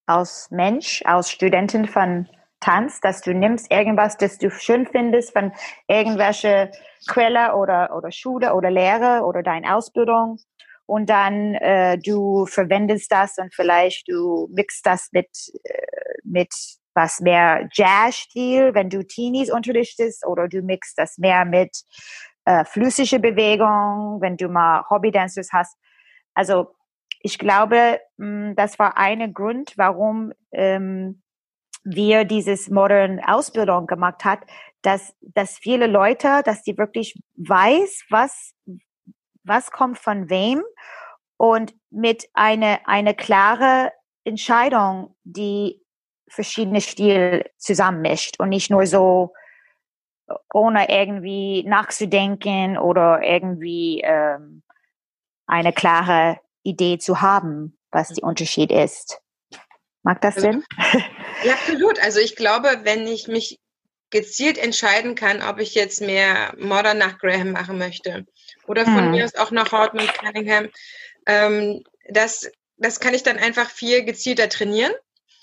aus 0.07 0.49
Mensch, 0.51 1.03
aus 1.05 1.31
Studenten 1.31 1.87
von 1.87 2.29
Tanz, 2.61 3.01
dass 3.01 3.21
du 3.21 3.35
nimmst 3.35 3.71
irgendwas, 3.71 4.17
das 4.17 4.39
du 4.39 4.51
schön 4.51 4.87
findest 4.87 5.33
von 5.33 5.53
irgendwelche 5.89 6.71
Quelle 7.09 7.57
oder, 7.57 7.95
oder 7.95 8.11
Schule 8.13 8.55
oder 8.55 8.71
Lehre 8.71 9.25
oder 9.25 9.43
deine 9.43 9.75
Ausbildung 9.75 10.39
und 10.87 11.09
dann 11.09 11.55
äh, 11.55 11.99
du 11.99 12.47
verwendest 12.47 13.11
das 13.13 13.39
und 13.39 13.55
vielleicht 13.55 14.09
du 14.09 14.49
mixst 14.53 14.85
das 14.87 15.09
mit, 15.13 15.29
äh, 15.65 15.83
mit 16.25 16.53
was 16.95 17.21
mehr 17.21 17.69
Jazz-Stil, 17.73 18.75
wenn 18.75 18.91
du 18.91 19.05
Teenies 19.07 19.51
unterrichtest 19.51 20.27
oder 20.27 20.49
du 20.49 20.63
mixst 20.63 20.99
das 20.99 21.19
mehr 21.19 21.45
mit 21.45 21.71
äh, 22.45 22.65
flüssige 22.65 23.19
Bewegung, 23.19 24.21
wenn 24.21 24.37
du 24.37 24.49
mal 24.49 24.85
Hobby-Dancers 24.91 25.51
hast. 25.53 25.77
Also 26.35 26.75
ich 27.21 27.39
glaube, 27.39 28.01
mh, 28.17 28.49
hm, 28.49 28.57
das 28.57 28.79
war 28.79 28.99
ein 28.99 29.33
Grund, 29.33 29.75
warum 29.77 30.33
ähm, 30.53 31.23
wir 31.85 32.25
dieses 32.25 32.69
modern 32.71 33.21
Ausbildung 33.21 33.87
gemacht 33.87 34.25
hat, 34.25 34.41
dass, 34.83 35.15
dass 35.21 35.59
viele 35.59 35.87
Leute, 35.87 36.43
dass 36.45 36.63
die 36.63 36.77
wirklich 36.77 37.21
weiß, 37.37 38.05
was, 38.11 38.55
was 39.45 39.71
kommt 39.71 39.99
von 39.99 40.31
wem 40.31 40.63
und 41.37 41.75
mit 41.91 42.29
eine, 42.35 42.87
eine 42.87 43.15
klare 43.15 43.93
Entscheidung, 44.25 45.17
die 45.25 45.81
verschiedene 46.29 46.81
Stile 46.81 47.51
zusammenmischt 47.59 48.41
und 48.41 48.49
nicht 48.49 48.71
nur 48.71 48.87
so 48.87 49.33
ohne 50.53 50.89
irgendwie 50.89 51.65
nachzudenken 51.65 52.79
oder 52.79 53.23
irgendwie 53.23 54.01
ähm, 54.03 54.63
eine 55.47 55.73
klare 55.73 56.39
Idee 56.63 56.99
zu 56.99 57.21
haben, 57.21 57.79
was 57.91 58.09
der 58.09 58.25
Unterschied 58.25 58.71
ist. 58.71 59.21
Mag 60.03 60.21
das 60.21 60.37
also, 60.37 60.51
Sinn? 60.51 60.65
Ja, 61.45 61.55
absolut. 61.55 62.01
Also 62.01 62.21
ich 62.21 62.37
glaube, 62.37 62.69
wenn 62.85 63.07
ich 63.07 63.27
mich 63.27 63.59
gezielt 64.11 64.59
entscheiden 64.59 65.17
kann, 65.17 65.43
ob 65.43 65.59
ich 65.59 65.75
jetzt 65.75 66.01
mehr 66.01 66.55
Modern 66.57 66.99
nach 66.99 67.19
Graham 67.19 67.51
machen 67.51 67.79
möchte 67.79 68.27
oder 68.67 68.85
von 68.85 69.05
hm. 69.05 69.11
mir 69.11 69.25
aus 69.25 69.35
auch 69.35 69.51
nach 69.51 69.73
Horton 69.73 70.01
und 70.01 70.15
Cunningham. 70.15 70.69
Ähm, 71.27 71.85
das, 72.09 72.51
das 72.77 73.01
kann 73.01 73.15
ich 73.15 73.23
dann 73.23 73.39
einfach 73.39 73.71
viel 73.71 74.05
gezielter 74.05 74.49
trainieren. 74.49 74.93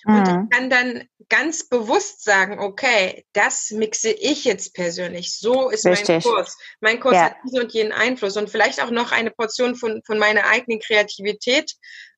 Und 0.05 0.28
ich 0.28 0.34
hm. 0.34 0.49
kann 0.49 0.70
dann 0.70 1.09
ganz 1.28 1.67
bewusst 1.67 2.24
sagen, 2.24 2.59
okay, 2.59 3.26
das 3.34 3.72
mixe 3.72 4.11
ich 4.11 4.45
jetzt 4.45 4.74
persönlich. 4.74 5.38
So 5.38 5.70
ist 5.70 5.86
Richtig. 5.86 6.24
mein 6.26 6.34
Kurs. 6.34 6.57
Mein 6.80 6.99
Kurs 6.99 7.15
ja. 7.15 7.24
hat 7.26 7.36
diesen 7.43 7.59
und 7.59 7.74
jenen 7.74 7.91
Einfluss 7.91 8.38
und 8.38 8.49
vielleicht 8.49 8.82
auch 8.82 8.91
noch 8.91 9.11
eine 9.11 9.32
Portion 9.32 9.76
von, 9.76 10.01
von 10.05 10.17
meiner 10.17 10.45
eigenen 10.45 10.80
Kreativität 10.80 11.76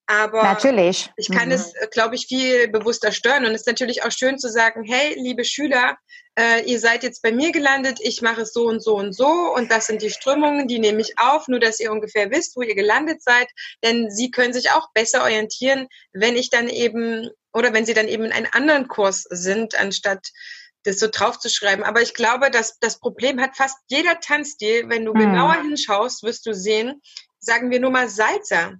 aber 0.07 0.43
natürlich. 0.43 1.09
ich 1.15 1.29
kann 1.29 1.47
mhm. 1.47 1.53
es, 1.53 1.73
glaube 1.91 2.15
ich, 2.15 2.27
viel 2.27 2.67
bewusster 2.67 3.11
steuern. 3.11 3.45
Und 3.45 3.51
es 3.51 3.61
ist 3.61 3.67
natürlich 3.67 4.03
auch 4.03 4.11
schön 4.11 4.37
zu 4.37 4.49
sagen, 4.49 4.83
hey, 4.83 5.15
liebe 5.17 5.45
Schüler, 5.45 5.97
äh, 6.37 6.63
ihr 6.65 6.79
seid 6.79 7.03
jetzt 7.03 7.21
bei 7.21 7.31
mir 7.31 7.51
gelandet, 7.51 7.99
ich 8.01 8.21
mache 8.21 8.41
es 8.41 8.53
so 8.53 8.67
und 8.67 8.83
so 8.83 8.95
und 8.95 9.13
so 9.13 9.27
und 9.27 9.71
das 9.71 9.87
sind 9.87 10.01
die 10.01 10.09
Strömungen, 10.09 10.67
die 10.67 10.79
nehme 10.79 11.01
ich 11.01 11.17
auf, 11.17 11.47
nur 11.47 11.59
dass 11.59 11.79
ihr 11.79 11.91
ungefähr 11.91 12.31
wisst, 12.31 12.55
wo 12.55 12.61
ihr 12.61 12.75
gelandet 12.75 13.21
seid. 13.21 13.47
Denn 13.83 14.09
sie 14.09 14.31
können 14.31 14.53
sich 14.53 14.71
auch 14.71 14.91
besser 14.93 15.23
orientieren, 15.23 15.87
wenn 16.13 16.35
ich 16.35 16.49
dann 16.49 16.67
eben 16.69 17.29
oder 17.53 17.73
wenn 17.73 17.85
sie 17.85 17.93
dann 17.93 18.07
eben 18.07 18.25
in 18.25 18.31
einem 18.31 18.51
anderen 18.51 18.87
Kurs 18.87 19.25
sind, 19.29 19.77
anstatt 19.79 20.27
das 20.83 20.99
so 20.99 21.07
draufzuschreiben. 21.11 21.83
Aber 21.83 22.01
ich 22.01 22.13
glaube, 22.13 22.49
dass 22.49 22.79
das 22.79 22.99
Problem 22.99 23.39
hat 23.39 23.55
fast 23.55 23.77
jeder 23.87 24.19
Tanzstil. 24.19 24.89
Wenn 24.89 25.05
du 25.05 25.13
mhm. 25.13 25.19
genauer 25.19 25.61
hinschaust, 25.61 26.23
wirst 26.23 26.45
du 26.45 26.53
sehen, 26.53 27.01
sagen 27.39 27.71
wir 27.71 27.79
nur 27.79 27.91
mal 27.91 28.09
Salzer. 28.09 28.75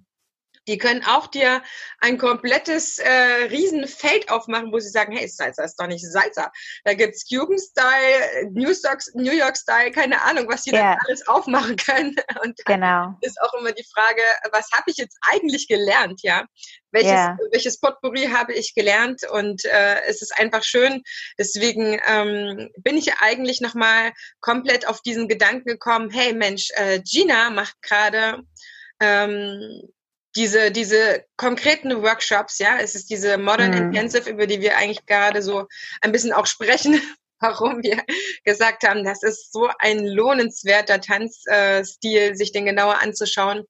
Die 0.68 0.78
können 0.78 1.04
auch 1.04 1.26
dir 1.26 1.62
ein 1.98 2.18
komplettes 2.18 2.98
äh, 2.98 3.10
Riesenfeld 3.50 4.30
aufmachen, 4.30 4.72
wo 4.72 4.78
sie 4.78 4.90
sagen, 4.90 5.16
hey, 5.16 5.26
Salsa 5.26 5.64
ist 5.64 5.76
doch 5.76 5.86
nicht 5.86 6.04
Salsa. 6.04 6.52
Da 6.84 6.94
gibt's 6.94 7.28
Jugendstyle, 7.28 8.50
New 8.52 8.68
York, 8.68 9.02
New 9.14 9.32
York 9.32 9.56
Style, 9.56 9.90
keine 9.90 10.20
Ahnung, 10.22 10.46
was 10.48 10.62
die 10.62 10.70
yeah. 10.70 10.94
da 10.94 10.98
alles 11.06 11.26
aufmachen 11.26 11.76
können. 11.76 12.14
Und 12.44 12.56
genau. 12.64 13.16
ist 13.22 13.40
auch 13.42 13.54
immer 13.54 13.72
die 13.72 13.86
Frage, 13.92 14.22
was 14.52 14.70
habe 14.72 14.84
ich 14.86 14.96
jetzt 14.96 15.18
eigentlich 15.32 15.66
gelernt, 15.68 16.20
ja? 16.22 16.44
Welches, 16.92 17.10
yeah. 17.10 17.38
welches 17.50 17.80
Potpourri 17.80 18.26
habe 18.26 18.52
ich 18.52 18.74
gelernt? 18.74 19.22
Und 19.30 19.64
äh, 19.64 20.02
es 20.06 20.22
ist 20.22 20.38
einfach 20.38 20.62
schön. 20.62 21.02
Deswegen 21.38 22.00
ähm, 22.06 22.70
bin 22.76 22.96
ich 22.96 23.14
eigentlich 23.18 23.60
nochmal 23.60 24.12
komplett 24.40 24.86
auf 24.86 25.00
diesen 25.00 25.26
Gedanken 25.26 25.68
gekommen, 25.68 26.10
hey 26.10 26.34
Mensch, 26.34 26.68
äh, 26.74 27.00
Gina 27.00 27.50
macht 27.50 27.80
gerade 27.82 28.42
ähm, 29.00 29.88
diese, 30.36 30.70
diese 30.70 31.24
konkreten 31.36 32.02
Workshops, 32.02 32.58
ja, 32.58 32.78
es 32.78 32.94
ist 32.94 33.10
diese 33.10 33.38
Modern 33.38 33.70
mhm. 33.70 33.76
Intensive, 33.76 34.30
über 34.30 34.46
die 34.46 34.60
wir 34.60 34.76
eigentlich 34.76 35.04
gerade 35.06 35.42
so 35.42 35.66
ein 36.00 36.12
bisschen 36.12 36.32
auch 36.32 36.46
sprechen, 36.46 37.00
warum 37.40 37.82
wir 37.82 38.02
gesagt 38.44 38.84
haben, 38.86 39.04
das 39.04 39.22
ist 39.22 39.52
so 39.52 39.68
ein 39.78 40.06
lohnenswerter 40.06 41.00
Tanzstil, 41.00 42.36
sich 42.36 42.52
den 42.52 42.66
genauer 42.66 43.00
anzuschauen. 43.00 43.64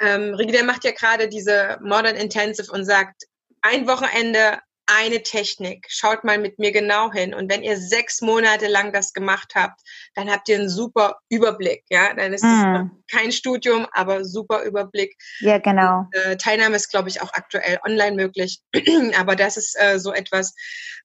Ähm, 0.00 0.34
Rigide 0.34 0.64
macht 0.64 0.84
ja 0.84 0.92
gerade 0.92 1.28
diese 1.28 1.78
Modern 1.82 2.16
Intensive 2.16 2.72
und 2.72 2.84
sagt, 2.84 3.24
ein 3.60 3.86
Wochenende 3.86 4.58
eine 4.86 5.22
Technik. 5.22 5.86
Schaut 5.88 6.24
mal 6.24 6.38
mit 6.38 6.58
mir 6.58 6.72
genau 6.72 7.12
hin. 7.12 7.34
Und 7.34 7.50
wenn 7.50 7.62
ihr 7.62 7.76
sechs 7.76 8.20
Monate 8.20 8.68
lang 8.68 8.92
das 8.92 9.12
gemacht 9.12 9.52
habt, 9.54 9.80
dann 10.14 10.30
habt 10.30 10.48
ihr 10.48 10.56
einen 10.56 10.68
super 10.68 11.18
Überblick. 11.28 11.84
Ja, 11.88 12.14
dann 12.14 12.32
ist 12.32 12.42
mm. 12.42 12.46
es 12.46 12.90
kein 13.10 13.32
Studium, 13.32 13.86
aber 13.92 14.24
super 14.24 14.62
Überblick. 14.62 15.16
Ja, 15.40 15.58
genau. 15.58 16.00
Und, 16.00 16.14
äh, 16.14 16.36
Teilnahme 16.36 16.76
ist, 16.76 16.90
glaube 16.90 17.08
ich, 17.08 17.22
auch 17.22 17.32
aktuell 17.32 17.78
online 17.86 18.16
möglich. 18.16 18.60
aber 19.16 19.36
das 19.36 19.56
ist 19.56 19.76
äh, 19.80 19.98
so 19.98 20.12
etwas, 20.12 20.54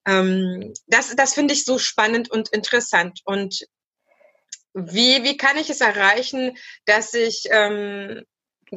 ähm, 0.08 0.74
das, 0.88 1.16
das 1.16 1.34
finde 1.34 1.54
ich 1.54 1.66
so 1.66 1.78
spannend 1.78 2.32
und 2.32 2.50
interessant. 2.50 3.22
Und 3.26 3.68
wie, 4.74 5.24
wie 5.24 5.38
kann 5.38 5.58
ich 5.58 5.70
es 5.70 5.82
erreichen, 5.82 6.58
dass 6.86 7.14
ich 7.14 7.46
ähm, 7.52 8.24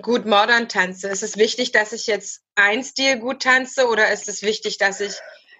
gut 0.00 0.26
modern 0.26 0.68
tanze? 0.68 1.08
Ist 1.08 1.22
es 1.22 1.36
wichtig, 1.36 1.72
dass 1.72 1.92
ich 1.92 2.06
jetzt 2.06 2.42
ein 2.54 2.82
Stil 2.84 3.18
gut 3.18 3.42
tanze 3.42 3.88
oder 3.88 4.12
ist 4.12 4.28
es 4.28 4.42
wichtig, 4.42 4.78
dass 4.78 5.00
ich 5.00 5.14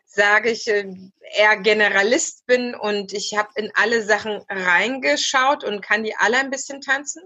sage 0.07 0.51
ich 0.51 0.67
äh, 0.69 0.93
eher 1.37 1.57
Generalist 1.59 2.47
bin 2.47 2.75
und 2.75 3.13
ich 3.13 3.37
habe 3.39 3.49
in 3.55 3.71
alle 3.75 4.03
Sachen 4.03 4.43
reingeschaut 4.49 5.63
und 5.63 5.83
kann 5.83 6.03
die 6.03 6.17
alle 6.17 6.39
ein 6.39 6.51
bisschen 6.51 6.81
tanzen? 6.81 7.23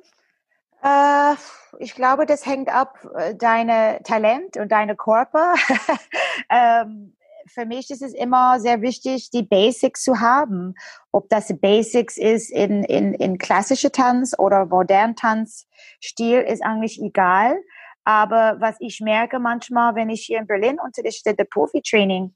Äh, 0.83 1.35
ich 1.79 1.95
glaube, 1.95 2.27
das 2.27 2.45
hängt 2.45 2.69
ab 2.69 2.99
äh, 3.17 3.35
deine 3.35 4.01
Talent 4.05 4.59
und 4.59 4.71
deine 4.71 4.97
Körper. 4.97 5.55
ähm, 6.51 7.17
für 7.47 7.66
mich 7.66 7.90
ist 7.90 8.03
es 8.03 8.14
immer 8.14 8.61
sehr 8.61 8.80
wichtig, 8.82 9.30
die 9.30 9.42
Basics 9.42 10.03
zu 10.03 10.20
haben. 10.20 10.74
Ob 11.12 11.28
das 11.28 11.53
Basics 11.61 12.16
ist 12.16 12.51
in, 12.51 12.84
in, 12.84 13.14
in 13.14 13.38
klassische 13.38 13.92
Tanz 13.92 14.34
oder 14.38 14.66
modern 14.66 15.16
Tanzstil, 15.16 16.40
ist 16.40 16.62
eigentlich 16.62 17.01
egal. 17.01 17.57
Aber 18.05 18.57
was 18.61 18.76
ich 18.80 19.01
merke 19.01 19.38
manchmal, 19.38 19.95
wenn 19.95 20.11
ich 20.11 20.22
hier 20.22 20.38
in 20.38 20.47
Berlin 20.47 20.78
unterrichte, 20.78 21.34
der 21.34 21.45
Profi-Training, 21.45 22.34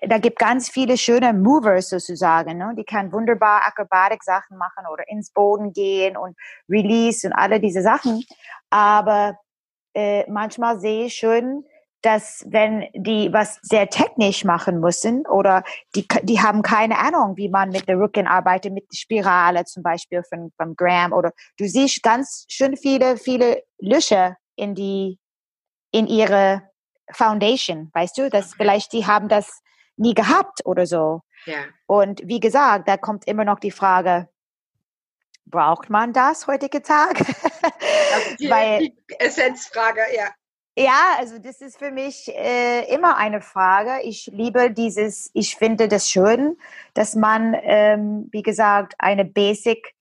da 0.00 0.18
gibt 0.18 0.38
ganz 0.38 0.70
viele 0.70 0.96
schöne 0.96 1.34
Movers 1.34 1.90
sozusagen. 1.90 2.56
Ne? 2.56 2.74
Die 2.78 2.84
kann 2.84 3.12
wunderbar 3.12 3.66
Akrobatik-Sachen 3.66 4.56
machen 4.56 4.86
oder 4.90 5.04
ins 5.08 5.30
Boden 5.32 5.72
gehen 5.72 6.16
und 6.16 6.34
Release 6.68 7.26
und 7.26 7.34
alle 7.34 7.60
diese 7.60 7.82
Sachen. 7.82 8.24
Aber 8.70 9.38
äh, 9.94 10.28
manchmal 10.30 10.80
sehe 10.80 11.06
ich 11.06 11.16
schon, 11.16 11.64
dass 12.02 12.44
wenn 12.48 12.86
die 12.94 13.32
was 13.32 13.58
sehr 13.62 13.88
technisch 13.88 14.44
machen 14.44 14.80
müssen 14.80 15.26
oder 15.26 15.62
die, 15.94 16.06
die 16.22 16.40
haben 16.40 16.62
keine 16.62 16.98
Ahnung, 16.98 17.36
wie 17.36 17.48
man 17.48 17.70
mit 17.70 17.88
der 17.88 17.98
Rücken 17.98 18.26
arbeitet, 18.26 18.72
mit 18.72 18.84
der 18.92 18.96
Spirale 18.96 19.64
zum 19.64 19.82
Beispiel 19.82 20.22
von, 20.24 20.52
vom 20.56 20.76
Graham 20.76 21.12
oder 21.12 21.32
du 21.56 21.66
siehst 21.66 22.02
ganz 22.02 22.44
schön 22.48 22.76
viele, 22.76 23.16
viele 23.16 23.62
Löcher 23.78 24.36
in 24.56 24.74
die, 24.74 25.18
in 25.92 26.06
ihre 26.06 26.62
Foundation, 27.10 27.90
weißt 27.94 28.18
du, 28.18 28.30
dass 28.30 28.54
vielleicht 28.54 28.92
die 28.92 29.06
haben 29.06 29.28
das 29.28 29.62
nie 29.96 30.14
gehabt 30.14 30.64
oder 30.64 30.86
so. 30.86 31.22
Ja. 31.46 31.64
Und 31.86 32.20
wie 32.24 32.40
gesagt, 32.40 32.88
da 32.88 32.96
kommt 32.96 33.26
immer 33.26 33.44
noch 33.44 33.58
die 33.58 33.70
Frage, 33.70 34.28
braucht 35.44 35.90
man 35.90 36.12
das 36.12 36.46
heutige 36.46 36.82
Tag? 36.82 37.20
Also 37.20 38.36
die, 38.38 38.50
Weil, 38.50 38.78
die 38.80 38.96
Essenzfrage, 39.18 40.00
ja. 40.14 40.28
Ja, 40.74 41.16
also 41.18 41.38
das 41.38 41.60
ist 41.60 41.78
für 41.78 41.90
mich 41.90 42.28
äh, 42.28 42.90
immer 42.94 43.18
eine 43.18 43.42
Frage. 43.42 44.02
Ich 44.04 44.30
liebe 44.32 44.70
dieses, 44.70 45.30
ich 45.34 45.56
finde 45.56 45.86
das 45.86 46.08
schön, 46.08 46.56
dass 46.94 47.14
man, 47.14 47.54
ähm, 47.62 48.28
wie 48.32 48.42
gesagt, 48.42 48.94
eine 48.98 49.26
Basic 49.26 49.94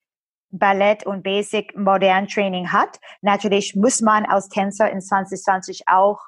Ballett 0.50 1.06
und 1.06 1.24
Basic 1.24 1.76
Modern 1.78 2.28
Training 2.28 2.72
hat. 2.72 3.00
Natürlich 3.22 3.76
muss 3.76 4.02
man 4.02 4.26
als 4.26 4.48
Tänzer 4.48 4.90
in 4.90 5.02
2020 5.02 5.88
auch 5.88 6.20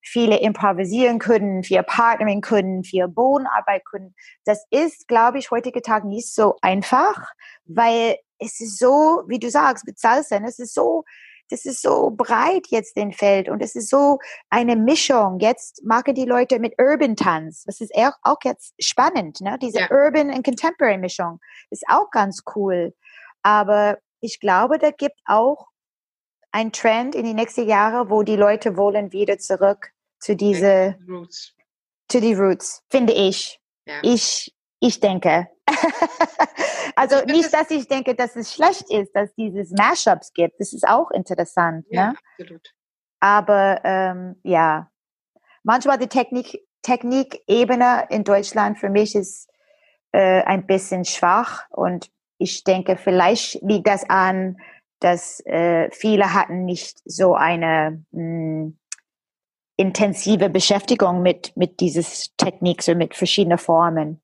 viele 0.00 0.40
improvisieren 0.40 1.20
können, 1.20 1.62
viel 1.62 1.82
partnering 1.84 2.40
können, 2.40 2.82
viel 2.82 3.06
Bodenarbeit 3.06 3.84
können. 3.84 4.14
Das 4.44 4.66
ist, 4.70 5.06
glaube 5.06 5.38
ich, 5.38 5.52
heutige 5.52 5.80
Tag 5.80 6.04
nicht 6.04 6.32
so 6.34 6.56
einfach, 6.60 7.32
weil 7.66 8.16
es 8.38 8.60
ist 8.60 8.80
so, 8.80 9.22
wie 9.28 9.38
du 9.38 9.48
sagst, 9.48 9.86
mit 9.86 10.00
Salsa, 10.00 10.40
es 10.44 10.58
ist 10.58 10.74
so 10.74 11.04
das 11.52 11.66
ist 11.66 11.82
so 11.82 12.10
breit 12.10 12.68
jetzt 12.70 12.96
den 12.96 13.12
Feld 13.12 13.50
und 13.50 13.62
es 13.62 13.76
ist 13.76 13.90
so 13.90 14.18
eine 14.48 14.74
Mischung. 14.74 15.38
Jetzt 15.38 15.84
machen 15.84 16.14
die 16.14 16.24
Leute 16.24 16.58
mit 16.58 16.74
Urban 16.80 17.14
Tanz. 17.14 17.64
Das 17.64 17.82
ist 17.82 17.92
auch 18.22 18.38
jetzt 18.42 18.74
spannend, 18.80 19.42
ne? 19.42 19.58
Diese 19.60 19.80
ja. 19.80 19.90
Urban 19.90 20.30
und 20.30 20.44
Contemporary 20.44 20.96
Mischung 20.96 21.40
ist 21.68 21.84
auch 21.88 22.10
ganz 22.10 22.42
cool. 22.56 22.94
Aber 23.42 23.98
ich 24.20 24.40
glaube, 24.40 24.78
da 24.78 24.92
gibt 24.92 25.20
auch 25.26 25.66
ein 26.52 26.72
Trend 26.72 27.14
in 27.14 27.24
die 27.24 27.34
nächsten 27.34 27.68
Jahre, 27.68 28.08
wo 28.08 28.22
die 28.22 28.36
Leute 28.36 28.78
wollen 28.78 29.12
wieder 29.12 29.38
zurück 29.38 29.92
zu 30.20 30.34
diese 30.34 30.96
Roots. 31.06 31.54
zu 32.08 32.20
die 32.22 32.32
Roots, 32.32 32.82
finde 32.88 33.12
ich. 33.12 33.60
Ja. 33.84 34.00
Ich 34.02 34.54
ich 34.82 34.98
denke. 34.98 35.48
also 36.96 37.16
ich 37.20 37.26
nicht, 37.26 37.54
dass 37.54 37.70
ich 37.70 37.86
denke, 37.86 38.14
dass 38.16 38.34
es 38.34 38.52
schlecht 38.52 38.90
ist, 38.90 39.12
dass 39.14 39.32
dieses 39.36 39.70
Mashups 39.70 40.32
gibt. 40.32 40.58
Das 40.58 40.72
ist 40.72 40.86
auch 40.86 41.10
interessant. 41.12 41.86
Ja, 41.88 42.08
ne? 42.08 42.14
absolut. 42.38 42.74
Aber 43.20 43.80
ähm, 43.84 44.40
ja, 44.42 44.90
manchmal 45.62 45.98
die 45.98 46.08
Technik, 46.08 46.58
Technikebene 46.82 48.08
in 48.10 48.24
Deutschland 48.24 48.76
für 48.78 48.90
mich 48.90 49.14
ist 49.14 49.48
äh, 50.10 50.42
ein 50.42 50.66
bisschen 50.66 51.04
schwach 51.04 51.62
und 51.70 52.10
ich 52.38 52.64
denke, 52.64 52.96
vielleicht 52.96 53.62
liegt 53.62 53.86
das 53.86 54.08
an, 54.10 54.56
dass 54.98 55.38
äh, 55.46 55.90
viele 55.92 56.34
hatten 56.34 56.64
nicht 56.64 57.00
so 57.04 57.36
eine 57.36 58.04
mh, 58.10 58.20
hm, 58.20 58.78
intensive 59.76 60.50
Beschäftigung 60.50 61.22
mit 61.22 61.56
mit 61.56 61.78
dieses 61.78 62.34
Technik, 62.36 62.82
so 62.82 62.96
mit 62.96 63.14
verschiedenen 63.14 63.58
Formen 63.58 64.20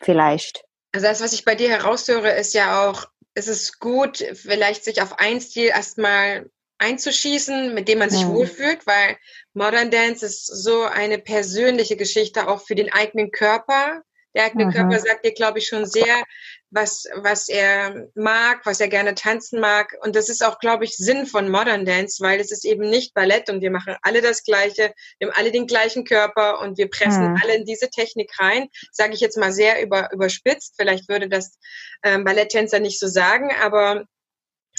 vielleicht. 0.00 0.64
Also 0.92 1.06
das, 1.06 1.20
was 1.20 1.32
ich 1.32 1.44
bei 1.44 1.54
dir 1.54 1.68
heraushöre, 1.68 2.32
ist 2.32 2.54
ja 2.54 2.88
auch, 2.88 3.06
es 3.34 3.48
ist 3.48 3.80
gut, 3.80 4.24
vielleicht 4.34 4.84
sich 4.84 5.02
auf 5.02 5.18
ein 5.18 5.40
Stil 5.40 5.66
erstmal 5.66 6.48
einzuschießen, 6.78 7.74
mit 7.74 7.88
dem 7.88 7.98
man 7.98 8.10
sich 8.10 8.24
mhm. 8.24 8.34
wohlfühlt, 8.34 8.86
weil 8.86 9.16
Modern 9.54 9.90
Dance 9.90 10.24
ist 10.24 10.46
so 10.46 10.82
eine 10.84 11.18
persönliche 11.18 11.96
Geschichte 11.96 12.48
auch 12.48 12.66
für 12.66 12.74
den 12.74 12.92
eigenen 12.92 13.30
Körper. 13.30 14.02
Der 14.34 14.44
eigene 14.44 14.66
mhm. 14.66 14.72
Körper 14.72 14.98
sagt 14.98 15.24
dir, 15.24 15.32
glaube 15.32 15.58
ich, 15.58 15.66
schon 15.66 15.86
sehr, 15.86 16.22
was, 16.70 17.04
was 17.14 17.48
er 17.48 18.08
mag, 18.14 18.66
was 18.66 18.80
er 18.80 18.88
gerne 18.88 19.14
tanzen 19.14 19.60
mag. 19.60 19.96
Und 20.02 20.16
das 20.16 20.28
ist 20.28 20.44
auch, 20.44 20.58
glaube 20.58 20.84
ich, 20.84 20.96
Sinn 20.96 21.26
von 21.26 21.48
Modern 21.48 21.84
Dance, 21.84 22.22
weil 22.22 22.40
es 22.40 22.50
ist 22.50 22.64
eben 22.64 22.88
nicht 22.88 23.14
Ballett 23.14 23.48
und 23.48 23.60
wir 23.60 23.70
machen 23.70 23.96
alle 24.02 24.20
das 24.20 24.42
Gleiche, 24.42 24.92
wir 25.18 25.28
haben 25.28 25.36
alle 25.36 25.52
den 25.52 25.66
gleichen 25.66 26.04
Körper 26.04 26.60
und 26.60 26.76
wir 26.76 26.90
pressen 26.90 27.32
mhm. 27.32 27.40
alle 27.42 27.54
in 27.54 27.64
diese 27.64 27.88
Technik 27.88 28.32
rein. 28.38 28.68
Sage 28.90 29.14
ich 29.14 29.20
jetzt 29.20 29.38
mal 29.38 29.52
sehr 29.52 29.82
über, 29.82 30.12
überspitzt. 30.12 30.74
Vielleicht 30.76 31.08
würde 31.08 31.28
das 31.28 31.58
ähm, 32.02 32.24
Balletttänzer 32.24 32.80
nicht 32.80 32.98
so 32.98 33.06
sagen, 33.06 33.50
aber 33.62 34.04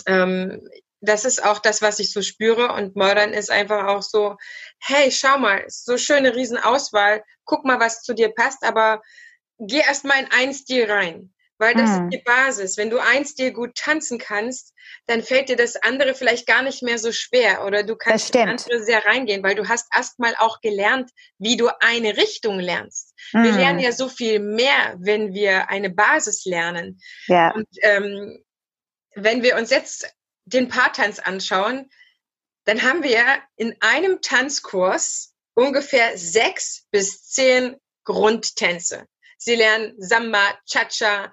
ähm, 0.06 0.68
das 1.00 1.26
ist 1.26 1.44
auch 1.44 1.60
das, 1.60 1.82
was 1.82 2.00
ich 2.00 2.12
so 2.12 2.22
spüre. 2.22 2.74
Und 2.74 2.96
Modern 2.96 3.34
ist 3.34 3.50
einfach 3.50 3.88
auch 3.88 4.02
so, 4.02 4.36
hey, 4.80 5.12
schau 5.12 5.38
mal, 5.38 5.64
so 5.68 5.98
schöne 5.98 6.36
Riesenauswahl, 6.36 7.24
guck 7.46 7.66
mal, 7.66 7.80
was 7.80 8.02
zu 8.02 8.14
dir 8.14 8.34
passt, 8.34 8.64
aber 8.64 9.02
geh 9.60 9.80
erst 9.80 10.06
mal 10.06 10.20
in 10.20 10.32
einen 10.32 10.54
Stil 10.54 10.92
rein. 10.92 11.34
Weil 11.60 11.74
das 11.74 11.98
hm. 11.98 12.04
ist 12.04 12.14
die 12.14 12.24
Basis. 12.24 12.78
Wenn 12.78 12.90
du 12.90 13.00
ein 13.00 13.26
Stil 13.26 13.52
gut 13.52 13.76
tanzen 13.76 14.20
kannst, 14.20 14.74
dann 15.08 15.24
fällt 15.24 15.50
dir 15.50 15.56
das 15.56 15.76
andere 15.76 16.14
vielleicht 16.14 16.46
gar 16.46 16.62
nicht 16.62 16.84
mehr 16.84 17.00
so 17.00 17.12
schwer 17.12 17.66
oder 17.66 17.84
du 17.84 17.96
kannst 17.96 18.36
in 18.36 18.50
andere 18.50 18.84
sehr 18.84 19.06
reingehen, 19.06 19.44
weil 19.44 19.56
du 19.56 19.68
hast 19.68 19.88
erstmal 19.96 20.36
auch 20.38 20.62
gelernt, 20.62 21.12
wie 21.40 21.58
du 21.58 21.70
eine 21.80 22.18
Richtung 22.18 22.60
lernst. 22.60 23.14
Hm. 23.32 23.44
Wir 23.44 23.52
lernen 23.54 23.80
ja 23.80 23.92
so 23.92 24.08
viel 24.08 24.40
mehr, 24.40 24.96
wenn 25.00 25.34
wir 25.34 25.70
eine 25.70 25.90
Basis 25.90 26.46
lernen. 26.46 27.00
Ja. 27.28 27.52
Und 27.52 27.68
ähm, 27.82 28.44
wenn 29.16 29.42
wir 29.42 29.58
uns 29.58 29.72
jetzt 29.72 30.14
den 30.46 30.68
Paartanz 30.70 31.20
anschauen, 31.20 31.90
dann 32.66 32.84
haben 32.84 33.02
wir 33.02 33.24
in 33.56 33.76
einem 33.80 34.22
Tanzkurs 34.22 35.34
ungefähr 35.54 36.18
sechs 36.18 36.86
bis 36.92 37.24
zehn 37.24 37.78
Grundtänze. 38.04 39.08
Sie 39.38 39.56
lernen 39.56 39.94
Samba, 39.98 40.58
Cha-Cha, 40.66 41.32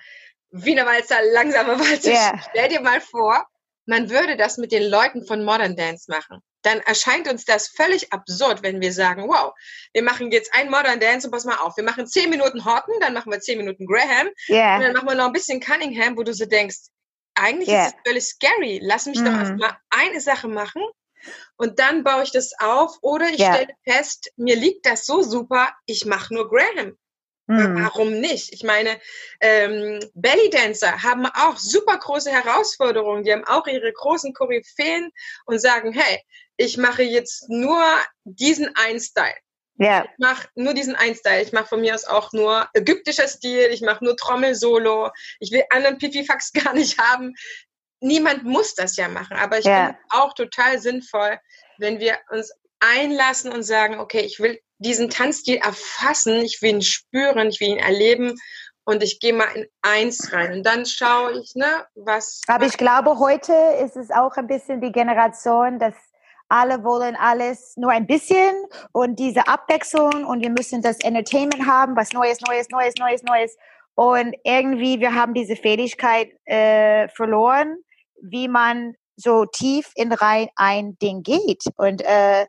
Wiener 0.50 0.86
Walzer, 0.86 1.20
langsame 1.32 1.78
Walzer. 1.78 2.12
Yeah. 2.12 2.40
Stell 2.50 2.68
dir 2.68 2.80
mal 2.80 3.00
vor, 3.00 3.46
man 3.86 4.10
würde 4.10 4.36
das 4.36 4.56
mit 4.56 4.72
den 4.72 4.84
Leuten 4.84 5.26
von 5.26 5.44
Modern 5.44 5.76
Dance 5.76 6.10
machen. 6.10 6.40
Dann 6.62 6.80
erscheint 6.80 7.28
uns 7.28 7.44
das 7.44 7.68
völlig 7.68 8.12
absurd, 8.12 8.62
wenn 8.62 8.80
wir 8.80 8.92
sagen, 8.92 9.28
wow, 9.28 9.52
wir 9.92 10.02
machen 10.02 10.30
jetzt 10.30 10.54
ein 10.54 10.70
Modern 10.70 10.98
Dance 11.00 11.26
und 11.26 11.32
pass 11.32 11.44
mal 11.44 11.56
auf, 11.56 11.76
wir 11.76 11.84
machen 11.84 12.06
zehn 12.06 12.30
Minuten 12.30 12.64
Horton, 12.64 12.94
dann 13.00 13.12
machen 13.12 13.30
wir 13.30 13.40
zehn 13.40 13.58
Minuten 13.58 13.86
Graham 13.86 14.28
yeah. 14.48 14.76
und 14.76 14.82
dann 14.82 14.92
machen 14.94 15.08
wir 15.08 15.14
noch 15.14 15.26
ein 15.26 15.32
bisschen 15.32 15.60
Cunningham, 15.60 16.16
wo 16.16 16.22
du 16.22 16.32
so 16.32 16.46
denkst, 16.46 16.78
eigentlich 17.34 17.68
yeah. 17.68 17.86
ist 17.86 17.94
es 17.94 18.00
völlig 18.06 18.24
scary. 18.24 18.80
Lass 18.82 19.06
mich 19.06 19.20
mm. 19.20 19.24
doch 19.24 19.32
erstmal 19.32 19.76
eine 19.90 20.20
Sache 20.20 20.48
machen 20.48 20.82
und 21.56 21.78
dann 21.80 22.04
baue 22.04 22.22
ich 22.22 22.30
das 22.30 22.52
auf 22.58 22.96
oder 23.02 23.28
ich 23.28 23.38
Ja. 23.38 23.54
stelle 23.54 23.74
fest, 23.84 24.30
mir 24.36 24.56
liegt 24.56 24.86
das 24.86 25.04
so 25.04 25.22
super, 25.22 25.74
ich 25.86 26.06
mache 26.06 26.32
nur 26.32 26.48
Graham. 26.48 26.96
Hm. 27.46 27.82
Warum 27.84 28.20
nicht? 28.20 28.52
Ich 28.52 28.62
meine, 28.62 28.98
ähm, 29.40 30.00
Bellydancer 30.14 31.02
haben 31.02 31.26
auch 31.26 31.58
super 31.58 31.98
große 31.98 32.30
Herausforderungen. 32.30 33.22
Die 33.22 33.32
haben 33.32 33.44
auch 33.44 33.66
ihre 33.66 33.92
großen 33.92 34.32
Koryphäen 34.32 35.10
und 35.44 35.58
sagen, 35.60 35.92
hey, 35.92 36.20
ich 36.56 36.76
mache 36.78 37.02
jetzt 37.02 37.48
nur 37.50 37.82
diesen 38.24 38.74
einen 38.76 39.00
Style. 39.00 39.34
Ja, 39.76 40.04
Ich 40.04 40.18
mache 40.18 40.48
nur 40.54 40.72
diesen 40.72 40.94
einen 40.94 41.16
Style. 41.16 41.42
Ich 41.42 41.52
mache 41.52 41.66
von 41.66 41.80
mir 41.80 41.94
aus 41.94 42.04
auch 42.04 42.32
nur 42.32 42.68
ägyptischer 42.74 43.26
Stil. 43.28 43.70
Ich 43.72 43.80
mache 43.82 44.04
nur 44.04 44.16
Trommel-Solo. 44.16 45.10
Ich 45.40 45.50
will 45.50 45.64
anderen 45.70 45.98
Pipifax 45.98 46.52
gar 46.64 46.72
nicht 46.74 46.98
haben. 46.98 47.34
Niemand 48.00 48.44
muss 48.44 48.74
das 48.74 48.96
ja 48.96 49.08
machen, 49.08 49.36
aber 49.36 49.58
ich 49.58 49.64
Ja. 49.64 49.86
finde 49.86 49.98
es 49.98 50.16
auch 50.18 50.32
total 50.34 50.78
sinnvoll, 50.78 51.38
wenn 51.78 51.98
wir 52.00 52.18
uns 52.30 52.52
einlassen 52.84 53.52
und 53.52 53.62
sagen, 53.62 53.98
okay, 53.98 54.20
ich 54.20 54.40
will 54.40 54.60
diesen 54.78 55.10
Tanzstil 55.10 55.56
erfassen, 55.56 56.36
ich 56.36 56.60
will 56.60 56.70
ihn 56.70 56.82
spüren, 56.82 57.48
ich 57.48 57.60
will 57.60 57.68
ihn 57.68 57.78
erleben 57.78 58.34
und 58.84 59.02
ich 59.02 59.20
gehe 59.20 59.32
mal 59.32 59.48
in 59.54 59.66
eins 59.82 60.32
rein 60.32 60.52
und 60.52 60.62
dann 60.64 60.84
schaue 60.84 61.40
ich, 61.40 61.54
ne, 61.54 61.86
was. 61.94 62.42
aber 62.48 62.66
ich 62.66 62.76
glaube, 62.76 63.18
heute 63.18 63.54
ist 63.82 63.96
es 63.96 64.10
auch 64.10 64.36
ein 64.36 64.46
bisschen 64.46 64.80
die 64.80 64.92
Generation, 64.92 65.78
dass 65.78 65.94
alle 66.48 66.84
wollen 66.84 67.16
alles 67.16 67.76
nur 67.76 67.90
ein 67.90 68.06
bisschen 68.06 68.54
und 68.92 69.18
diese 69.18 69.48
Abwechslung 69.48 70.24
und 70.26 70.42
wir 70.42 70.50
müssen 70.50 70.82
das 70.82 71.00
Entertainment 71.00 71.66
haben, 71.66 71.96
was 71.96 72.12
Neues, 72.12 72.40
Neues, 72.42 72.68
Neues, 72.70 72.94
Neues, 72.98 73.22
Neues. 73.22 73.56
Und 73.96 74.34
irgendwie, 74.44 75.00
wir 75.00 75.14
haben 75.14 75.34
diese 75.34 75.56
Fähigkeit 75.56 76.30
äh, 76.44 77.08
verloren, 77.08 77.76
wie 78.20 78.48
man 78.48 78.94
so 79.16 79.46
tief 79.46 79.90
in 79.94 80.12
rein 80.12 80.48
ein 80.56 80.98
Ding 80.98 81.22
geht. 81.22 81.62
Und 81.76 82.02
äh, 82.02 82.46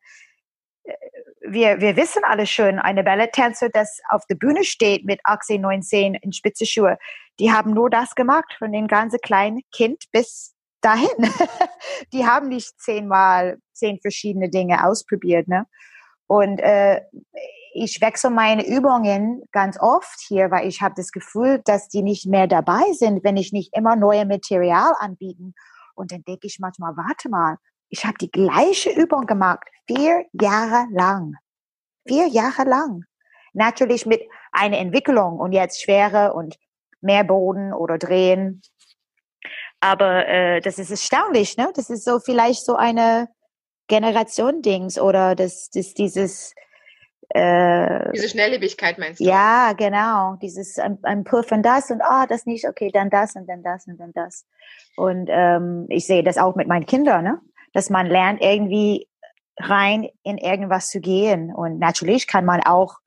wir, 1.47 1.79
wir 1.79 1.95
wissen 1.95 2.23
alle 2.23 2.47
schon, 2.47 2.79
eine 2.79 3.03
Balletttänzer, 3.03 3.69
das 3.69 4.01
auf 4.09 4.25
der 4.25 4.35
Bühne 4.35 4.63
steht 4.63 5.05
mit 5.05 5.19
18, 5.23 5.61
19 5.61 6.15
in 6.15 6.33
spitze 6.33 6.65
Schuhe, 6.65 6.97
die 7.39 7.51
haben 7.51 7.73
nur 7.73 7.89
das 7.89 8.15
gemacht, 8.15 8.55
von 8.57 8.71
den 8.71 8.87
ganzen 8.87 9.19
kleinen 9.19 9.61
Kind 9.71 10.05
bis 10.11 10.55
dahin. 10.81 11.09
die 12.13 12.25
haben 12.25 12.47
nicht 12.47 12.79
zehnmal 12.79 13.57
zehn 13.73 13.99
verschiedene 13.99 14.49
Dinge 14.49 14.85
ausprobiert. 14.85 15.47
Ne? 15.47 15.65
Und 16.27 16.59
äh, 16.59 17.01
ich 17.73 17.99
wechsle 18.01 18.29
meine 18.29 18.65
Übungen 18.65 19.43
ganz 19.51 19.77
oft 19.79 20.19
hier, 20.27 20.49
weil 20.49 20.67
ich 20.67 20.81
habe 20.81 20.95
das 20.95 21.11
Gefühl, 21.11 21.61
dass 21.65 21.89
die 21.89 22.03
nicht 22.03 22.25
mehr 22.25 22.47
dabei 22.47 22.83
sind, 22.93 23.23
wenn 23.23 23.37
ich 23.37 23.51
nicht 23.51 23.75
immer 23.75 23.95
neue 23.95 24.25
Material 24.25 24.93
anbieten. 24.99 25.53
Und 25.93 26.11
dann 26.11 26.23
denke 26.23 26.47
ich 26.47 26.59
manchmal, 26.59 26.95
warte 26.95 27.29
mal, 27.29 27.57
ich 27.95 28.05
habe 28.05 28.17
die 28.19 28.29
gleiche 28.29 28.89
Übung 28.89 29.25
gemacht, 29.25 29.63
vier 29.87 30.25
Jahre 30.33 30.85
lang. 30.91 31.35
Vier 32.05 32.27
Jahre 32.27 32.63
lang. 32.67 33.05
Natürlich 33.53 34.05
mit 34.05 34.21
einer 34.51 34.77
Entwicklung 34.77 35.39
und 35.39 35.53
jetzt 35.53 35.81
Schwere 35.81 36.33
und 36.33 36.57
mehr 36.99 37.23
Boden 37.23 37.73
oder 37.73 37.97
Drehen. 37.97 38.61
Aber 39.79 40.27
äh, 40.27 40.59
das 40.59 40.77
ist 40.77 40.91
erstaunlich, 40.91 41.55
ne? 41.55 41.71
Das 41.73 41.89
ist 41.89 42.03
so 42.03 42.19
vielleicht 42.19 42.65
so 42.65 42.75
eine 42.75 43.29
Generation-Dings 43.87 44.99
oder 44.99 45.35
das, 45.35 45.69
das 45.69 45.93
dieses 45.93 46.53
äh, 47.29 48.11
Diese 48.13 48.27
Schnelllebigkeit 48.27 48.97
meinst 48.97 49.21
du? 49.21 49.23
ja, 49.23 49.71
genau. 49.71 50.35
Dieses 50.41 50.79
ein, 50.79 50.99
ein 51.03 51.23
Puff 51.23 51.47
von 51.47 51.63
das 51.63 51.89
und 51.91 52.01
ah, 52.01 52.27
das 52.27 52.45
nicht, 52.45 52.67
okay, 52.67 52.91
dann 52.93 53.09
das 53.09 53.35
und 53.35 53.47
dann 53.47 53.63
das 53.63 53.87
und 53.87 53.97
dann 53.97 54.11
das. 54.13 54.45
Und 54.97 55.29
ähm, 55.31 55.85
ich 55.87 56.05
sehe 56.05 56.23
das 56.23 56.37
auch 56.37 56.55
mit 56.55 56.67
meinen 56.67 56.85
Kindern, 56.85 57.23
ne? 57.23 57.41
Dass 57.75 57.89
man 57.89 58.07
lernt, 58.07 58.41
irgendwie 58.41 59.07
rein 59.57 60.09
in 60.23 60.37
irgendwas 60.37 60.89
zu 60.89 61.01
gehen. 61.01 61.53
Und 61.53 61.77
natürlich 61.79 62.27
kann 62.27 62.45
man 62.45 62.61
auch 62.61 62.97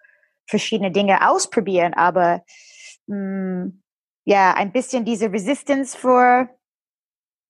verschiedene 0.46 0.90
Dinge 0.90 1.28
ausprobieren, 1.28 1.94
aber 1.94 2.44
mh, 3.06 3.72
ja, 4.24 4.54
ein 4.54 4.72
bisschen 4.72 5.04
diese 5.04 5.32
Resistance 5.32 5.96
für 5.96 6.48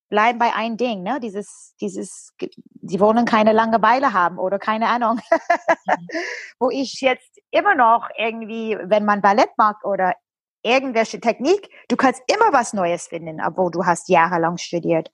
bleiben 0.09 0.39
bei 0.39 0.55
ein 0.55 0.77
Ding, 0.77 1.03
ne? 1.03 1.21
Dieses, 1.21 1.75
dieses, 1.81 2.33
die 2.41 3.01
wollen 3.01 3.25
keine 3.25 3.53
Langeweile 3.53 4.13
haben 4.13 4.39
oder 4.39 4.59
keine 4.59 4.89
Ahnung. 4.89 5.21
Wo 6.59 6.71
ich 6.71 7.01
jetzt 7.01 7.41
immer 7.51 7.75
noch 7.75 8.09
irgendwie, 8.17 8.79
wenn 8.85 9.05
man 9.05 9.21
Ballett 9.21 9.51
mag 9.59 9.85
oder 9.85 10.15
irgendwelche 10.63 11.21
Technik, 11.21 11.69
du 11.89 11.97
kannst 11.97 12.23
immer 12.27 12.53
was 12.53 12.73
Neues 12.73 13.09
finden, 13.09 13.41
obwohl 13.45 13.71
du 13.71 13.85
hast 13.85 14.09
jahrelang 14.09 14.57
studiert. 14.57 15.11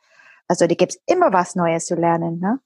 Also 0.48 0.66
da 0.66 0.74
gibt's 0.74 0.98
immer 1.06 1.32
was 1.32 1.54
Neues 1.54 1.86
zu 1.86 1.94
lernen, 1.94 2.38
ne? 2.40 2.60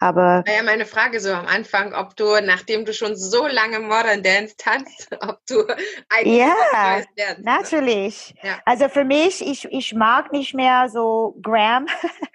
Aber 0.00 0.42
Naja, 0.46 0.62
meine 0.62 0.84
Frage 0.84 1.18
so 1.20 1.32
am 1.32 1.46
Anfang, 1.46 1.94
ob 1.94 2.16
du, 2.16 2.24
nachdem 2.42 2.84
du 2.84 2.92
schon 2.92 3.16
so 3.16 3.46
lange 3.46 3.80
Modern 3.80 4.22
Dance 4.22 4.54
tanzt, 4.58 5.08
ob 5.20 5.40
du 5.46 5.66
eigentlich 6.10 6.38
Ja, 6.38 6.54
was 6.72 6.96
Neues 6.96 7.06
lernst. 7.16 7.38
ne? 7.38 7.44
Natürlich. 7.44 8.34
Ja. 8.42 8.58
Also 8.66 8.88
für 8.88 9.04
mich, 9.04 9.40
ich, 9.40 9.64
ich 9.66 9.94
mag 9.94 10.30
nicht 10.32 10.52
mehr 10.54 10.88
so 10.88 11.38
Graham. 11.42 11.86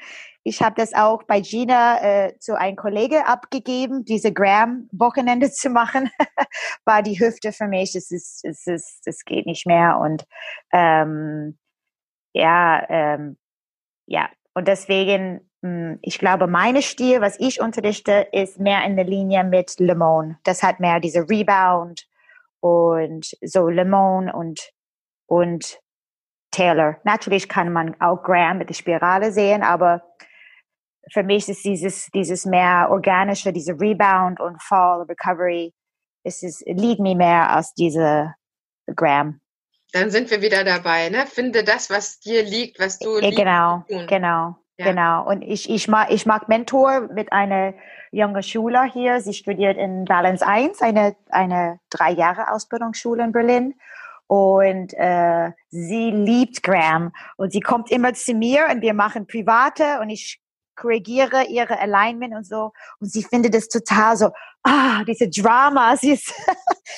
Ich 0.44 0.62
habe 0.64 0.74
das 0.78 0.94
auch 0.94 1.24
bei 1.24 1.42
Gina 1.42 2.02
äh, 2.02 2.40
zu 2.40 2.58
einem 2.58 2.78
Kollege 2.78 3.28
abgegeben, 3.28 4.06
diese 4.06 4.32
Graham-Wochenende 4.32 5.52
zu 5.52 5.70
machen. 5.70 6.10
War 6.86 7.04
die 7.04 7.20
Hüfte 7.20 7.52
für 7.52 7.68
mich, 7.68 7.92
das 7.92 8.10
ist, 8.10 8.46
das 8.46 8.66
ist, 8.66 9.02
das 9.06 9.26
geht 9.26 9.46
nicht 9.46 9.68
mehr. 9.68 10.00
Und 10.00 10.26
ähm, 10.72 11.60
ja, 12.34 12.84
ähm, 12.90 13.38
ja. 14.08 14.30
Und 14.54 14.68
deswegen, 14.68 15.50
mh, 15.62 15.98
ich 16.02 16.20
glaube, 16.20 16.48
meine 16.48 16.82
Stil, 16.82 17.22
was 17.22 17.40
ich 17.40 17.62
unterrichte, 17.62 18.28
ist 18.32 18.60
mehr 18.60 18.84
in 18.86 18.96
der 18.96 19.06
Linie 19.06 19.44
mit 19.44 19.80
Le 19.80 19.96
Monde. 19.96 20.38
Das 20.44 20.64
hat 20.64 20.80
mehr 20.80 21.00
diese 21.00 21.30
Rebound 21.30 22.08
und 22.60 23.36
so 23.42 23.70
Le 23.70 23.86
Monde 23.86 24.34
und 24.34 24.72
und 25.28 25.80
Taylor. 26.52 26.98
Natürlich 27.04 27.48
kann 27.48 27.72
man 27.72 28.00
auch 28.02 28.24
Graham 28.24 28.58
mit 28.58 28.70
der 28.70 28.74
Spirale 28.74 29.32
sehen, 29.32 29.62
aber 29.62 30.02
für 31.12 31.24
mich 31.24 31.48
ist 31.48 31.64
dieses, 31.64 32.08
dieses 32.14 32.46
mehr 32.46 32.88
organische, 32.90 33.54
diese 33.54 33.74
Rebound 33.80 34.40
und 34.40 34.62
Fall 34.62 35.04
Recovery, 35.04 35.74
es 36.24 36.44
ist, 36.44 36.64
liegt 36.66 37.00
mir 37.00 37.16
mehr 37.16 37.50
als 37.50 37.74
diese 37.74 38.34
Graham. 38.96 39.40
Dann 39.92 40.12
sind 40.12 40.30
wir 40.30 40.42
wieder 40.42 40.64
dabei, 40.64 41.10
ne? 41.10 41.26
Finde 41.26 41.64
das, 41.64 41.90
was 41.90 42.20
dir 42.20 42.44
liegt, 42.44 42.80
was 42.80 43.00
du 43.00 43.16
Ja, 43.16 43.22
liebst 43.22 43.38
genau, 43.38 43.84
genau, 44.08 44.56
Ja. 44.78 44.86
genau. 44.86 45.28
Und 45.28 45.42
ich, 45.42 45.70
ich 45.70 45.88
mag, 45.88 46.12
ich 46.12 46.26
mag 46.26 46.48
Mentor 46.48 47.10
mit 47.14 47.32
einer 47.32 47.74
jungen 48.12 48.44
Schüler 48.44 48.84
hier. 48.84 49.22
Sie 49.22 49.34
studiert 49.34 49.78
in 49.78 50.06
Balance 50.06 50.46
1, 50.46 50.82
eine, 50.82 51.16
eine 51.30 51.80
drei 51.90 52.12
Jahre 52.12 52.52
Ausbildungsschule 52.52 53.24
in 53.24 53.32
Berlin. 53.32 53.76
Und 54.28 54.94
äh, 54.94 55.52
sie 55.70 56.12
liebt 56.12 56.62
Graham. 56.62 57.12
Und 57.38 57.52
sie 57.52 57.62
kommt 57.62 57.90
immer 57.90 58.14
zu 58.14 58.36
mir 58.36 58.68
und 58.72 58.82
wir 58.84 58.94
machen 58.94 59.26
private 59.26 60.00
und 60.02 60.10
ich 60.12 60.40
korrigiere 60.76 61.46
ihre 61.50 61.80
Alignment 61.80 62.36
und 62.36 62.46
so. 62.46 62.72
Und 63.00 63.12
sie 63.12 63.24
findet 63.24 63.56
es 63.56 63.70
total 63.70 64.16
so, 64.18 64.30
ah, 64.64 65.04
diese 65.06 65.30
Drama. 65.30 65.96
Sie 65.98 66.12
ist 66.12 66.32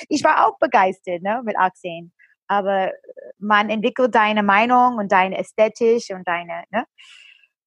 ich 0.08 0.22
war 0.22 0.46
auch 0.46 0.58
begeistert, 0.58 1.22
ne, 1.22 1.40
mit 1.44 1.56
18. 1.56 2.12
Aber 2.52 2.92
man 3.38 3.70
entwickelt 3.70 4.14
deine 4.14 4.42
Meinung 4.42 4.98
und 4.98 5.10
deine 5.10 5.38
Ästhetisch 5.38 6.10
und 6.10 6.28
deine, 6.28 6.64
ne? 6.70 6.84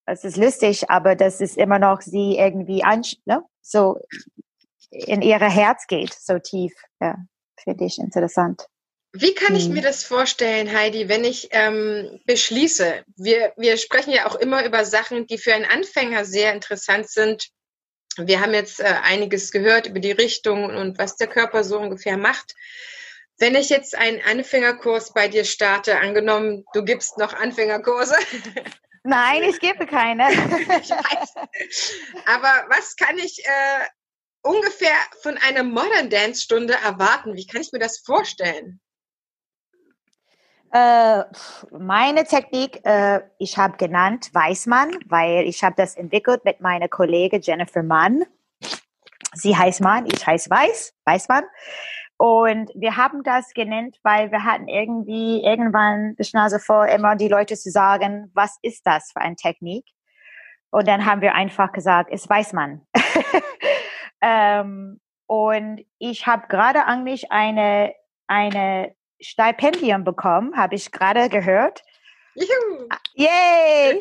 Es 0.05 0.23
ist 0.23 0.37
lustig, 0.37 0.87
aber 0.89 1.15
das 1.15 1.41
ist 1.41 1.57
immer 1.57 1.79
noch 1.79 2.01
sie 2.01 2.37
irgendwie 2.37 2.83
an, 2.83 3.01
ne? 3.25 3.43
so 3.61 3.99
in 4.91 5.23
ihr 5.23 5.39
Herz 5.39 5.87
geht, 5.87 6.13
so 6.13 6.37
tief. 6.37 6.73
Ja, 7.01 7.15
finde 7.57 7.85
ich 7.85 7.97
interessant. 7.97 8.67
Wie 9.13 9.33
kann 9.33 9.55
ich 9.55 9.65
Hm. 9.65 9.73
mir 9.73 9.81
das 9.81 10.03
vorstellen, 10.03 10.71
Heidi, 10.77 11.09
wenn 11.09 11.23
ich 11.23 11.47
ähm, 11.51 12.19
beschließe? 12.25 13.03
Wir, 13.15 13.53
wir 13.57 13.77
sprechen 13.77 14.11
ja 14.11 14.27
auch 14.27 14.35
immer 14.35 14.63
über 14.63 14.85
Sachen, 14.85 15.25
die 15.25 15.39
für 15.39 15.55
einen 15.55 15.65
Anfänger 15.65 16.23
sehr 16.25 16.53
interessant 16.53 17.09
sind. 17.09 17.49
Wir 18.17 18.41
haben 18.41 18.53
jetzt 18.53 18.79
äh, 18.79 18.83
einiges 19.03 19.51
gehört 19.51 19.87
über 19.87 19.99
die 19.99 20.11
Richtung 20.11 20.65
und 20.65 20.99
was 20.99 21.15
der 21.15 21.27
Körper 21.27 21.63
so 21.63 21.79
ungefähr 21.79 22.17
macht. 22.17 22.53
Wenn 23.37 23.55
ich 23.55 23.69
jetzt 23.69 23.95
einen 23.95 24.21
Anfängerkurs 24.21 25.13
bei 25.13 25.27
dir 25.27 25.43
starte, 25.43 25.99
angenommen, 25.99 26.65
du 26.73 26.83
gibst 26.83 27.17
noch 27.17 27.33
Anfängerkurse, 27.33 28.15
Nein, 29.07 29.43
ich 29.43 29.59
gebe 29.59 29.85
keine. 29.85 30.31
ich 30.31 30.89
weiß. 30.89 31.35
Aber 32.25 32.65
was 32.69 32.95
kann 32.95 33.19
ich 33.19 33.45
äh, 33.45 33.85
ungefähr 34.41 34.95
von 35.21 35.37
einer 35.37 35.61
Modern 35.61 36.09
Dance 36.09 36.41
Stunde 36.41 36.73
erwarten? 36.73 37.35
Wie 37.35 37.45
kann 37.45 37.61
ich 37.61 37.71
mir 37.71 37.77
das 37.77 37.99
vorstellen? 37.99 38.81
Äh, 40.71 41.23
meine 41.69 42.23
Technik, 42.23 42.83
äh, 42.83 43.21
ich 43.37 43.59
habe 43.59 43.77
genannt 43.77 44.31
Weißmann, 44.33 44.97
weil 45.05 45.47
ich 45.47 45.63
habe 45.63 45.75
das 45.77 45.95
entwickelt 45.95 46.43
mit 46.43 46.59
meiner 46.61 46.87
Kollegin 46.87 47.41
Jennifer 47.41 47.83
Mann. 47.83 48.25
Sie 49.33 49.55
heißt 49.55 49.81
Mann, 49.81 50.07
ich 50.07 50.25
heiße 50.25 50.49
Weiß, 50.49 50.95
Weißmann. 51.05 51.43
Und 52.17 52.71
wir 52.75 52.95
haben 52.95 53.23
das 53.23 53.53
genannt, 53.53 53.97
weil 54.03 54.31
wir 54.31 54.43
hatten 54.43 54.67
irgendwie 54.67 55.43
irgendwann 55.43 56.15
die 56.17 56.23
Schnauze 56.23 56.59
vor, 56.59 56.87
immer 56.87 57.15
die 57.15 57.27
Leute 57.27 57.55
zu 57.55 57.69
sagen, 57.69 58.31
was 58.33 58.57
ist 58.61 58.85
das 58.85 59.11
für 59.11 59.19
eine 59.19 59.35
Technik? 59.35 59.85
Und 60.71 60.87
dann 60.87 61.05
haben 61.05 61.21
wir 61.21 61.35
einfach 61.35 61.71
gesagt, 61.71 62.09
es 62.11 62.29
weiß 62.29 62.53
man. 62.53 62.85
ähm, 64.21 64.99
und 65.27 65.85
ich 65.97 66.27
habe 66.27 66.47
gerade 66.47 66.85
eigentlich 66.85 67.31
eine, 67.31 67.93
eine 68.27 68.95
Stipendium 69.19 70.03
bekommen, 70.03 70.55
habe 70.55 70.75
ich 70.75 70.91
gerade 70.91 71.29
gehört. 71.29 71.81
Juhu. 72.35 72.87
Yay! 73.13 73.99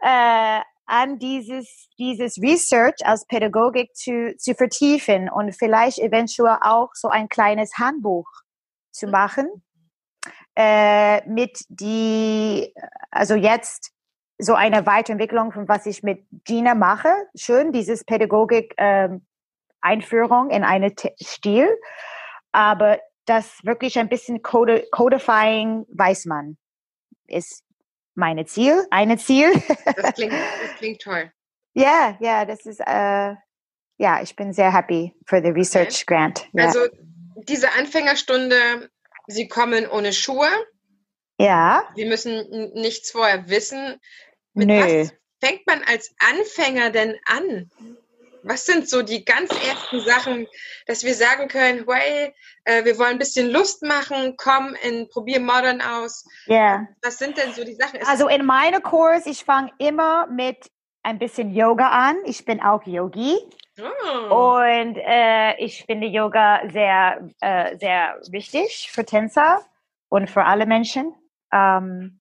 äh, 0.00 0.60
an 0.86 1.18
dieses, 1.18 1.88
dieses 1.98 2.38
Research 2.40 3.04
als 3.04 3.26
Pädagogik 3.26 3.94
zu, 3.94 4.36
zu 4.38 4.54
vertiefen 4.54 5.28
und 5.28 5.52
vielleicht 5.54 5.98
eventuell 5.98 6.58
auch 6.62 6.90
so 6.94 7.08
ein 7.08 7.28
kleines 7.28 7.76
Handbuch 7.78 8.26
zu 8.92 9.08
machen, 9.08 9.48
äh, 10.56 11.26
mit 11.28 11.58
die, 11.68 12.72
also 13.10 13.34
jetzt 13.34 13.92
so 14.38 14.54
eine 14.54 14.86
Weiterentwicklung 14.86 15.52
von 15.52 15.68
was 15.68 15.86
ich 15.86 16.02
mit 16.02 16.24
Gina 16.44 16.74
mache. 16.74 17.10
Schön, 17.34 17.72
dieses 17.72 18.04
Pädagogik 18.04 18.74
ähm, 18.76 19.26
Einführung 19.80 20.50
in 20.50 20.64
einen 20.64 20.94
Stil, 21.22 21.68
aber 22.52 22.98
das 23.24 23.60
wirklich 23.64 23.98
ein 23.98 24.08
bisschen 24.08 24.42
Code, 24.42 24.86
Codifying 24.92 25.84
weiß 25.88 26.26
man, 26.26 26.56
ist 27.26 27.65
meine 28.16 28.46
Ziel, 28.46 28.86
eine 28.90 29.18
Ziel. 29.18 29.52
Das 29.84 30.12
klingt, 30.14 30.32
das 30.32 30.76
klingt 30.78 31.00
toll. 31.00 31.30
Ja, 31.74 32.16
ja, 32.20 32.44
das 32.44 32.66
ist, 32.66 32.80
äh, 32.80 33.34
ja, 33.98 34.22
ich 34.22 34.34
bin 34.34 34.52
sehr 34.52 34.72
happy 34.72 35.14
für 35.26 35.42
the 35.42 35.50
Research 35.50 36.02
okay. 36.02 36.04
Grant. 36.06 36.48
Yeah. 36.54 36.66
Also 36.66 36.80
diese 37.48 37.72
Anfängerstunde, 37.72 38.90
Sie 39.26 39.48
kommen 39.48 39.86
ohne 39.88 40.12
Schuhe. 40.12 40.48
Ja. 41.38 41.84
Sie 41.96 42.04
müssen 42.04 42.72
nichts 42.74 43.10
vorher 43.10 43.48
wissen. 43.48 44.00
Mit 44.54 44.68
Nö. 44.68 44.80
was 44.80 45.12
fängt 45.40 45.66
man 45.66 45.82
als 45.82 46.14
Anfänger 46.18 46.90
denn 46.90 47.16
an? 47.26 47.70
Was 48.42 48.66
sind 48.66 48.88
so 48.88 49.02
die 49.02 49.24
ganz 49.24 49.50
ersten 49.66 50.00
Sachen, 50.00 50.46
dass 50.86 51.04
wir 51.04 51.14
sagen 51.14 51.48
können, 51.48 51.84
hey, 51.88 52.34
äh, 52.64 52.84
wir 52.84 52.98
wollen 52.98 53.12
ein 53.12 53.18
bisschen 53.18 53.50
Lust 53.50 53.82
machen, 53.82 54.34
komm 54.36 54.74
in 54.82 55.08
probier 55.08 55.40
Modern 55.40 55.80
aus. 55.80 56.24
Ja. 56.46 56.56
Yeah. 56.56 56.88
Was 57.02 57.18
sind 57.18 57.36
denn 57.36 57.52
so 57.52 57.64
die 57.64 57.74
Sachen? 57.74 58.00
Ist 58.00 58.08
also 58.08 58.28
in 58.28 58.44
meinem 58.44 58.82
Kurs, 58.82 59.26
ich 59.26 59.44
fange 59.44 59.70
immer 59.78 60.26
mit 60.28 60.70
ein 61.02 61.18
bisschen 61.18 61.54
Yoga 61.54 61.88
an. 61.88 62.16
Ich 62.24 62.44
bin 62.44 62.60
auch 62.60 62.84
Yogi. 62.84 63.38
Oh. 63.78 64.34
Und 64.34 64.96
äh, 64.96 65.56
ich 65.58 65.84
finde 65.84 66.08
Yoga 66.08 66.68
sehr, 66.70 67.28
äh, 67.40 67.76
sehr 67.78 68.20
wichtig 68.30 68.90
für 68.90 69.04
Tänzer 69.04 69.60
und 70.08 70.30
für 70.30 70.44
alle 70.44 70.66
Menschen. 70.66 71.14
Ähm, 71.52 72.20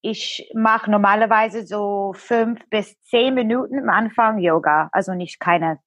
ich 0.00 0.50
mache 0.54 0.90
normalerweise 0.90 1.66
so 1.66 2.12
fünf 2.14 2.60
bis 2.70 3.00
zehn 3.02 3.34
Minuten 3.34 3.78
am 3.78 3.88
Anfang 3.88 4.38
Yoga. 4.38 4.88
Also 4.92 5.14
nicht 5.14 5.40
keine 5.40 5.78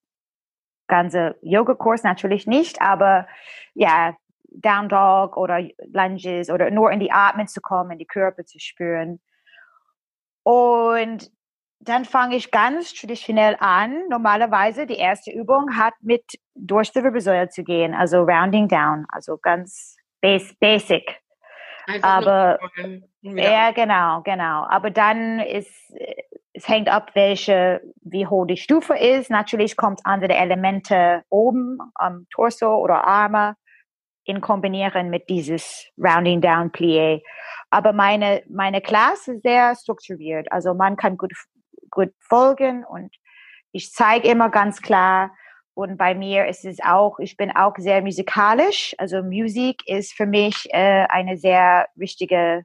ganze 0.88 1.36
Yoga-Kurs, 1.42 2.02
natürlich 2.02 2.46
nicht, 2.46 2.82
aber 2.82 3.26
ja, 3.74 4.14
Down 4.54 4.88
Dog 4.88 5.38
oder 5.38 5.66
Lunges 5.92 6.50
oder 6.50 6.70
nur 6.70 6.90
in 6.90 7.00
die 7.00 7.10
Atmen 7.10 7.48
zu 7.48 7.62
kommen, 7.62 7.92
in 7.92 7.98
die 7.98 8.06
Körper 8.06 8.44
zu 8.44 8.58
spüren. 8.58 9.20
Und 10.42 11.30
dann 11.80 12.04
fange 12.04 12.36
ich 12.36 12.50
ganz 12.50 12.92
traditionell 12.92 13.56
an. 13.58 14.06
Normalerweise 14.08 14.86
die 14.86 14.96
erste 14.96 15.32
Übung 15.32 15.76
hat 15.76 15.94
mit 16.00 16.24
durch 16.54 16.92
die 16.92 17.02
Wirbelsäule 17.02 17.48
zu 17.48 17.64
gehen, 17.64 17.94
also 17.94 18.22
Rounding 18.22 18.68
Down, 18.68 19.06
also 19.08 19.38
ganz 19.38 19.96
basic. 20.20 21.21
Einfach 21.86 22.08
aber 22.08 22.58
ja, 23.22 23.70
genau, 23.72 24.22
genau. 24.22 24.66
Aber 24.68 24.90
dann 24.90 25.40
ist 25.40 25.92
es 26.54 26.68
hängt 26.68 26.88
ab, 26.88 27.12
welche, 27.14 27.80
wie 28.02 28.26
hoch 28.26 28.46
die 28.46 28.56
Stufe 28.56 28.94
ist. 28.94 29.30
Natürlich 29.30 29.76
kommt 29.76 30.00
andere 30.04 30.34
Elemente 30.34 31.24
oben 31.30 31.78
am 31.94 32.26
Torso 32.30 32.76
oder 32.76 33.06
Arme 33.06 33.56
in 34.24 34.40
kombinieren 34.40 35.10
mit 35.10 35.28
dieses 35.28 35.86
Rounding 35.98 36.40
Down 36.40 36.70
Plié. 36.70 37.22
Aber 37.70 37.92
meine, 37.92 38.42
meine 38.48 38.80
Klasse 38.80 39.34
ist 39.34 39.42
sehr 39.42 39.74
strukturiert. 39.74 40.52
Also 40.52 40.74
man 40.74 40.96
kann 40.96 41.16
gut, 41.16 41.32
gut 41.90 42.12
folgen 42.20 42.84
und 42.84 43.14
ich 43.72 43.90
zeige 43.92 44.28
immer 44.28 44.50
ganz 44.50 44.82
klar, 44.82 45.32
und 45.74 45.96
bei 45.96 46.14
mir 46.14 46.46
ist 46.46 46.64
es 46.64 46.78
auch, 46.82 47.18
ich 47.18 47.36
bin 47.36 47.50
auch 47.50 47.74
sehr 47.78 48.02
musikalisch. 48.02 48.94
Also 48.98 49.22
Musik 49.22 49.82
ist 49.86 50.12
für 50.12 50.26
mich 50.26 50.68
äh, 50.70 51.06
eine 51.08 51.38
sehr 51.38 51.88
wichtige 51.94 52.64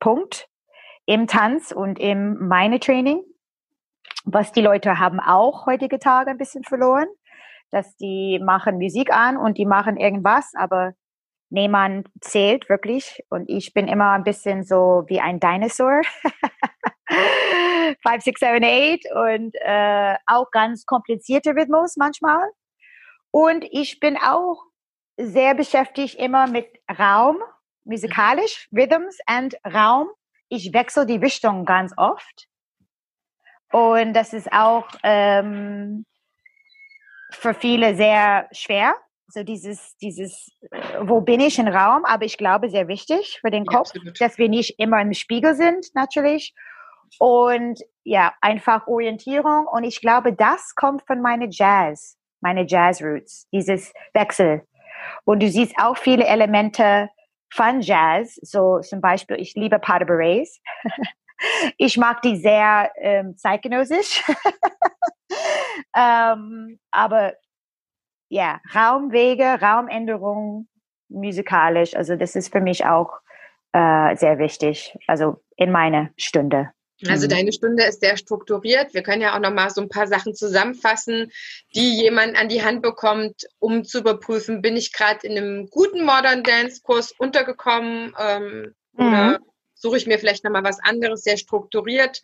Punkt 0.00 0.48
im 1.06 1.26
Tanz 1.26 1.70
und 1.70 1.98
im 2.00 2.48
meine 2.48 2.80
Training. 2.80 3.22
Was 4.24 4.52
die 4.52 4.62
Leute 4.62 4.98
haben 4.98 5.20
auch 5.20 5.66
heutige 5.66 5.98
Tage 5.98 6.30
ein 6.30 6.38
bisschen 6.38 6.64
verloren, 6.64 7.06
dass 7.70 7.96
die 7.96 8.40
machen 8.42 8.78
Musik 8.78 9.12
an 9.12 9.36
und 9.36 9.58
die 9.58 9.66
machen 9.66 9.96
irgendwas, 9.96 10.52
aber 10.56 10.94
niemand 11.50 12.08
zählt 12.20 12.68
wirklich. 12.68 13.22
Und 13.30 13.48
ich 13.48 13.74
bin 13.74 13.86
immer 13.86 14.10
ein 14.12 14.24
bisschen 14.24 14.64
so 14.64 15.04
wie 15.06 15.20
ein 15.20 15.38
Dinosaur. 15.40 16.00
5, 17.08 18.22
6, 18.22 18.40
7, 18.40 18.64
8 18.64 19.14
und 19.14 19.54
äh, 19.60 20.16
auch 20.26 20.50
ganz 20.50 20.86
komplizierte 20.86 21.50
Rhythmus 21.50 21.96
manchmal. 21.96 22.50
Und 23.30 23.64
ich 23.70 24.00
bin 24.00 24.16
auch 24.16 24.62
sehr 25.16 25.54
beschäftigt 25.54 26.16
immer 26.16 26.46
mit 26.46 26.66
Raum, 26.98 27.38
musikalisch, 27.84 28.68
Rhythms 28.72 29.18
and 29.26 29.56
Raum. 29.64 30.08
Ich 30.48 30.72
wechsle 30.72 31.06
die 31.06 31.16
Richtung 31.16 31.64
ganz 31.64 31.92
oft. 31.96 32.48
Und 33.72 34.14
das 34.14 34.32
ist 34.32 34.52
auch 34.52 34.86
ähm, 35.02 36.06
für 37.30 37.54
viele 37.54 37.96
sehr 37.96 38.48
schwer. 38.52 38.94
So 39.26 39.42
dieses, 39.42 39.96
dieses, 39.96 40.50
wo 41.00 41.20
bin 41.20 41.40
ich 41.40 41.58
im 41.58 41.66
Raum? 41.66 42.04
Aber 42.04 42.24
ich 42.24 42.38
glaube, 42.38 42.70
sehr 42.70 42.86
wichtig 42.88 43.38
für 43.40 43.50
den 43.50 43.66
Kopf, 43.66 43.90
ja, 43.94 44.12
dass 44.18 44.38
wir 44.38 44.48
nicht 44.48 44.78
immer 44.78 45.00
im 45.00 45.12
Spiegel 45.12 45.56
sind, 45.56 45.86
natürlich. 45.94 46.54
Und 47.18 47.80
ja, 48.04 48.34
einfach 48.40 48.86
Orientierung. 48.86 49.66
Und 49.66 49.84
ich 49.84 50.00
glaube, 50.00 50.32
das 50.32 50.74
kommt 50.74 51.02
von 51.06 51.20
meiner 51.20 51.46
Jazz, 51.48 52.16
meine 52.40 52.66
Jazz-Roots, 52.66 53.48
dieses 53.52 53.92
Wechsel. 54.12 54.66
Und 55.24 55.42
du 55.42 55.48
siehst 55.48 55.74
auch 55.78 55.96
viele 55.96 56.26
Elemente 56.26 57.08
von 57.52 57.80
Jazz. 57.80 58.36
So 58.42 58.80
zum 58.80 59.00
Beispiel, 59.00 59.36
ich 59.40 59.54
liebe 59.54 59.78
Pas 59.78 60.00
ich 61.78 61.96
mag 61.96 62.22
die 62.22 62.36
sehr 62.36 62.90
ähm, 62.96 63.36
zeitgenössisch. 63.36 64.22
ähm, 65.96 66.78
aber 66.90 67.34
ja, 68.28 68.60
Raumwege, 68.74 69.60
Raumänderungen 69.60 70.68
musikalisch. 71.08 71.94
Also 71.94 72.16
das 72.16 72.34
ist 72.34 72.52
für 72.52 72.60
mich 72.60 72.84
auch 72.86 73.20
äh, 73.72 74.16
sehr 74.16 74.38
wichtig. 74.38 74.96
Also 75.06 75.42
in 75.56 75.70
meiner 75.70 76.10
Stunde. 76.16 76.70
Also 77.08 77.26
mhm. 77.26 77.30
deine 77.30 77.52
Stunde 77.52 77.84
ist 77.84 78.00
sehr 78.00 78.16
strukturiert. 78.16 78.94
Wir 78.94 79.02
können 79.02 79.22
ja 79.22 79.34
auch 79.34 79.40
noch 79.40 79.52
mal 79.52 79.70
so 79.70 79.80
ein 79.80 79.88
paar 79.88 80.06
Sachen 80.06 80.34
zusammenfassen, 80.34 81.30
die 81.74 82.00
jemand 82.00 82.36
an 82.36 82.48
die 82.48 82.62
Hand 82.62 82.82
bekommt, 82.82 83.46
um 83.58 83.84
zu 83.84 83.98
überprüfen, 83.98 84.62
bin 84.62 84.76
ich 84.76 84.92
gerade 84.92 85.26
in 85.26 85.36
einem 85.36 85.68
guten 85.70 86.04
Modern 86.04 86.42
Dance 86.42 86.80
Kurs 86.82 87.12
untergekommen 87.12 88.14
ähm, 88.18 88.74
mhm. 88.92 89.06
oder 89.06 89.40
suche 89.74 89.98
ich 89.98 90.06
mir 90.06 90.18
vielleicht 90.18 90.44
noch 90.44 90.50
mal 90.50 90.64
was 90.64 90.78
anderes, 90.82 91.24
sehr 91.24 91.36
strukturiert, 91.36 92.22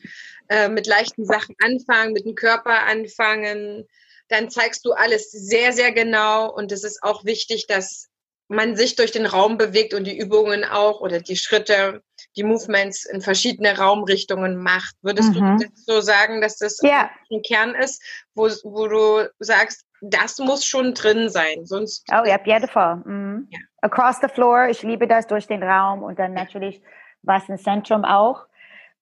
äh, 0.48 0.68
mit 0.68 0.86
leichten 0.86 1.24
Sachen 1.24 1.54
anfangen, 1.62 2.12
mit 2.12 2.24
dem 2.24 2.34
Körper 2.34 2.84
anfangen. 2.84 3.86
Dann 4.28 4.48
zeigst 4.48 4.86
du 4.86 4.92
alles 4.92 5.30
sehr, 5.30 5.72
sehr 5.72 5.92
genau 5.92 6.50
und 6.54 6.72
es 6.72 6.84
ist 6.84 7.02
auch 7.02 7.24
wichtig, 7.24 7.66
dass 7.66 8.08
man 8.48 8.76
sich 8.76 8.96
durch 8.96 9.12
den 9.12 9.26
Raum 9.26 9.58
bewegt 9.58 9.94
und 9.94 10.04
die 10.04 10.16
Übungen 10.16 10.64
auch 10.64 11.00
oder 11.00 11.20
die 11.20 11.36
Schritte, 11.36 12.02
die 12.36 12.44
Movements 12.44 13.04
in 13.06 13.20
verschiedene 13.20 13.76
Raumrichtungen 13.76 14.56
macht. 14.56 14.94
Würdest 15.02 15.34
mhm. 15.34 15.58
du 15.58 15.66
so 15.74 16.00
sagen, 16.00 16.40
dass 16.40 16.58
das 16.58 16.78
ja. 16.82 17.10
ein 17.30 17.42
Kern 17.42 17.74
ist, 17.74 18.02
wo, 18.34 18.48
wo 18.64 18.86
du 18.86 19.28
sagst, 19.38 19.84
das 20.00 20.38
muss 20.38 20.64
schon 20.64 20.94
drin 20.94 21.28
sein, 21.28 21.66
sonst. 21.66 22.06
Oh 22.10 22.24
ja, 22.24 22.38
beautiful. 22.38 23.02
Mhm. 23.04 23.48
Ja. 23.50 23.58
Across 23.82 24.20
the 24.20 24.28
floor, 24.28 24.68
ich 24.68 24.82
liebe 24.82 25.06
das 25.06 25.26
durch 25.26 25.46
den 25.46 25.62
Raum 25.62 26.02
und 26.02 26.18
dann 26.18 26.34
natürlich 26.34 26.80
was 27.22 27.48
im 27.48 27.58
Zentrum 27.58 28.04
auch. 28.04 28.46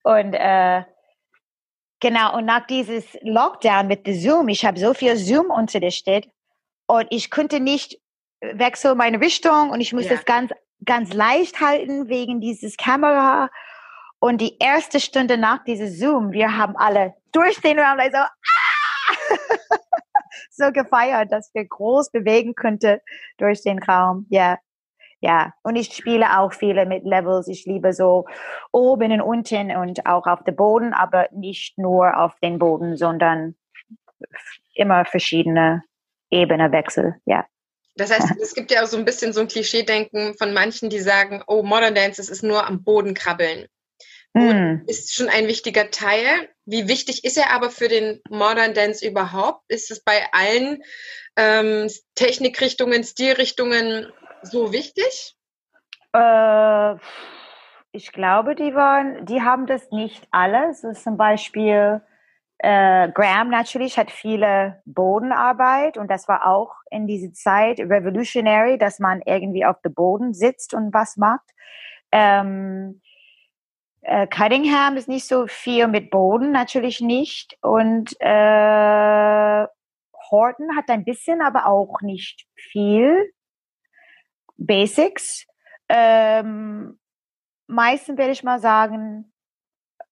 Und 0.03 0.35
äh, 0.35 0.83
genau, 2.01 2.37
und 2.37 2.47
nach 2.47 2.67
dieses 2.67 3.05
Lockdown 3.23 3.87
mit 3.87 4.07
dem 4.07 4.19
Zoom, 4.19 4.49
ich 4.49 4.65
habe 4.65 4.79
so 4.79 4.95
viel 4.95 5.17
Zoom 5.17 5.51
unterrichtet 5.51 6.29
und 6.87 7.07
ich 7.11 7.31
konnte 7.31 7.61
nicht 7.61 8.01
wechsle 8.41 8.95
meine 8.95 9.21
Richtung 9.21 9.71
und 9.71 9.81
ich 9.81 9.93
muss 9.93 10.05
ja. 10.05 10.15
das 10.15 10.25
ganz, 10.25 10.53
ganz 10.89 11.13
leicht 11.13 11.61
halten 11.61 12.09
wegen 12.09 12.41
dieses 12.41 12.77
Kamera. 12.77 13.51
Und 14.19 14.41
die 14.41 14.57
erste 14.59 14.99
Stunde 14.99 15.39
nach 15.39 15.63
diesem 15.63 15.87
Zoom, 15.87 16.33
wir 16.33 16.57
haben 16.57 16.77
alle 16.77 17.15
durch 17.31 17.61
den 17.61 17.79
Raum 17.79 17.99
so, 18.11 18.19
ah! 18.19 18.29
so 20.51 20.73
gefeiert, 20.73 21.31
dass 21.31 21.55
wir 21.55 21.67
groß 21.67 22.11
bewegen 22.11 22.55
könnte 22.55 23.01
durch 23.37 23.63
den 23.63 23.81
Raum. 23.81 24.27
Ja. 24.31 24.59
ja. 25.21 25.53
Und 25.63 25.77
ich 25.77 25.95
spiele 25.95 26.41
auch 26.41 26.53
viele 26.53 26.87
mit 26.87 27.05
Levels. 27.05 27.47
Ich 27.47 27.67
liebe 27.67 27.93
so 27.93 28.27
oben 28.73 29.13
und 29.13 29.21
unten 29.21 29.77
und 29.77 30.07
auch 30.07 30.27
auf 30.27 30.43
dem 30.43 30.57
Boden, 30.57 30.95
aber 30.95 31.29
nicht 31.31 31.79
nur 31.79 32.17
auf 32.19 32.35
den 32.41 32.59
Boden, 32.59 32.97
sondern 32.97 33.55
immer 34.75 35.05
verschiedene 35.05 35.85
Ebenenwechsel, 36.31 37.21
ja. 37.27 37.45
Das 37.99 38.13
heißt, 38.13 38.41
es 38.41 38.55
gibt 38.55 38.71
ja 38.71 38.83
auch 38.83 38.87
so 38.87 38.97
ein 38.97 39.05
bisschen 39.05 39.33
so 39.33 39.41
ein 39.41 39.49
Klischee-Denken 39.49 40.35
von 40.35 40.55
manchen, 40.55 40.89
die 40.89 41.01
sagen, 41.01 41.43
oh, 41.47 41.63
Modern 41.63 41.95
Dance, 41.95 42.21
das 42.21 42.29
ist 42.29 42.45
nur 42.45 42.67
am 42.67 42.85
Boden 42.85 43.13
krabbeln. 43.13 43.67
Mm. 44.35 44.83
Ist 44.87 45.15
schon 45.15 45.29
ein 45.29 45.49
wichtiger 45.49 45.91
Teil. 45.91 46.49
Wie 46.65 46.87
wichtig 46.87 47.25
ist 47.25 47.37
er 47.37 47.51
aber 47.51 47.71
für 47.71 47.89
den 47.89 48.21
Modern 48.29 48.73
Dance 48.73 49.05
überhaupt? 49.05 49.65
Ist 49.69 49.91
es 49.91 50.05
bei 50.05 50.23
allen 50.33 50.83
ähm, 51.37 51.91
Technikrichtungen, 52.15 53.03
Stilrichtungen 53.03 54.13
so 54.43 54.73
wichtig? 54.73 55.35
Äh, 56.13 56.95
ich 57.91 58.13
glaube, 58.13 58.55
die 58.55 58.75
waren, 58.77 59.27
die 59.27 59.43
haben 59.43 59.67
das 59.67 59.91
nicht 59.91 60.23
alle. 60.31 60.73
So 60.75 60.93
zum 60.93 61.17
Beispiel 61.17 62.01
äh, 62.59 63.11
Graham 63.13 63.51
natürlich 63.51 63.99
hat 63.99 64.11
viele 64.11 64.83
Bodenarbeit 64.85 65.97
und 65.97 66.11
das 66.11 66.27
war 66.27 66.47
auch 66.47 66.75
in 66.91 67.07
dieser 67.07 67.33
Zeit 67.33 67.79
revolutionary, 67.79 68.79
dass 68.79 68.99
man 68.99 69.23
irgendwie 69.25 69.65
auf 69.65 69.81
dem 69.83 69.95
Boden 69.95 70.35
sitzt 70.35 70.75
und 70.75 70.93
was 70.93 71.17
macht. 71.17 71.49
Ähm, 72.11 73.01
äh, 74.03 74.27
Cunningham 74.27 74.97
ist 74.97 75.09
nicht 75.09 75.27
so 75.27 75.47
viel 75.47 75.87
mit 75.87 76.11
Boden, 76.11 76.51
natürlich 76.51 77.01
nicht. 77.01 77.57
Und 77.61 78.17
äh, 78.21 79.67
Horton 80.31 80.77
hat 80.77 80.89
ein 80.89 81.05
bisschen, 81.05 81.41
aber 81.41 81.67
auch 81.67 82.01
nicht 82.01 82.47
viel. 82.55 83.33
Basics. 84.57 85.47
Ähm, 85.89 86.99
meistens 87.67 88.19
werde 88.19 88.33
ich 88.33 88.43
mal 88.43 88.61
sagen, 88.61 89.33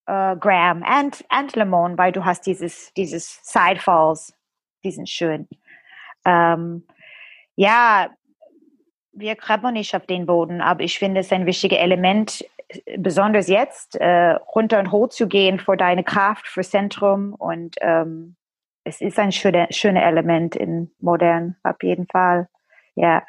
äh, 0.06 0.36
Graham 0.36 0.82
and, 0.84 1.24
and 1.28 1.54
Lemon, 1.56 1.98
weil 1.98 2.12
du 2.12 2.24
hast 2.24 2.46
dieses, 2.46 2.92
dieses 2.94 3.40
Sidefalls, 3.42 4.34
diesen 4.84 5.06
schön. 5.06 5.48
Ähm, 6.24 6.86
ja, 7.54 8.10
wir 9.12 9.36
krabbeln 9.36 9.74
nicht 9.74 9.94
auf 9.94 10.06
den 10.06 10.26
Boden, 10.26 10.60
aber 10.60 10.82
ich 10.82 10.98
finde 10.98 11.20
es 11.20 11.32
ein 11.32 11.46
wichtiges 11.46 11.78
Element, 11.78 12.44
besonders 12.96 13.48
jetzt, 13.48 13.96
äh, 13.96 14.32
runter 14.54 14.78
und 14.78 14.92
hoch 14.92 15.08
zu 15.08 15.28
gehen 15.28 15.58
für 15.58 15.76
deine 15.76 16.04
Kraft, 16.04 16.48
für 16.48 16.62
Zentrum 16.62 17.34
und 17.34 17.76
ähm, 17.80 18.36
es 18.84 19.00
ist 19.00 19.18
ein 19.18 19.32
schönes 19.32 19.76
schöne 19.76 20.02
Element 20.02 20.54
in 20.54 20.90
modern, 21.00 21.56
auf 21.64 21.82
jeden 21.82 22.06
Fall. 22.06 22.48
Ja. 22.94 23.24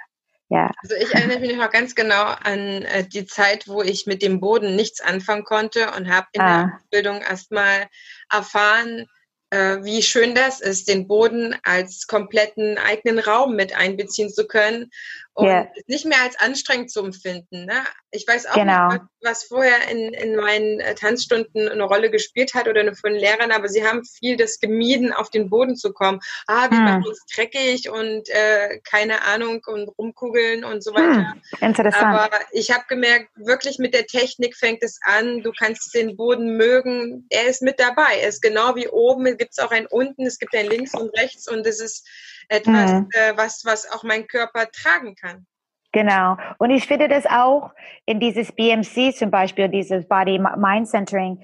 Ja. 0.49 0.71
Also 0.81 0.95
ich 0.95 1.13
erinnere 1.13 1.39
mich 1.39 1.55
noch 1.55 1.69
ganz 1.69 1.93
genau 1.93 2.23
an 2.23 2.83
äh, 2.83 3.05
die 3.05 3.25
Zeit, 3.25 3.67
wo 3.67 3.81
ich 3.81 4.05
mit 4.05 4.21
dem 4.21 4.39
Boden 4.39 4.75
nichts 4.75 5.01
anfangen 5.01 5.43
konnte 5.43 5.91
und 5.91 6.09
habe 6.09 6.27
in 6.31 6.41
ah. 6.41 6.63
der 6.63 6.75
Ausbildung 6.75 7.21
erstmal 7.21 7.87
erfahren, 8.31 9.07
äh, 9.49 9.83
wie 9.83 10.01
schön 10.01 10.35
das 10.35 10.61
ist, 10.61 10.87
den 10.87 11.07
Boden 11.07 11.55
als 11.63 12.07
kompletten 12.07 12.77
eigenen 12.77 13.19
Raum 13.19 13.55
mit 13.55 13.75
einbeziehen 13.75 14.29
zu 14.29 14.47
können 14.47 14.89
und 15.37 15.45
yeah. 15.45 15.67
nicht 15.85 16.03
mehr 16.05 16.19
als 16.23 16.35
anstrengend 16.39 16.89
zu 16.89 17.05
empfinden. 17.05 17.65
Ne? 17.65 17.83
Ich 18.09 18.27
weiß 18.27 18.47
auch 18.47 18.55
genau. 18.55 18.87
nicht, 18.87 19.03
was 19.21 19.43
vorher 19.43 19.87
in, 19.91 20.11
in 20.11 20.35
meinen 20.35 20.79
äh, 20.79 20.95
Tanzstunden 20.95 21.69
eine 21.69 21.83
Rolle 21.83 22.09
gespielt 22.09 22.55
hat 22.55 22.67
oder 22.67 22.95
von 22.95 23.13
Lehrern, 23.13 23.51
aber 23.51 23.67
sie 23.69 23.85
haben 23.85 24.03
viel 24.03 24.35
das 24.35 24.59
gemieden, 24.59 25.13
auf 25.13 25.29
den 25.29 25.47
Boden 25.51 25.75
zu 25.75 25.93
kommen. 25.93 26.21
Ah, 26.47 26.71
wir 26.71 26.79
hm. 26.79 26.85
machen 26.85 27.05
uns 27.05 27.23
dreckig 27.31 27.87
und 27.87 28.27
äh, 28.29 28.79
keine 28.79 29.25
Ahnung 29.25 29.61
und 29.67 29.89
rumkugeln 29.89 30.63
und 30.63 30.83
so 30.83 30.91
weiter. 30.95 31.33
Hm. 31.33 31.67
Interessant. 31.67 32.03
Aber 32.03 32.39
ich 32.51 32.71
habe 32.71 32.85
gemerkt, 32.89 33.29
wirklich 33.35 33.77
mit 33.77 33.93
der 33.93 34.07
Technik 34.07 34.55
fängt 34.55 34.81
es 34.81 34.99
an. 35.03 35.43
Du 35.43 35.51
kannst 35.51 35.93
den 35.93 36.17
Boden 36.17 36.57
mögen. 36.57 37.27
Er 37.29 37.45
ist 37.45 37.61
mit 37.61 37.79
dabei. 37.79 38.21
Er 38.21 38.29
ist 38.29 38.41
genau 38.41 38.75
wie 38.75 38.87
oben. 38.87 39.37
Gibt 39.37 39.51
es 39.51 39.59
auch 39.59 39.71
ein 39.71 39.85
unten. 39.85 40.25
Es 40.25 40.39
gibt 40.39 40.55
ein 40.55 40.65
links 40.65 40.95
und 40.95 41.15
rechts 41.15 41.47
und 41.47 41.67
es 41.67 41.79
ist 41.79 42.07
etwas, 42.49 42.91
mhm. 42.91 43.07
äh, 43.11 43.35
was, 43.35 43.63
was 43.65 43.91
auch 43.91 44.03
mein 44.03 44.27
Körper 44.27 44.67
tragen 44.71 45.15
kann. 45.15 45.45
Genau. 45.91 46.37
Und 46.59 46.69
ich 46.69 46.85
finde 46.85 47.07
das 47.07 47.25
auch 47.25 47.71
in 48.05 48.19
dieses 48.19 48.51
BMC 48.51 49.15
zum 49.15 49.31
Beispiel, 49.31 49.69
dieses 49.69 50.07
Body 50.07 50.39
Mind 50.39 50.87
Centering, 50.87 51.41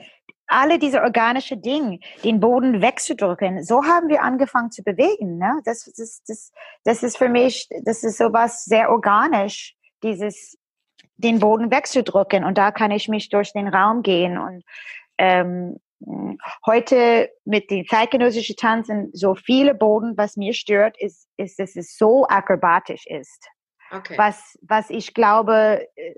alle 0.47 0.77
diese 0.77 1.01
organischen 1.01 1.61
Dinge, 1.61 1.99
den 2.23 2.39
Boden 2.39 2.81
wegzudrücken, 2.81 3.63
so 3.63 3.83
haben 3.83 4.09
wir 4.09 4.21
angefangen 4.21 4.71
zu 4.71 4.83
bewegen. 4.83 5.37
Ne? 5.37 5.61
Das, 5.65 5.91
das, 5.95 6.21
das, 6.27 6.51
das 6.83 7.03
ist 7.03 7.17
für 7.17 7.29
mich, 7.29 7.67
das 7.83 8.03
ist 8.03 8.17
sowas 8.17 8.65
sehr 8.65 8.91
organisch, 8.91 9.75
dieses 10.03 10.57
den 11.17 11.39
Boden 11.39 11.71
wegzudrücken 11.71 12.43
und 12.43 12.57
da 12.57 12.71
kann 12.71 12.91
ich 12.91 13.07
mich 13.07 13.29
durch 13.29 13.53
den 13.53 13.67
Raum 13.67 14.03
gehen 14.03 14.37
und 14.37 14.63
ähm, 15.17 15.77
Heute 16.65 17.29
mit 17.45 17.69
den 17.71 17.85
zeitgenössischen 17.85 18.55
Tanzen 18.55 19.09
so 19.13 19.35
viele 19.35 19.73
Boden, 19.73 20.17
was 20.17 20.35
mir 20.35 20.53
stört, 20.53 20.99
ist, 20.99 21.27
ist, 21.37 21.59
dass 21.59 21.75
es 21.75 21.97
so 21.97 22.25
akrobatisch 22.27 23.05
ist. 23.07 23.47
Okay. 23.91 24.17
Was, 24.17 24.57
was 24.61 24.89
ich 24.89 25.13
glaube, 25.13 25.87
äh, 25.95 26.13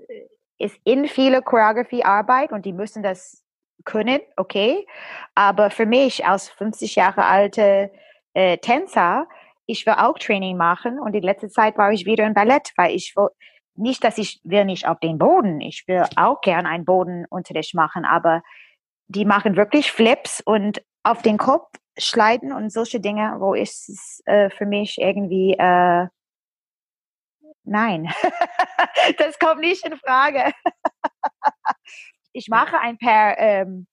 ist 0.58 0.78
in 0.84 1.06
viele 1.06 1.42
Choreografie-Arbeit 1.42 2.52
und 2.52 2.64
die 2.64 2.72
müssen 2.72 3.02
das 3.02 3.44
können, 3.84 4.20
okay. 4.36 4.86
Aber 5.34 5.70
für 5.70 5.86
mich 5.86 6.26
als 6.26 6.48
50 6.48 6.96
Jahre 6.96 7.24
alte 7.24 7.90
äh, 8.34 8.58
Tänzer, 8.58 9.28
ich 9.66 9.86
will 9.86 9.94
auch 9.94 10.18
Training 10.18 10.56
machen 10.56 10.98
und 10.98 11.14
in 11.14 11.22
letzter 11.22 11.48
Zeit 11.48 11.76
war 11.76 11.92
ich 11.92 12.06
wieder 12.06 12.26
im 12.26 12.34
Ballett, 12.34 12.72
weil 12.76 12.94
ich 12.94 13.14
will, 13.16 13.28
nicht, 13.74 14.04
dass 14.04 14.16
ich 14.16 14.40
will 14.44 14.64
nicht 14.64 14.88
auf 14.88 14.98
den 15.00 15.18
Boden, 15.18 15.60
ich 15.60 15.84
will 15.86 16.04
auch 16.16 16.40
gern 16.40 16.66
einen 16.66 16.84
Bodenunterricht 16.84 17.74
machen, 17.74 18.04
aber 18.04 18.42
die 19.08 19.24
machen 19.24 19.56
wirklich 19.56 19.92
Flips 19.92 20.40
und 20.40 20.82
auf 21.02 21.22
den 21.22 21.38
Kopf 21.38 21.68
schleiten 21.98 22.52
und 22.52 22.70
solche 22.70 23.00
Dinge, 23.00 23.36
wo 23.38 23.54
ist 23.54 23.88
es 23.88 24.22
äh, 24.26 24.50
für 24.50 24.66
mich 24.66 24.98
irgendwie 24.98 25.54
äh, 25.54 26.06
nein, 27.64 28.12
das 29.18 29.38
kommt 29.38 29.60
nicht 29.60 29.86
in 29.86 29.96
Frage. 29.98 30.52
ich 32.32 32.48
mache 32.48 32.78
ein 32.78 32.98
paar 32.98 33.38
ähm, 33.38 33.86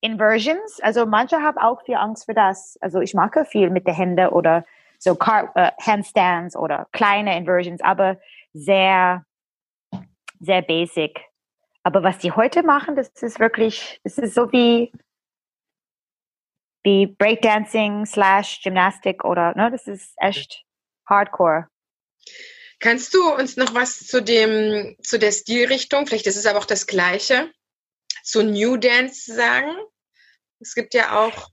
Inversions, 0.00 0.80
also 0.80 1.06
manche 1.06 1.38
haben 1.38 1.58
auch 1.58 1.84
viel 1.84 1.96
Angst 1.96 2.26
für 2.26 2.34
das. 2.34 2.78
Also 2.80 3.00
ich 3.00 3.14
mache 3.14 3.44
viel 3.44 3.70
mit 3.70 3.86
den 3.86 3.94
Händen 3.94 4.28
oder 4.28 4.64
so 4.98 5.14
Car 5.14 5.52
äh, 5.56 5.70
Handstands 5.80 6.56
oder 6.56 6.86
kleine 6.92 7.36
Inversions, 7.36 7.80
aber 7.80 8.18
sehr, 8.52 9.24
sehr 10.40 10.62
basic. 10.62 11.27
Aber 11.88 12.02
was 12.02 12.18
die 12.18 12.32
heute 12.32 12.62
machen, 12.62 12.96
das 12.96 13.08
ist 13.22 13.40
wirklich, 13.40 13.98
das 14.04 14.18
ist 14.18 14.34
so 14.34 14.52
wie, 14.52 14.92
wie 16.82 17.06
Breakdancing 17.06 18.04
slash 18.04 18.60
Gymnastik 18.62 19.24
oder, 19.24 19.56
ne, 19.56 19.70
das 19.70 19.86
ist 19.86 20.12
echt 20.18 20.66
hardcore. 21.06 21.68
Kannst 22.78 23.14
du 23.14 23.32
uns 23.32 23.56
noch 23.56 23.72
was 23.72 24.06
zu 24.06 24.22
dem, 24.22 24.96
zu 25.00 25.18
der 25.18 25.32
Stilrichtung, 25.32 26.06
vielleicht 26.06 26.26
ist 26.26 26.36
es 26.36 26.44
aber 26.44 26.58
auch 26.58 26.66
das 26.66 26.86
Gleiche, 26.86 27.50
zu 28.22 28.42
New 28.42 28.76
Dance 28.76 29.34
sagen? 29.34 29.74
Es 30.60 30.74
gibt 30.74 30.92
ja 30.92 31.18
auch 31.18 31.48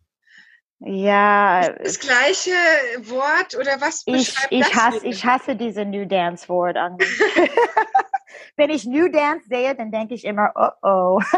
ja. 0.79 1.69
Das 1.81 2.01
gleiche 2.01 2.51
Wort 2.97 3.55
oder 3.55 3.79
was 3.79 4.03
beschreibt 4.03 4.51
ich, 4.51 4.59
ich 4.59 4.67
das? 4.67 4.75
Hasse, 4.75 5.07
ich 5.07 5.23
hasse 5.23 5.55
diese 5.55 5.85
New 5.85 6.05
Dance 6.05 6.49
Wort. 6.49 6.75
Wenn 8.55 8.69
ich 8.69 8.85
New 8.85 9.09
Dance 9.09 9.47
sehe, 9.47 9.75
dann 9.75 9.91
denke 9.91 10.13
ich 10.13 10.25
immer, 10.25 10.51
oh 10.55 10.69
oh. 10.81 11.19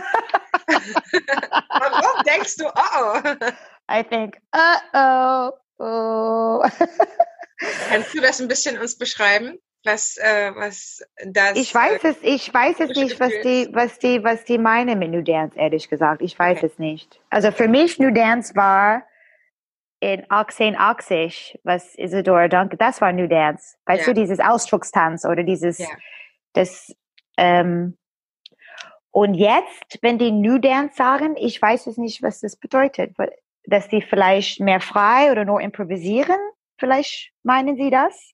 Warum 0.67 2.23
denkst 2.25 2.57
du, 2.57 2.65
oh 2.65 2.71
oh? 2.99 3.19
I 3.89 4.03
think, 4.03 4.37
oh 4.53 4.77
oh, 4.93 5.51
oh. 5.79 6.63
Kannst 7.89 8.13
du 8.13 8.21
das 8.21 8.39
ein 8.41 8.47
bisschen 8.47 8.77
uns 8.77 8.97
beschreiben? 8.97 9.57
Was, 9.83 10.17
äh, 10.17 10.51
was 10.55 11.01
das. 11.23 11.55
Ich 11.55 11.73
weiß 11.73 12.03
äh, 12.03 12.09
es, 12.09 12.17
ich 12.21 12.53
weiß 12.53 12.79
es 12.81 12.89
nicht, 12.97 13.19
was 13.19 13.31
die, 13.43 13.69
was 13.71 13.99
die, 13.99 14.23
was 14.23 14.43
die 14.43 14.57
meinen 14.57 14.99
mit 14.99 15.11
New 15.11 15.21
Dance, 15.21 15.57
ehrlich 15.57 15.87
gesagt. 15.87 16.21
Ich 16.21 16.37
weiß 16.37 16.57
okay. 16.57 16.65
es 16.65 16.77
nicht. 16.77 17.21
Also 17.29 17.51
für 17.51 17.67
mich 17.67 17.97
New 17.97 18.11
Dance 18.11 18.53
war, 18.55 19.03
in 19.99 20.29
1880, 20.29 21.59
was 21.63 21.95
Isadora 21.95 22.47
Duncan, 22.47 22.77
das 22.77 23.01
war 23.01 23.11
New 23.11 23.27
Dance. 23.27 23.77
Weißt 23.85 24.05
ja. 24.05 24.13
du, 24.13 24.19
dieses 24.19 24.39
Ausdruckstanz 24.39 25.25
oder 25.25 25.43
dieses, 25.43 25.79
ja. 25.79 25.87
Das, 26.57 26.95
ähm, 27.37 27.97
und 29.11 29.35
jetzt, 29.35 29.99
wenn 30.01 30.17
die 30.17 30.31
New 30.31 30.57
Dance 30.57 30.95
sagen, 30.95 31.35
ich 31.37 31.61
weiß 31.61 31.87
es 31.87 31.97
nicht, 31.97 32.21
was 32.21 32.39
das 32.41 32.55
bedeutet, 32.55 33.15
dass 33.63 33.87
die 33.87 34.01
vielleicht 34.01 34.59
mehr 34.59 34.81
frei 34.81 35.31
oder 35.31 35.45
nur 35.45 35.61
improvisieren, 35.61 36.37
vielleicht 36.79 37.31
meinen 37.43 37.75
sie 37.75 37.89
das? 37.89 38.31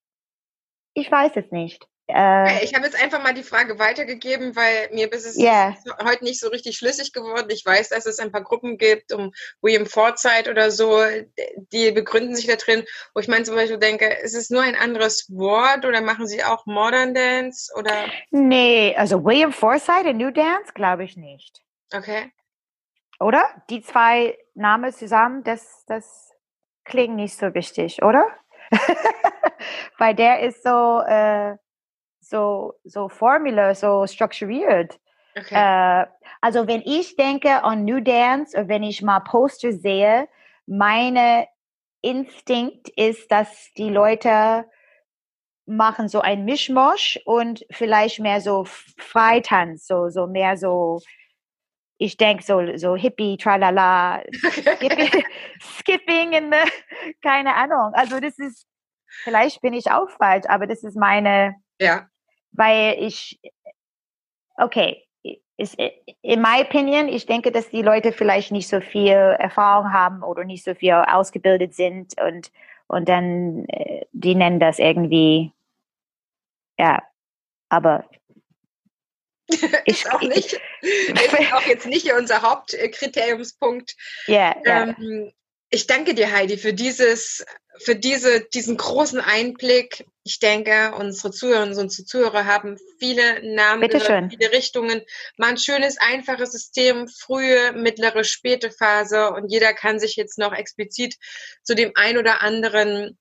Ich 0.94 1.12
weiß 1.12 1.34
es 1.36 1.52
nicht. 1.52 1.88
Äh, 2.08 2.64
ich 2.66 2.76
habe 2.76 2.86
jetzt 2.86 3.02
einfach 3.02 3.24
mal 3.24 3.34
die 3.34 3.44
Frage 3.44 3.80
weitergegeben, 3.80 4.56
weil 4.56 4.90
mir 4.92 5.10
bis 5.10 5.26
es 5.26 5.38
yeah. 5.38 5.76
heute 6.04 6.24
nicht 6.24 6.40
so 6.40 6.50
richtig 6.50 6.78
schlüssig 6.78 7.14
geworden. 7.14 7.48
Ich 7.50 7.66
weiß, 7.66 7.90
dass 7.90 8.06
es 8.06 8.20
ein 8.20 8.32
paar 8.32 8.44
Gruppen 8.44 8.78
gibt, 8.78 9.14
um 9.14 9.32
William 9.62 9.86
Forsythe 9.86 10.52
oder 10.52 10.70
so, 10.70 11.02
die 11.72 11.92
begründen 11.92 12.36
sich 12.36 12.48
da 12.48 12.56
drin, 12.56 12.84
wo 13.14 13.22
ich 13.22 13.30
meine 13.30 13.46
zum 13.46 13.56
Beispiel 13.56 13.78
denke, 13.78 14.06
ist 14.22 14.36
es 14.36 14.50
nur 14.50 14.62
ein 14.62 14.76
anderes 14.76 15.28
Wort 15.30 15.86
oder 15.86 16.02
machen 16.02 16.28
sie 16.28 16.44
auch 16.44 16.66
Modern 16.66 17.14
Dance 17.14 17.72
oder? 17.78 18.06
Nee, 18.32 18.94
also 18.98 19.24
William 19.24 19.54
Forsythe 19.54 20.10
und 20.10 20.18
New 20.18 20.32
Dance 20.32 20.74
glaube 20.74 21.06
ich 21.06 21.16
nicht. 21.16 21.62
Okay. 21.94 22.32
Oder? 23.20 23.46
Die 23.70 23.82
zwei 23.82 24.38
Namen 24.56 24.92
zusammen, 24.92 25.44
das, 25.46 25.86
das 25.88 26.32
klingt 26.84 27.16
nicht 27.16 27.38
so 27.38 27.54
wichtig, 27.54 28.04
oder? 28.04 28.26
Weil 29.98 30.16
der 30.16 30.42
ist 30.42 30.64
so, 30.64 31.02
äh, 31.08 31.56
so, 32.34 32.74
so 32.84 33.10
Formula, 33.10 33.76
so 33.76 34.08
strukturiert. 34.08 35.00
Okay. 35.38 35.54
Äh, 35.54 36.08
also 36.42 36.68
wenn 36.68 36.82
ich 36.82 37.16
denke 37.16 37.64
an 37.64 37.86
New 37.86 38.02
Dance 38.02 38.58
oder 38.58 38.68
wenn 38.68 38.84
ich 38.84 39.04
mal 39.04 39.20
Poster 39.20 39.72
sehe, 39.72 40.28
meine 40.66 41.48
Instinkt 42.02 42.90
ist, 42.90 43.32
dass 43.32 43.72
die 43.78 43.90
Leute 43.90 44.66
machen 45.66 46.10
so 46.10 46.22
ein 46.22 46.44
Mischmosch 46.44 47.20
und 47.26 47.66
vielleicht 47.72 48.20
mehr 48.20 48.42
so 48.42 48.66
Freitanz, 48.66 49.86
so, 49.86 50.10
so 50.10 50.28
mehr 50.28 50.58
so, 50.58 51.00
ich 51.98 52.18
denke 52.18 52.44
so, 52.44 52.76
so 52.78 52.96
Hippie, 52.96 53.38
tralala, 53.38 54.24
skipping, 54.52 55.24
skipping 55.62 56.34
in 56.34 56.52
the, 56.52 56.70
keine 57.22 57.56
Ahnung. 57.56 57.94
Also 57.94 58.20
das 58.20 58.38
ist, 58.40 58.66
vielleicht 59.24 59.62
bin 59.62 59.74
ich 59.74 59.92
auch 59.92 60.10
falsch, 60.10 60.46
aber 60.50 60.68
das 60.68 60.84
ist 60.84 60.98
meine, 60.98 61.56
ja 61.80 62.10
weil 62.54 62.96
ich, 63.00 63.40
okay, 64.58 65.06
ist, 65.58 65.78
in 66.22 66.42
my 66.42 66.62
opinion, 66.62 67.08
ich 67.08 67.26
denke, 67.26 67.52
dass 67.52 67.70
die 67.70 67.82
Leute 67.82 68.12
vielleicht 68.12 68.52
nicht 68.52 68.68
so 68.68 68.82
viel 68.82 69.12
Erfahrung 69.12 69.94
haben 69.94 70.24
oder 70.24 70.46
nicht 70.46 70.64
so 70.64 70.74
viel 70.74 70.94
ausgebildet 70.94 71.76
sind 71.76 72.20
und, 72.22 72.52
und 72.88 73.08
dann, 73.08 73.66
äh, 73.68 74.06
die 74.12 74.36
nennen 74.36 74.60
das 74.60 74.80
irgendwie, 74.80 75.52
ja, 76.78 77.04
aber 77.70 78.06
ich 79.86 80.10
auch 80.12 80.22
nicht, 80.22 80.60
ist 80.82 81.54
auch 81.54 81.62
jetzt 81.68 81.86
nicht 81.86 82.12
unser 82.14 82.42
Hauptkriteriumspunkt. 82.42 83.96
Ja, 84.28 84.56
yeah, 84.66 84.96
ähm, 85.00 85.34
ich 85.74 85.88
danke 85.88 86.14
dir, 86.14 86.32
Heidi, 86.32 86.58
für 86.58 86.74
dieses, 86.74 87.44
für 87.80 87.96
diese, 87.96 88.42
diesen 88.42 88.78
großen 88.78 89.20
Einblick. 89.20 90.06
Ich 90.24 90.40
denke, 90.40 90.94
unsere 90.96 91.32
Zuhörerinnen 91.32 91.78
und 91.78 91.90
Zuhörer 91.90 92.46
haben 92.46 92.78
viele 93.00 93.56
Namen, 93.56 93.90
gehört, 93.90 94.32
viele 94.32 94.52
Richtungen. 94.52 95.02
Mal 95.38 95.50
ein 95.50 95.58
schönes, 95.58 95.98
einfaches 95.98 96.52
System, 96.52 97.08
frühe, 97.08 97.74
mittlere, 97.74 98.24
späte 98.24 98.70
Phase. 98.70 99.32
Und 99.32 99.52
jeder 99.52 99.74
kann 99.74 100.00
sich 100.00 100.16
jetzt 100.16 100.38
noch 100.38 100.54
explizit 100.54 101.16
zu 101.64 101.74
dem 101.74 101.92
ein 101.96 102.20
oder 102.20 102.42
anderen 102.44 103.18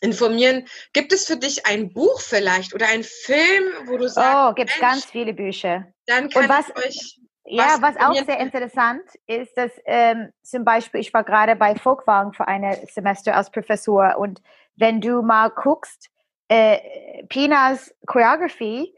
informieren. 0.00 0.68
Gibt 0.92 1.12
es 1.12 1.26
für 1.26 1.36
dich 1.36 1.66
ein 1.66 1.92
Buch 1.92 2.20
vielleicht 2.20 2.72
oder 2.72 2.86
ein 2.86 3.02
Film, 3.02 3.64
wo 3.86 3.96
du 3.96 4.08
sagst, 4.08 4.52
oh, 4.52 4.54
gibt 4.54 4.78
ganz 4.80 5.04
viele 5.06 5.34
Bücher. 5.34 5.92
Dann 6.06 6.30
kann 6.30 6.44
und 6.44 6.48
was, 6.50 6.66
ich 6.68 6.84
euch 6.84 7.20
ja, 7.46 7.76
was 7.80 7.96
auch 7.96 8.14
sehr 8.14 8.40
interessant 8.40 9.02
ist, 9.26 9.56
dass 9.56 9.70
ähm, 9.84 10.32
zum 10.42 10.64
Beispiel, 10.64 11.00
ich 11.00 11.12
war 11.14 11.24
gerade 11.24 11.56
bei 11.56 11.74
Folkwagen 11.74 12.32
für 12.32 12.48
ein 12.48 12.76
Semester 12.88 13.36
als 13.36 13.50
Professor 13.50 14.16
und 14.18 14.42
wenn 14.76 15.00
du 15.00 15.22
mal 15.22 15.50
guckst, 15.50 16.10
äh, 16.48 17.24
Pinas 17.28 17.94
Choreography, 18.06 18.94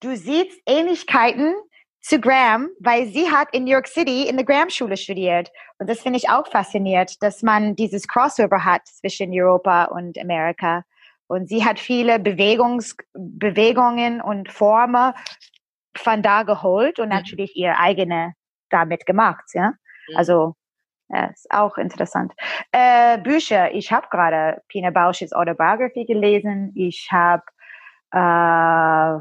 du 0.00 0.16
siehst 0.16 0.60
Ähnlichkeiten 0.66 1.54
zu 2.00 2.20
Graham, 2.20 2.68
weil 2.78 3.06
sie 3.06 3.30
hat 3.30 3.48
in 3.52 3.64
New 3.64 3.72
York 3.72 3.88
City 3.88 4.28
in 4.28 4.36
der 4.36 4.46
Graham-Schule 4.46 4.96
studiert. 4.96 5.50
Und 5.78 5.90
das 5.90 6.00
finde 6.00 6.18
ich 6.18 6.28
auch 6.28 6.46
faszinierend, 6.46 7.20
dass 7.20 7.42
man 7.42 7.74
dieses 7.74 8.06
Crossover 8.06 8.64
hat 8.64 8.86
zwischen 8.86 9.32
Europa 9.32 9.86
und 9.86 10.16
Amerika. 10.18 10.84
Und 11.26 11.48
sie 11.48 11.64
hat 11.64 11.80
viele 11.80 12.20
Bewegungs 12.20 12.96
Bewegungen 13.12 14.20
und 14.20 14.52
Formen 14.52 15.14
von 15.98 16.22
da 16.22 16.42
geholt 16.42 16.98
und 16.98 17.08
mhm. 17.08 17.14
natürlich 17.14 17.56
ihr 17.56 17.78
eigene 17.78 18.34
damit 18.70 19.06
gemacht, 19.06 19.44
ja. 19.54 19.72
Mhm. 20.08 20.16
Also 20.16 20.54
ja, 21.08 21.26
ist 21.26 21.50
auch 21.50 21.78
interessant. 21.78 22.32
Äh, 22.72 23.18
Bücher, 23.18 23.72
ich 23.72 23.92
habe 23.92 24.08
gerade 24.10 24.62
Pina 24.68 24.90
Bausch's 24.90 25.32
Autobiography 25.32 26.04
gelesen. 26.04 26.72
Ich 26.74 27.08
habe 27.12 27.44
äh, 28.12 29.20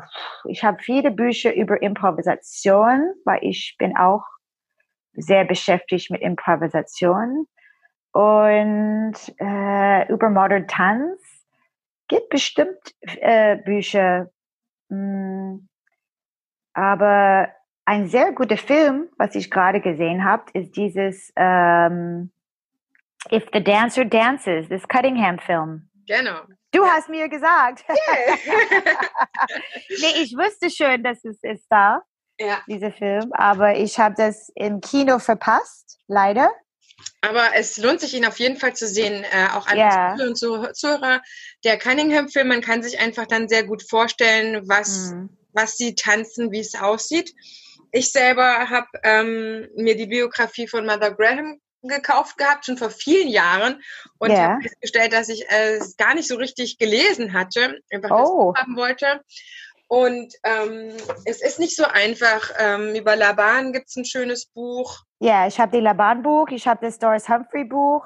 ich 0.50 0.64
habe 0.64 0.78
viele 0.82 1.12
Bücher 1.12 1.54
über 1.54 1.82
Improvisation, 1.82 3.14
weil 3.24 3.40
ich 3.42 3.76
bin 3.78 3.96
auch 3.98 4.24
sehr 5.14 5.46
beschäftigt 5.46 6.10
mit 6.12 6.22
Improvisation 6.22 7.48
und 8.12 9.16
äh, 9.40 10.08
über 10.12 10.30
Modern 10.30 10.68
Tanz 10.68 11.22
gibt 12.08 12.30
bestimmt 12.30 12.96
äh, 13.04 13.58
Bücher. 13.58 14.30
Mh, 14.90 14.98
hm, 14.98 15.70
aber 16.76 17.50
ein 17.86 18.08
sehr 18.10 18.34
guter 18.34 18.58
Film, 18.58 19.08
was 19.18 19.34
ich 19.34 19.50
gerade 19.50 19.80
gesehen 19.80 20.24
habe, 20.24 20.44
ist 20.54 20.76
dieses 20.76 21.32
ähm, 21.36 22.32
If 23.32 23.46
the 23.54 23.64
Dancer 23.64 24.06
Dances, 24.06 24.68
das 24.70 24.88
Cuttingham-Film. 24.88 25.90
Genau. 26.06 26.42
Du 26.72 26.84
ja. 26.84 26.92
hast 26.92 27.10
mir 27.10 27.30
gesagt. 27.30 27.86
Yeah. 27.90 28.38
nee, 29.90 30.22
ich 30.24 30.36
wusste 30.36 30.70
schon, 30.70 31.02
dass 31.02 31.24
es 31.24 31.42
ist 31.42 31.66
da, 31.70 32.02
ja. 32.40 32.58
dieser 32.68 32.92
Film, 32.92 33.32
aber 33.34 33.78
ich 33.78 33.98
habe 33.98 34.16
das 34.18 34.52
im 34.56 34.82
Kino 34.82 35.18
verpasst, 35.20 36.00
leider. 36.08 36.52
Aber 37.22 37.56
es 37.56 37.78
lohnt 37.78 38.02
sich, 38.02 38.14
ihn 38.14 38.26
auf 38.26 38.40
jeden 38.40 38.58
Fall 38.58 38.76
zu 38.76 38.88
sehen, 38.88 39.24
äh, 39.24 39.48
auch 39.54 39.68
an 39.68 39.78
yeah. 39.78 40.14
und 40.14 40.36
Zuhörer. 40.38 41.22
Der 41.64 41.80
Cunningham-Film, 41.80 42.48
man 42.50 42.62
kann 42.62 42.84
sich 42.84 43.00
einfach 43.00 43.26
dann 43.26 43.48
sehr 43.48 43.64
gut 43.64 43.84
vorstellen, 43.90 44.68
was 44.68 45.12
mm 45.12 45.26
was 45.56 45.78
sie 45.78 45.96
tanzen, 45.96 46.52
wie 46.52 46.60
es 46.60 46.76
aussieht. 46.76 47.34
Ich 47.92 48.12
selber 48.12 48.70
habe 48.70 48.88
ähm, 49.04 49.68
mir 49.76 49.96
die 49.96 50.08
Biografie 50.08 50.68
von 50.68 50.86
Mother 50.86 51.12
Graham 51.12 51.60
gekauft 51.82 52.38
gehabt, 52.38 52.66
schon 52.66 52.78
vor 52.78 52.90
vielen 52.90 53.28
Jahren 53.28 53.82
und 54.18 54.32
yeah. 54.32 54.54
habe 54.54 54.62
festgestellt, 54.64 55.14
dass 55.14 55.30
ich 55.30 55.46
es 55.50 55.96
gar 55.98 56.16
nicht 56.16 56.28
so 56.28 56.36
richtig 56.36 56.78
gelesen 56.78 57.34
hatte, 57.34 57.80
einfach 57.92 58.12
oh. 58.12 58.54
das 58.54 58.64
haben 58.64 58.76
wollte. 58.76 59.22
Und 59.88 60.34
ähm, 60.44 60.94
es 61.26 61.44
ist 61.44 61.60
nicht 61.60 61.76
so 61.76 61.86
einfach. 61.86 62.50
Ähm, 62.58 62.96
über 62.96 63.16
Laban 63.16 63.72
gibt 63.72 63.88
es 63.88 63.96
ein 63.96 64.06
schönes 64.06 64.48
Buch. 64.48 65.04
Ja, 65.20 65.42
yeah, 65.42 65.48
ich 65.48 65.60
habe 65.60 65.78
die 65.78 65.84
Laban-Buch, 65.84 66.50
ich 66.50 66.68
habe 66.68 66.84
das 66.84 66.98
Doris 66.98 67.30
Humphrey-Buch. 67.30 68.04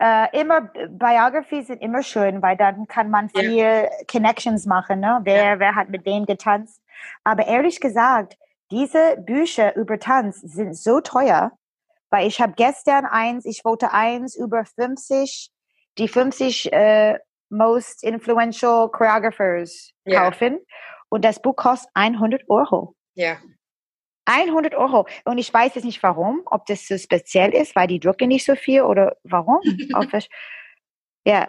Äh, 0.00 0.40
immer 0.40 0.62
Biographies 0.62 1.66
sind 1.66 1.82
immer 1.82 2.02
schön, 2.02 2.40
weil 2.40 2.56
dann 2.56 2.86
kann 2.86 3.10
man 3.10 3.28
viel 3.28 3.56
ja. 3.56 3.88
Connections 4.10 4.64
machen. 4.64 5.00
Ne? 5.00 5.20
Wer, 5.24 5.44
ja. 5.44 5.58
wer 5.58 5.74
hat 5.74 5.90
mit 5.90 6.06
wem 6.06 6.24
getanzt? 6.24 6.80
Aber 7.24 7.46
ehrlich 7.46 7.80
gesagt, 7.80 8.36
diese 8.70 9.16
Bücher 9.18 9.76
über 9.76 9.98
Tanz 9.98 10.40
sind 10.40 10.76
so 10.76 11.00
teuer, 11.00 11.52
weil 12.10 12.26
ich 12.26 12.40
habe 12.40 12.54
gestern 12.56 13.06
eins, 13.06 13.44
ich 13.44 13.64
wollte 13.64 13.92
eins 13.92 14.36
über 14.36 14.64
50, 14.64 15.50
die 15.98 16.08
50 16.08 16.72
äh, 16.72 17.18
most 17.50 18.04
influential 18.04 18.90
choreographers 18.90 19.90
ja. 20.04 20.30
kaufen 20.30 20.58
und 21.08 21.24
das 21.24 21.40
Buch 21.40 21.56
kostet 21.56 21.90
100 21.94 22.42
Euro. 22.48 22.94
Ja. 23.14 23.38
100 24.26 24.74
Euro. 24.74 25.06
Und 25.24 25.38
ich 25.38 25.52
weiß 25.52 25.74
jetzt 25.74 25.84
nicht 25.84 26.02
warum, 26.02 26.42
ob 26.46 26.66
das 26.66 26.86
so 26.86 26.98
speziell 26.98 27.54
ist, 27.54 27.74
weil 27.74 27.86
die 27.86 27.98
drucken 27.98 28.28
nicht 28.28 28.44
so 28.44 28.54
viel 28.54 28.82
oder 28.82 29.16
warum. 29.22 29.60
ja, 31.24 31.48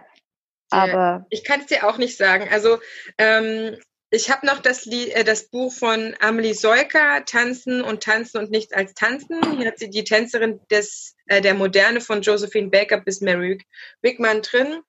aber. 0.69 1.25
Ich 1.29 1.43
kann 1.43 1.61
es 1.61 1.67
dir 1.67 1.87
auch 1.87 1.97
nicht 1.97 2.17
sagen. 2.17 2.47
Also, 2.49 2.79
ähm, 3.17 3.77
ich 4.11 4.29
habe 4.31 4.45
noch 4.45 4.59
das, 4.59 4.85
Lied, 4.85 5.09
äh, 5.09 5.23
das 5.23 5.49
Buch 5.49 5.71
von 5.71 6.15
Amelie 6.19 6.53
Seuker, 6.53 7.23
Tanzen 7.25 7.81
und 7.81 8.03
Tanzen 8.03 8.39
und 8.39 8.51
nichts 8.51 8.73
als 8.73 8.93
Tanzen. 8.93 9.57
Hier 9.57 9.67
hat 9.67 9.79
sie 9.79 9.89
die 9.89 10.03
Tänzerin 10.03 10.59
des, 10.71 11.15
äh, 11.27 11.41
der 11.41 11.53
Moderne 11.53 12.01
von 12.01 12.21
Josephine 12.21 12.69
Baker 12.69 12.99
bis 12.99 13.21
Mary 13.21 13.63
Wigman 14.01 14.41
drin. 14.41 14.81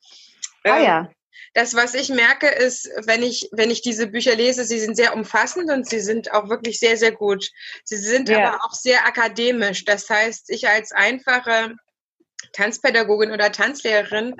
Ah 0.65 0.79
ähm, 0.79 0.85
ja. 0.85 1.11
Das, 1.53 1.75
was 1.75 1.95
ich 1.95 2.11
merke, 2.11 2.47
ist, 2.47 2.89
wenn 3.07 3.23
ich, 3.23 3.49
wenn 3.51 3.71
ich 3.71 3.83
diese 3.83 4.07
Bücher 4.07 4.37
lese, 4.37 4.65
sie 4.65 4.79
sind 4.79 4.97
sehr 4.97 5.15
umfassend 5.15 5.71
und 5.71 5.89
sie 5.89 6.01
sind 6.01 6.33
auch 6.33 6.49
wirklich 6.49 6.79
sehr, 6.79 6.97
sehr 6.97 7.13
gut. 7.13 7.51
Sie 7.85 7.97
sind 7.97 8.29
ja. 8.29 8.39
aber 8.39 8.65
auch 8.65 8.73
sehr 8.73 9.05
akademisch. 9.05 9.85
Das 9.85 10.09
heißt, 10.09 10.49
ich 10.51 10.69
als 10.69 10.93
einfache 10.93 11.75
Tanzpädagogin 12.53 13.33
oder 13.33 13.53
Tanzlehrerin 13.53 14.37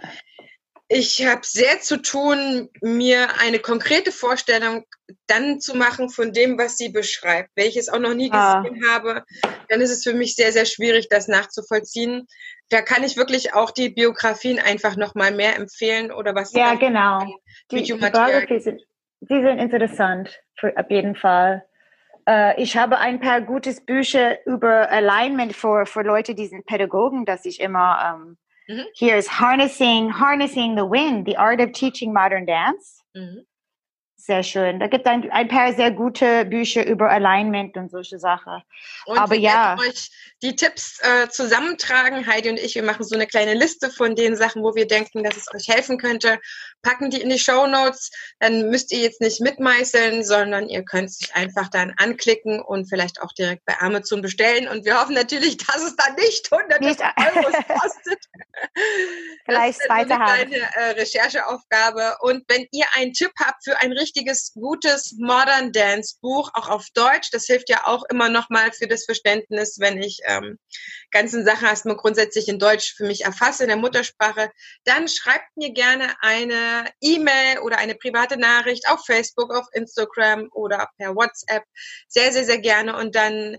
ich 0.93 1.25
habe 1.25 1.43
sehr 1.45 1.81
zu 1.81 2.03
tun, 2.03 2.69
mir 2.83 3.29
eine 3.41 3.61
konkrete 3.61 4.11
Vorstellung 4.11 4.85
dann 5.29 5.61
zu 5.61 5.77
machen 5.77 6.11
von 6.11 6.33
dem, 6.33 6.59
was 6.59 6.77
sie 6.77 6.89
beschreibt. 6.89 7.51
Wenn 7.55 7.69
ich 7.69 7.77
es 7.77 7.89
auch 7.89 8.01
noch 8.01 8.13
nie 8.13 8.29
ah. 8.33 8.61
gesehen 8.61 8.83
habe, 8.91 9.23
dann 9.69 9.81
ist 9.81 9.93
es 9.93 10.03
für 10.03 10.15
mich 10.15 10.35
sehr, 10.35 10.51
sehr 10.51 10.67
schwierig, 10.67 11.09
das 11.09 11.29
nachzuvollziehen. 11.29 12.27
Da 12.71 12.83
kann 12.83 13.05
ich 13.05 13.17
wirklich 13.17 13.55
auch 13.55 13.71
die 13.71 13.89
Biografien 13.89 14.59
einfach 14.59 14.97
noch 14.97 15.15
mal 15.15 15.33
mehr 15.33 15.57
empfehlen 15.57 16.11
oder 16.11 16.35
was. 16.35 16.53
Ja, 16.55 16.75
genau. 16.75 17.21
Die, 17.71 17.83
die 17.85 17.93
Biografien 17.93 18.61
sind, 18.61 18.83
die 19.21 19.43
sind 19.43 19.61
interessant, 19.61 20.41
für, 20.59 20.77
auf 20.77 20.91
jeden 20.91 21.15
Fall. 21.15 21.65
Äh, 22.27 22.61
ich 22.61 22.77
habe 22.77 22.99
ein 22.99 23.21
paar 23.21 23.43
gutes 23.43 23.87
Bücher 23.87 24.45
über 24.45 24.91
Alignment 24.91 25.55
für, 25.55 25.87
für 25.87 26.03
Leute, 26.03 26.35
die 26.35 26.49
sind 26.49 26.67
Pädagogen, 26.67 27.27
dass 27.27 27.45
ich 27.45 27.61
immer, 27.61 28.17
ähm, 28.17 28.39
mhm. 28.71 28.85
hier 28.95 29.17
ist 29.17 29.41
Harnessing, 29.41 30.19
Harnessing 30.19 30.77
the 30.77 30.83
Wind, 30.83 31.27
The 31.27 31.37
Art 31.37 31.61
of 31.61 31.73
Teaching 31.73 32.13
Modern 32.13 32.47
Dance. 32.47 33.03
Mhm. 33.15 33.47
Sehr 34.17 34.43
schön. 34.43 34.79
Da 34.79 34.87
gibt 34.87 35.07
es 35.07 35.11
ein, 35.11 35.31
ein 35.31 35.49
paar 35.49 35.73
sehr 35.73 35.91
gute 35.91 36.45
Bücher 36.45 36.87
über 36.87 37.11
Alignment 37.11 37.77
und 37.79 37.91
solche 37.91 38.19
Sachen. 38.19 38.63
Und 39.07 39.19
Aber 39.19 39.35
ja. 39.35 39.77
euch 39.79 40.11
die 40.43 40.57
Tipps 40.57 40.99
äh, 41.03 41.29
zusammentragen. 41.29 42.27
Heidi 42.27 42.49
und 42.49 42.59
ich, 42.59 42.75
wir 42.75 42.83
machen 42.83 43.05
so 43.05 43.15
eine 43.15 43.27
kleine 43.27 43.55
Liste 43.55 43.91
von 43.91 44.15
den 44.15 44.37
Sachen, 44.37 44.63
wo 44.63 44.75
wir 44.75 44.87
denken, 44.87 45.23
dass 45.23 45.37
es 45.37 45.53
euch 45.55 45.69
helfen 45.69 45.99
könnte. 45.99 46.39
Packen 46.83 47.11
die 47.11 47.21
in 47.21 47.29
die 47.29 47.39
Show 47.39 47.67
Notes. 47.67 48.11
Dann 48.39 48.71
müsst 48.71 48.91
ihr 48.93 49.01
jetzt 49.01 49.21
nicht 49.21 49.41
mitmeißeln, 49.41 50.25
sondern 50.25 50.69
ihr 50.69 50.83
könnt 50.85 51.13
sich 51.13 51.35
einfach 51.35 51.69
dann 51.69 51.93
anklicken 51.99 52.61
und 52.61 52.89
vielleicht 52.89 53.21
auch 53.21 53.33
direkt 53.33 53.67
bei 53.67 53.79
Amazon 53.81 54.23
bestellen. 54.23 54.69
Und 54.69 54.87
wir 54.87 54.99
hoffen 54.99 55.15
natürlich, 55.15 55.59
dass 55.59 55.83
es 55.83 55.97
dann 55.97 56.15
nicht 56.15 56.51
hunderte 56.51 56.85
nicht. 56.85 57.01
Euros 57.01 57.53
kostet. 57.69 58.25
vielleicht 59.45 59.83
zweite 59.83 60.19
Hand. 60.19 60.31
eine 60.31 60.47
kleine 60.49 60.75
äh, 60.75 60.91
Rechercheaufgabe. 60.93 62.17
Und 62.21 62.45
wenn 62.49 62.67
ihr 62.73 62.87
einen 62.95 63.13
Tipp 63.13 63.33
habt 63.39 63.65
für 63.65 63.79
ein 63.81 63.93
richtiges, 63.93 64.53
gutes 64.55 65.13
Modern 65.19 65.73
Dance 65.73 66.17
Buch, 66.23 66.51
auch 66.55 66.69
auf 66.69 66.87
Deutsch, 66.95 67.31
das 67.31 67.45
hilft 67.45 67.69
ja 67.69 67.87
auch 67.87 68.05
immer 68.11 68.31
nochmal 68.31 68.73
für 68.73 68.89
das 68.89 69.05
Verständnis, 69.05 69.79
wenn 69.79 70.01
ich 70.03 70.21
ähm, 70.31 70.59
ganzen 71.11 71.45
Sachen 71.45 71.67
erstmal 71.67 71.97
grundsätzlich 71.97 72.49
in 72.49 72.59
Deutsch 72.59 72.95
für 72.95 73.05
mich 73.05 73.25
erfasse, 73.25 73.65
in 73.65 73.69
der 73.69 73.77
Muttersprache, 73.77 74.51
dann 74.85 75.09
schreibt 75.09 75.57
mir 75.57 75.73
gerne 75.73 76.15
eine 76.21 76.91
E-Mail 77.01 77.59
oder 77.61 77.79
eine 77.79 77.95
private 77.95 78.37
Nachricht 78.37 78.89
auf 78.89 79.05
Facebook, 79.05 79.55
auf 79.55 79.67
Instagram 79.73 80.49
oder 80.53 80.89
per 80.97 81.15
WhatsApp. 81.15 81.65
Sehr, 82.09 82.33
sehr, 82.33 82.45
sehr 82.45 82.59
gerne. 82.59 82.97
Und 82.97 83.15
dann 83.15 83.57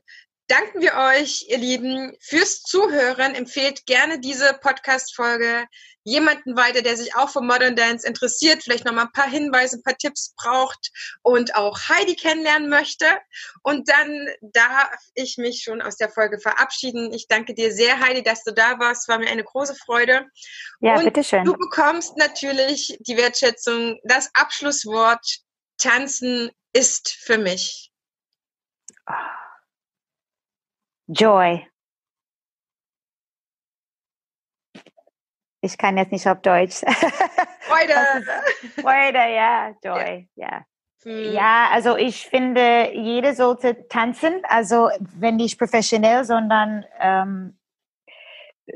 danken 0.52 0.82
wir 0.82 0.96
euch, 0.96 1.46
ihr 1.48 1.58
Lieben, 1.58 2.14
fürs 2.20 2.62
Zuhören. 2.62 3.36
Empfehlt 3.36 3.86
gerne 3.86 4.20
diese 4.20 4.54
Podcast-Folge 4.62 5.66
jemanden 6.04 6.58
weiter, 6.58 6.82
der 6.82 6.98
sich 6.98 7.16
auch 7.16 7.30
für 7.30 7.42
Modern 7.42 7.76
Dance 7.76 8.06
interessiert, 8.06 8.64
vielleicht 8.64 8.84
noch 8.84 8.92
mal 8.92 9.04
ein 9.04 9.12
paar 9.14 9.30
Hinweise, 9.30 9.78
ein 9.78 9.84
paar 9.84 9.98
Tipps 9.98 10.34
braucht 10.36 10.92
und 11.22 11.56
auch 11.56 11.78
Heidi 11.88 12.16
kennenlernen 12.16 12.70
möchte. 12.70 13.06
Und 13.64 13.88
dann 13.88 14.28
darf 14.42 14.94
ich 15.14 15.38
mich 15.38 15.64
schon 15.64 15.82
aus 15.82 15.96
der 15.96 16.10
Folge 16.10 16.40
verabschieden. 16.40 17.14
Ich 17.14 17.28
danke 17.28 17.54
dir 17.54 17.72
sehr, 17.72 18.00
Heidi, 18.02 18.22
dass 18.22 18.44
du 18.44 18.52
da 18.52 18.78
warst. 18.78 19.08
War 19.08 19.20
mir 19.20 19.30
eine 19.30 19.46
große 19.46 19.76
Freude. 19.76 20.28
Ja, 20.82 20.96
und 20.96 21.06
bitteschön. 21.06 21.46
Du 21.46 21.54
bekommst 21.54 22.18
natürlich 22.18 22.98
die 23.00 23.16
Wertschätzung, 23.16 24.00
das 24.04 24.30
Abschlusswort. 24.34 25.26
Tanzen 25.78 26.52
ist 26.74 27.10
für 27.10 27.38
mich. 27.38 27.92
Joy. 31.14 31.68
ich 35.62 35.78
kann 35.78 35.98
jetzt 35.98 36.12
nicht 36.12 36.28
auf 36.28 36.42
Deutsch. 36.42 36.78
Freude. 37.62 37.94
Freude, 38.82 39.34
ja, 39.34 39.70
Joy, 39.84 40.28
ja. 40.36 40.48
ja. 40.48 40.66
Hm. 41.04 41.34
Ja, 41.34 41.70
also 41.72 41.98
ich 41.98 42.28
finde, 42.28 42.92
jeder 42.94 43.34
sollte 43.34 43.88
tanzen, 43.88 44.42
also 44.44 44.90
wenn 45.16 45.38
nicht 45.38 45.58
professionell, 45.58 46.26
sondern 46.26 46.86
ähm, 47.00 47.58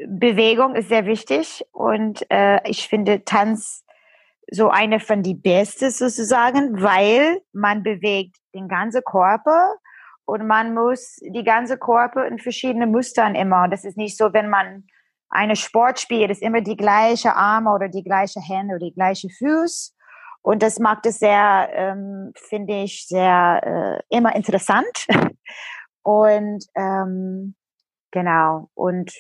Bewegung 0.08 0.76
ist 0.76 0.90
sehr 0.90 1.06
wichtig 1.06 1.64
und 1.72 2.26
äh, 2.32 2.68
ich 2.68 2.88
finde 2.88 3.24
Tanz 3.26 3.86
so 4.52 4.70
eine 4.70 5.00
von 5.00 5.24
die 5.24 5.36
besten 5.36 5.92
sozusagen, 5.92 6.82
weil 6.82 7.42
man 7.52 7.84
bewegt 7.84 8.38
den 8.54 8.68
ganzen 8.68 9.04
Körper 9.04 9.76
und 10.26 10.48
man 10.48 10.74
muss 10.74 11.18
die 11.22 11.44
ganze 11.44 11.78
Körper 11.78 12.26
in 12.26 12.40
verschiedene 12.40 12.88
Mustern 12.88 13.36
immer. 13.36 13.68
Das 13.68 13.86
ist 13.86 13.98
nicht 13.98 14.18
so, 14.18 14.34
wenn 14.34 14.50
man 14.50 14.86
eine 15.30 15.56
Sport 15.56 16.00
spielt, 16.00 16.32
ist 16.32 16.42
immer 16.42 16.62
die 16.62 16.78
gleiche 16.78 17.36
Arme 17.36 17.72
oder 17.74 17.90
die 17.90 18.04
gleiche 18.04 18.40
Hände 18.40 18.76
oder 18.76 18.86
die 18.86 18.94
gleiche 18.94 19.30
Fuß. 19.30 19.96
Und 20.42 20.62
das 20.62 20.80
macht 20.80 21.06
es 21.06 21.20
sehr, 21.20 21.70
ähm, 21.74 22.32
finde 22.36 22.84
ich, 22.84 23.08
sehr 23.08 24.02
äh, 24.10 24.16
immer 24.16 24.36
interessant. 24.36 25.08
Und 26.04 26.66
ähm, 26.76 27.56
genau. 28.12 28.70
Und 28.76 29.12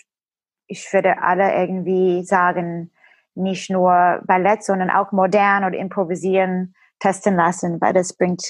ich 0.68 0.92
würde 0.94 1.22
alle 1.22 1.56
irgendwie 1.56 2.24
sagen, 2.24 2.92
nicht 3.34 3.70
nur 3.70 4.22
Ballett, 4.26 4.64
sondern 4.64 4.90
auch 4.90 5.12
modern 5.12 5.66
oder 5.66 5.78
improvisieren 5.78 6.76
testen 7.00 7.36
lassen, 7.36 7.82
weil 7.82 7.94
das 7.94 8.14
bringt, 8.14 8.44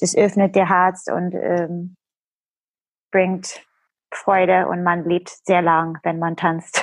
das 0.00 0.16
öffnet 0.16 0.56
der 0.56 0.68
Herz 0.68 1.06
und 1.06 1.34
ähm, 1.34 1.96
bringt 3.12 3.62
Freude 4.12 4.66
und 4.68 4.82
man 4.82 5.04
lebt 5.04 5.30
sehr 5.44 5.62
lang, 5.62 5.98
wenn 6.02 6.18
man 6.18 6.36
tanzt. 6.36 6.82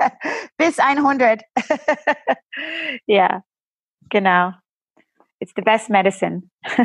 Bis 0.58 0.78
100. 0.78 1.42
ja, 3.06 3.42
genau. 4.10 4.52
It's 5.38 5.52
the 5.56 5.62
best 5.62 5.88
medicine. 5.88 6.50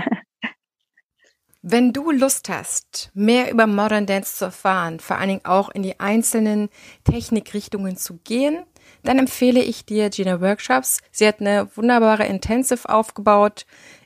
Wenn 1.68 1.94
du 1.94 2.12
Lust 2.12 2.48
hast, 2.48 3.10
mehr 3.16 3.52
über 3.52 3.66
Modern 3.66 4.06
Dance 4.06 4.36
zu 4.36 4.46
erfahren, 4.46 5.00
vor 5.00 5.18
allen 5.18 5.30
Dingen 5.30 5.46
auch 5.46 5.70
in 5.70 5.82
die 5.82 6.00
einzelnen 6.00 6.70
Technikrichtungen 7.06 7.98
zu 7.98 8.20
gehen, 8.20 8.68
dann 9.02 9.18
empfehle 9.18 9.62
ich 9.62 9.84
dir 9.84 10.12
Gina 10.12 10.42
Workshops. 10.42 11.02
Sie 11.12 11.28
hat 11.28 11.42
eine 11.42 11.68
wunderbare 11.76 12.28
Intensive 12.28 12.88
aufgebaut, 12.88 13.66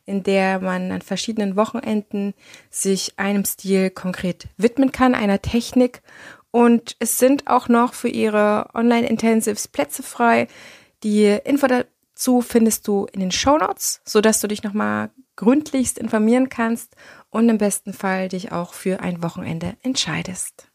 in 0.09 0.23
der 0.23 0.59
man 0.59 0.91
an 0.91 1.01
verschiedenen 1.01 1.55
Wochenenden 1.55 2.33
sich 2.71 3.13
einem 3.17 3.45
Stil 3.45 3.91
konkret 3.91 4.47
widmen 4.57 4.91
kann, 4.91 5.13
einer 5.13 5.41
Technik. 5.41 6.01
Und 6.51 6.95
es 6.97 7.19
sind 7.19 7.47
auch 7.47 7.69
noch 7.69 7.93
für 7.93 8.09
ihre 8.09 8.67
Online-Intensives 8.73 9.67
Plätze 9.67 10.01
frei. 10.01 10.47
Die 11.03 11.25
Info 11.45 11.67
dazu 11.67 12.41
findest 12.41 12.87
du 12.87 13.05
in 13.13 13.19
den 13.19 13.31
Show 13.31 13.57
Notes, 13.57 14.01
sodass 14.03 14.41
du 14.41 14.47
dich 14.47 14.63
nochmal 14.63 15.11
gründlichst 15.35 15.99
informieren 15.99 16.49
kannst 16.49 16.95
und 17.29 17.47
im 17.47 17.59
besten 17.59 17.93
Fall 17.93 18.29
dich 18.29 18.51
auch 18.51 18.73
für 18.73 19.01
ein 19.01 19.21
Wochenende 19.21 19.77
entscheidest. 19.83 20.69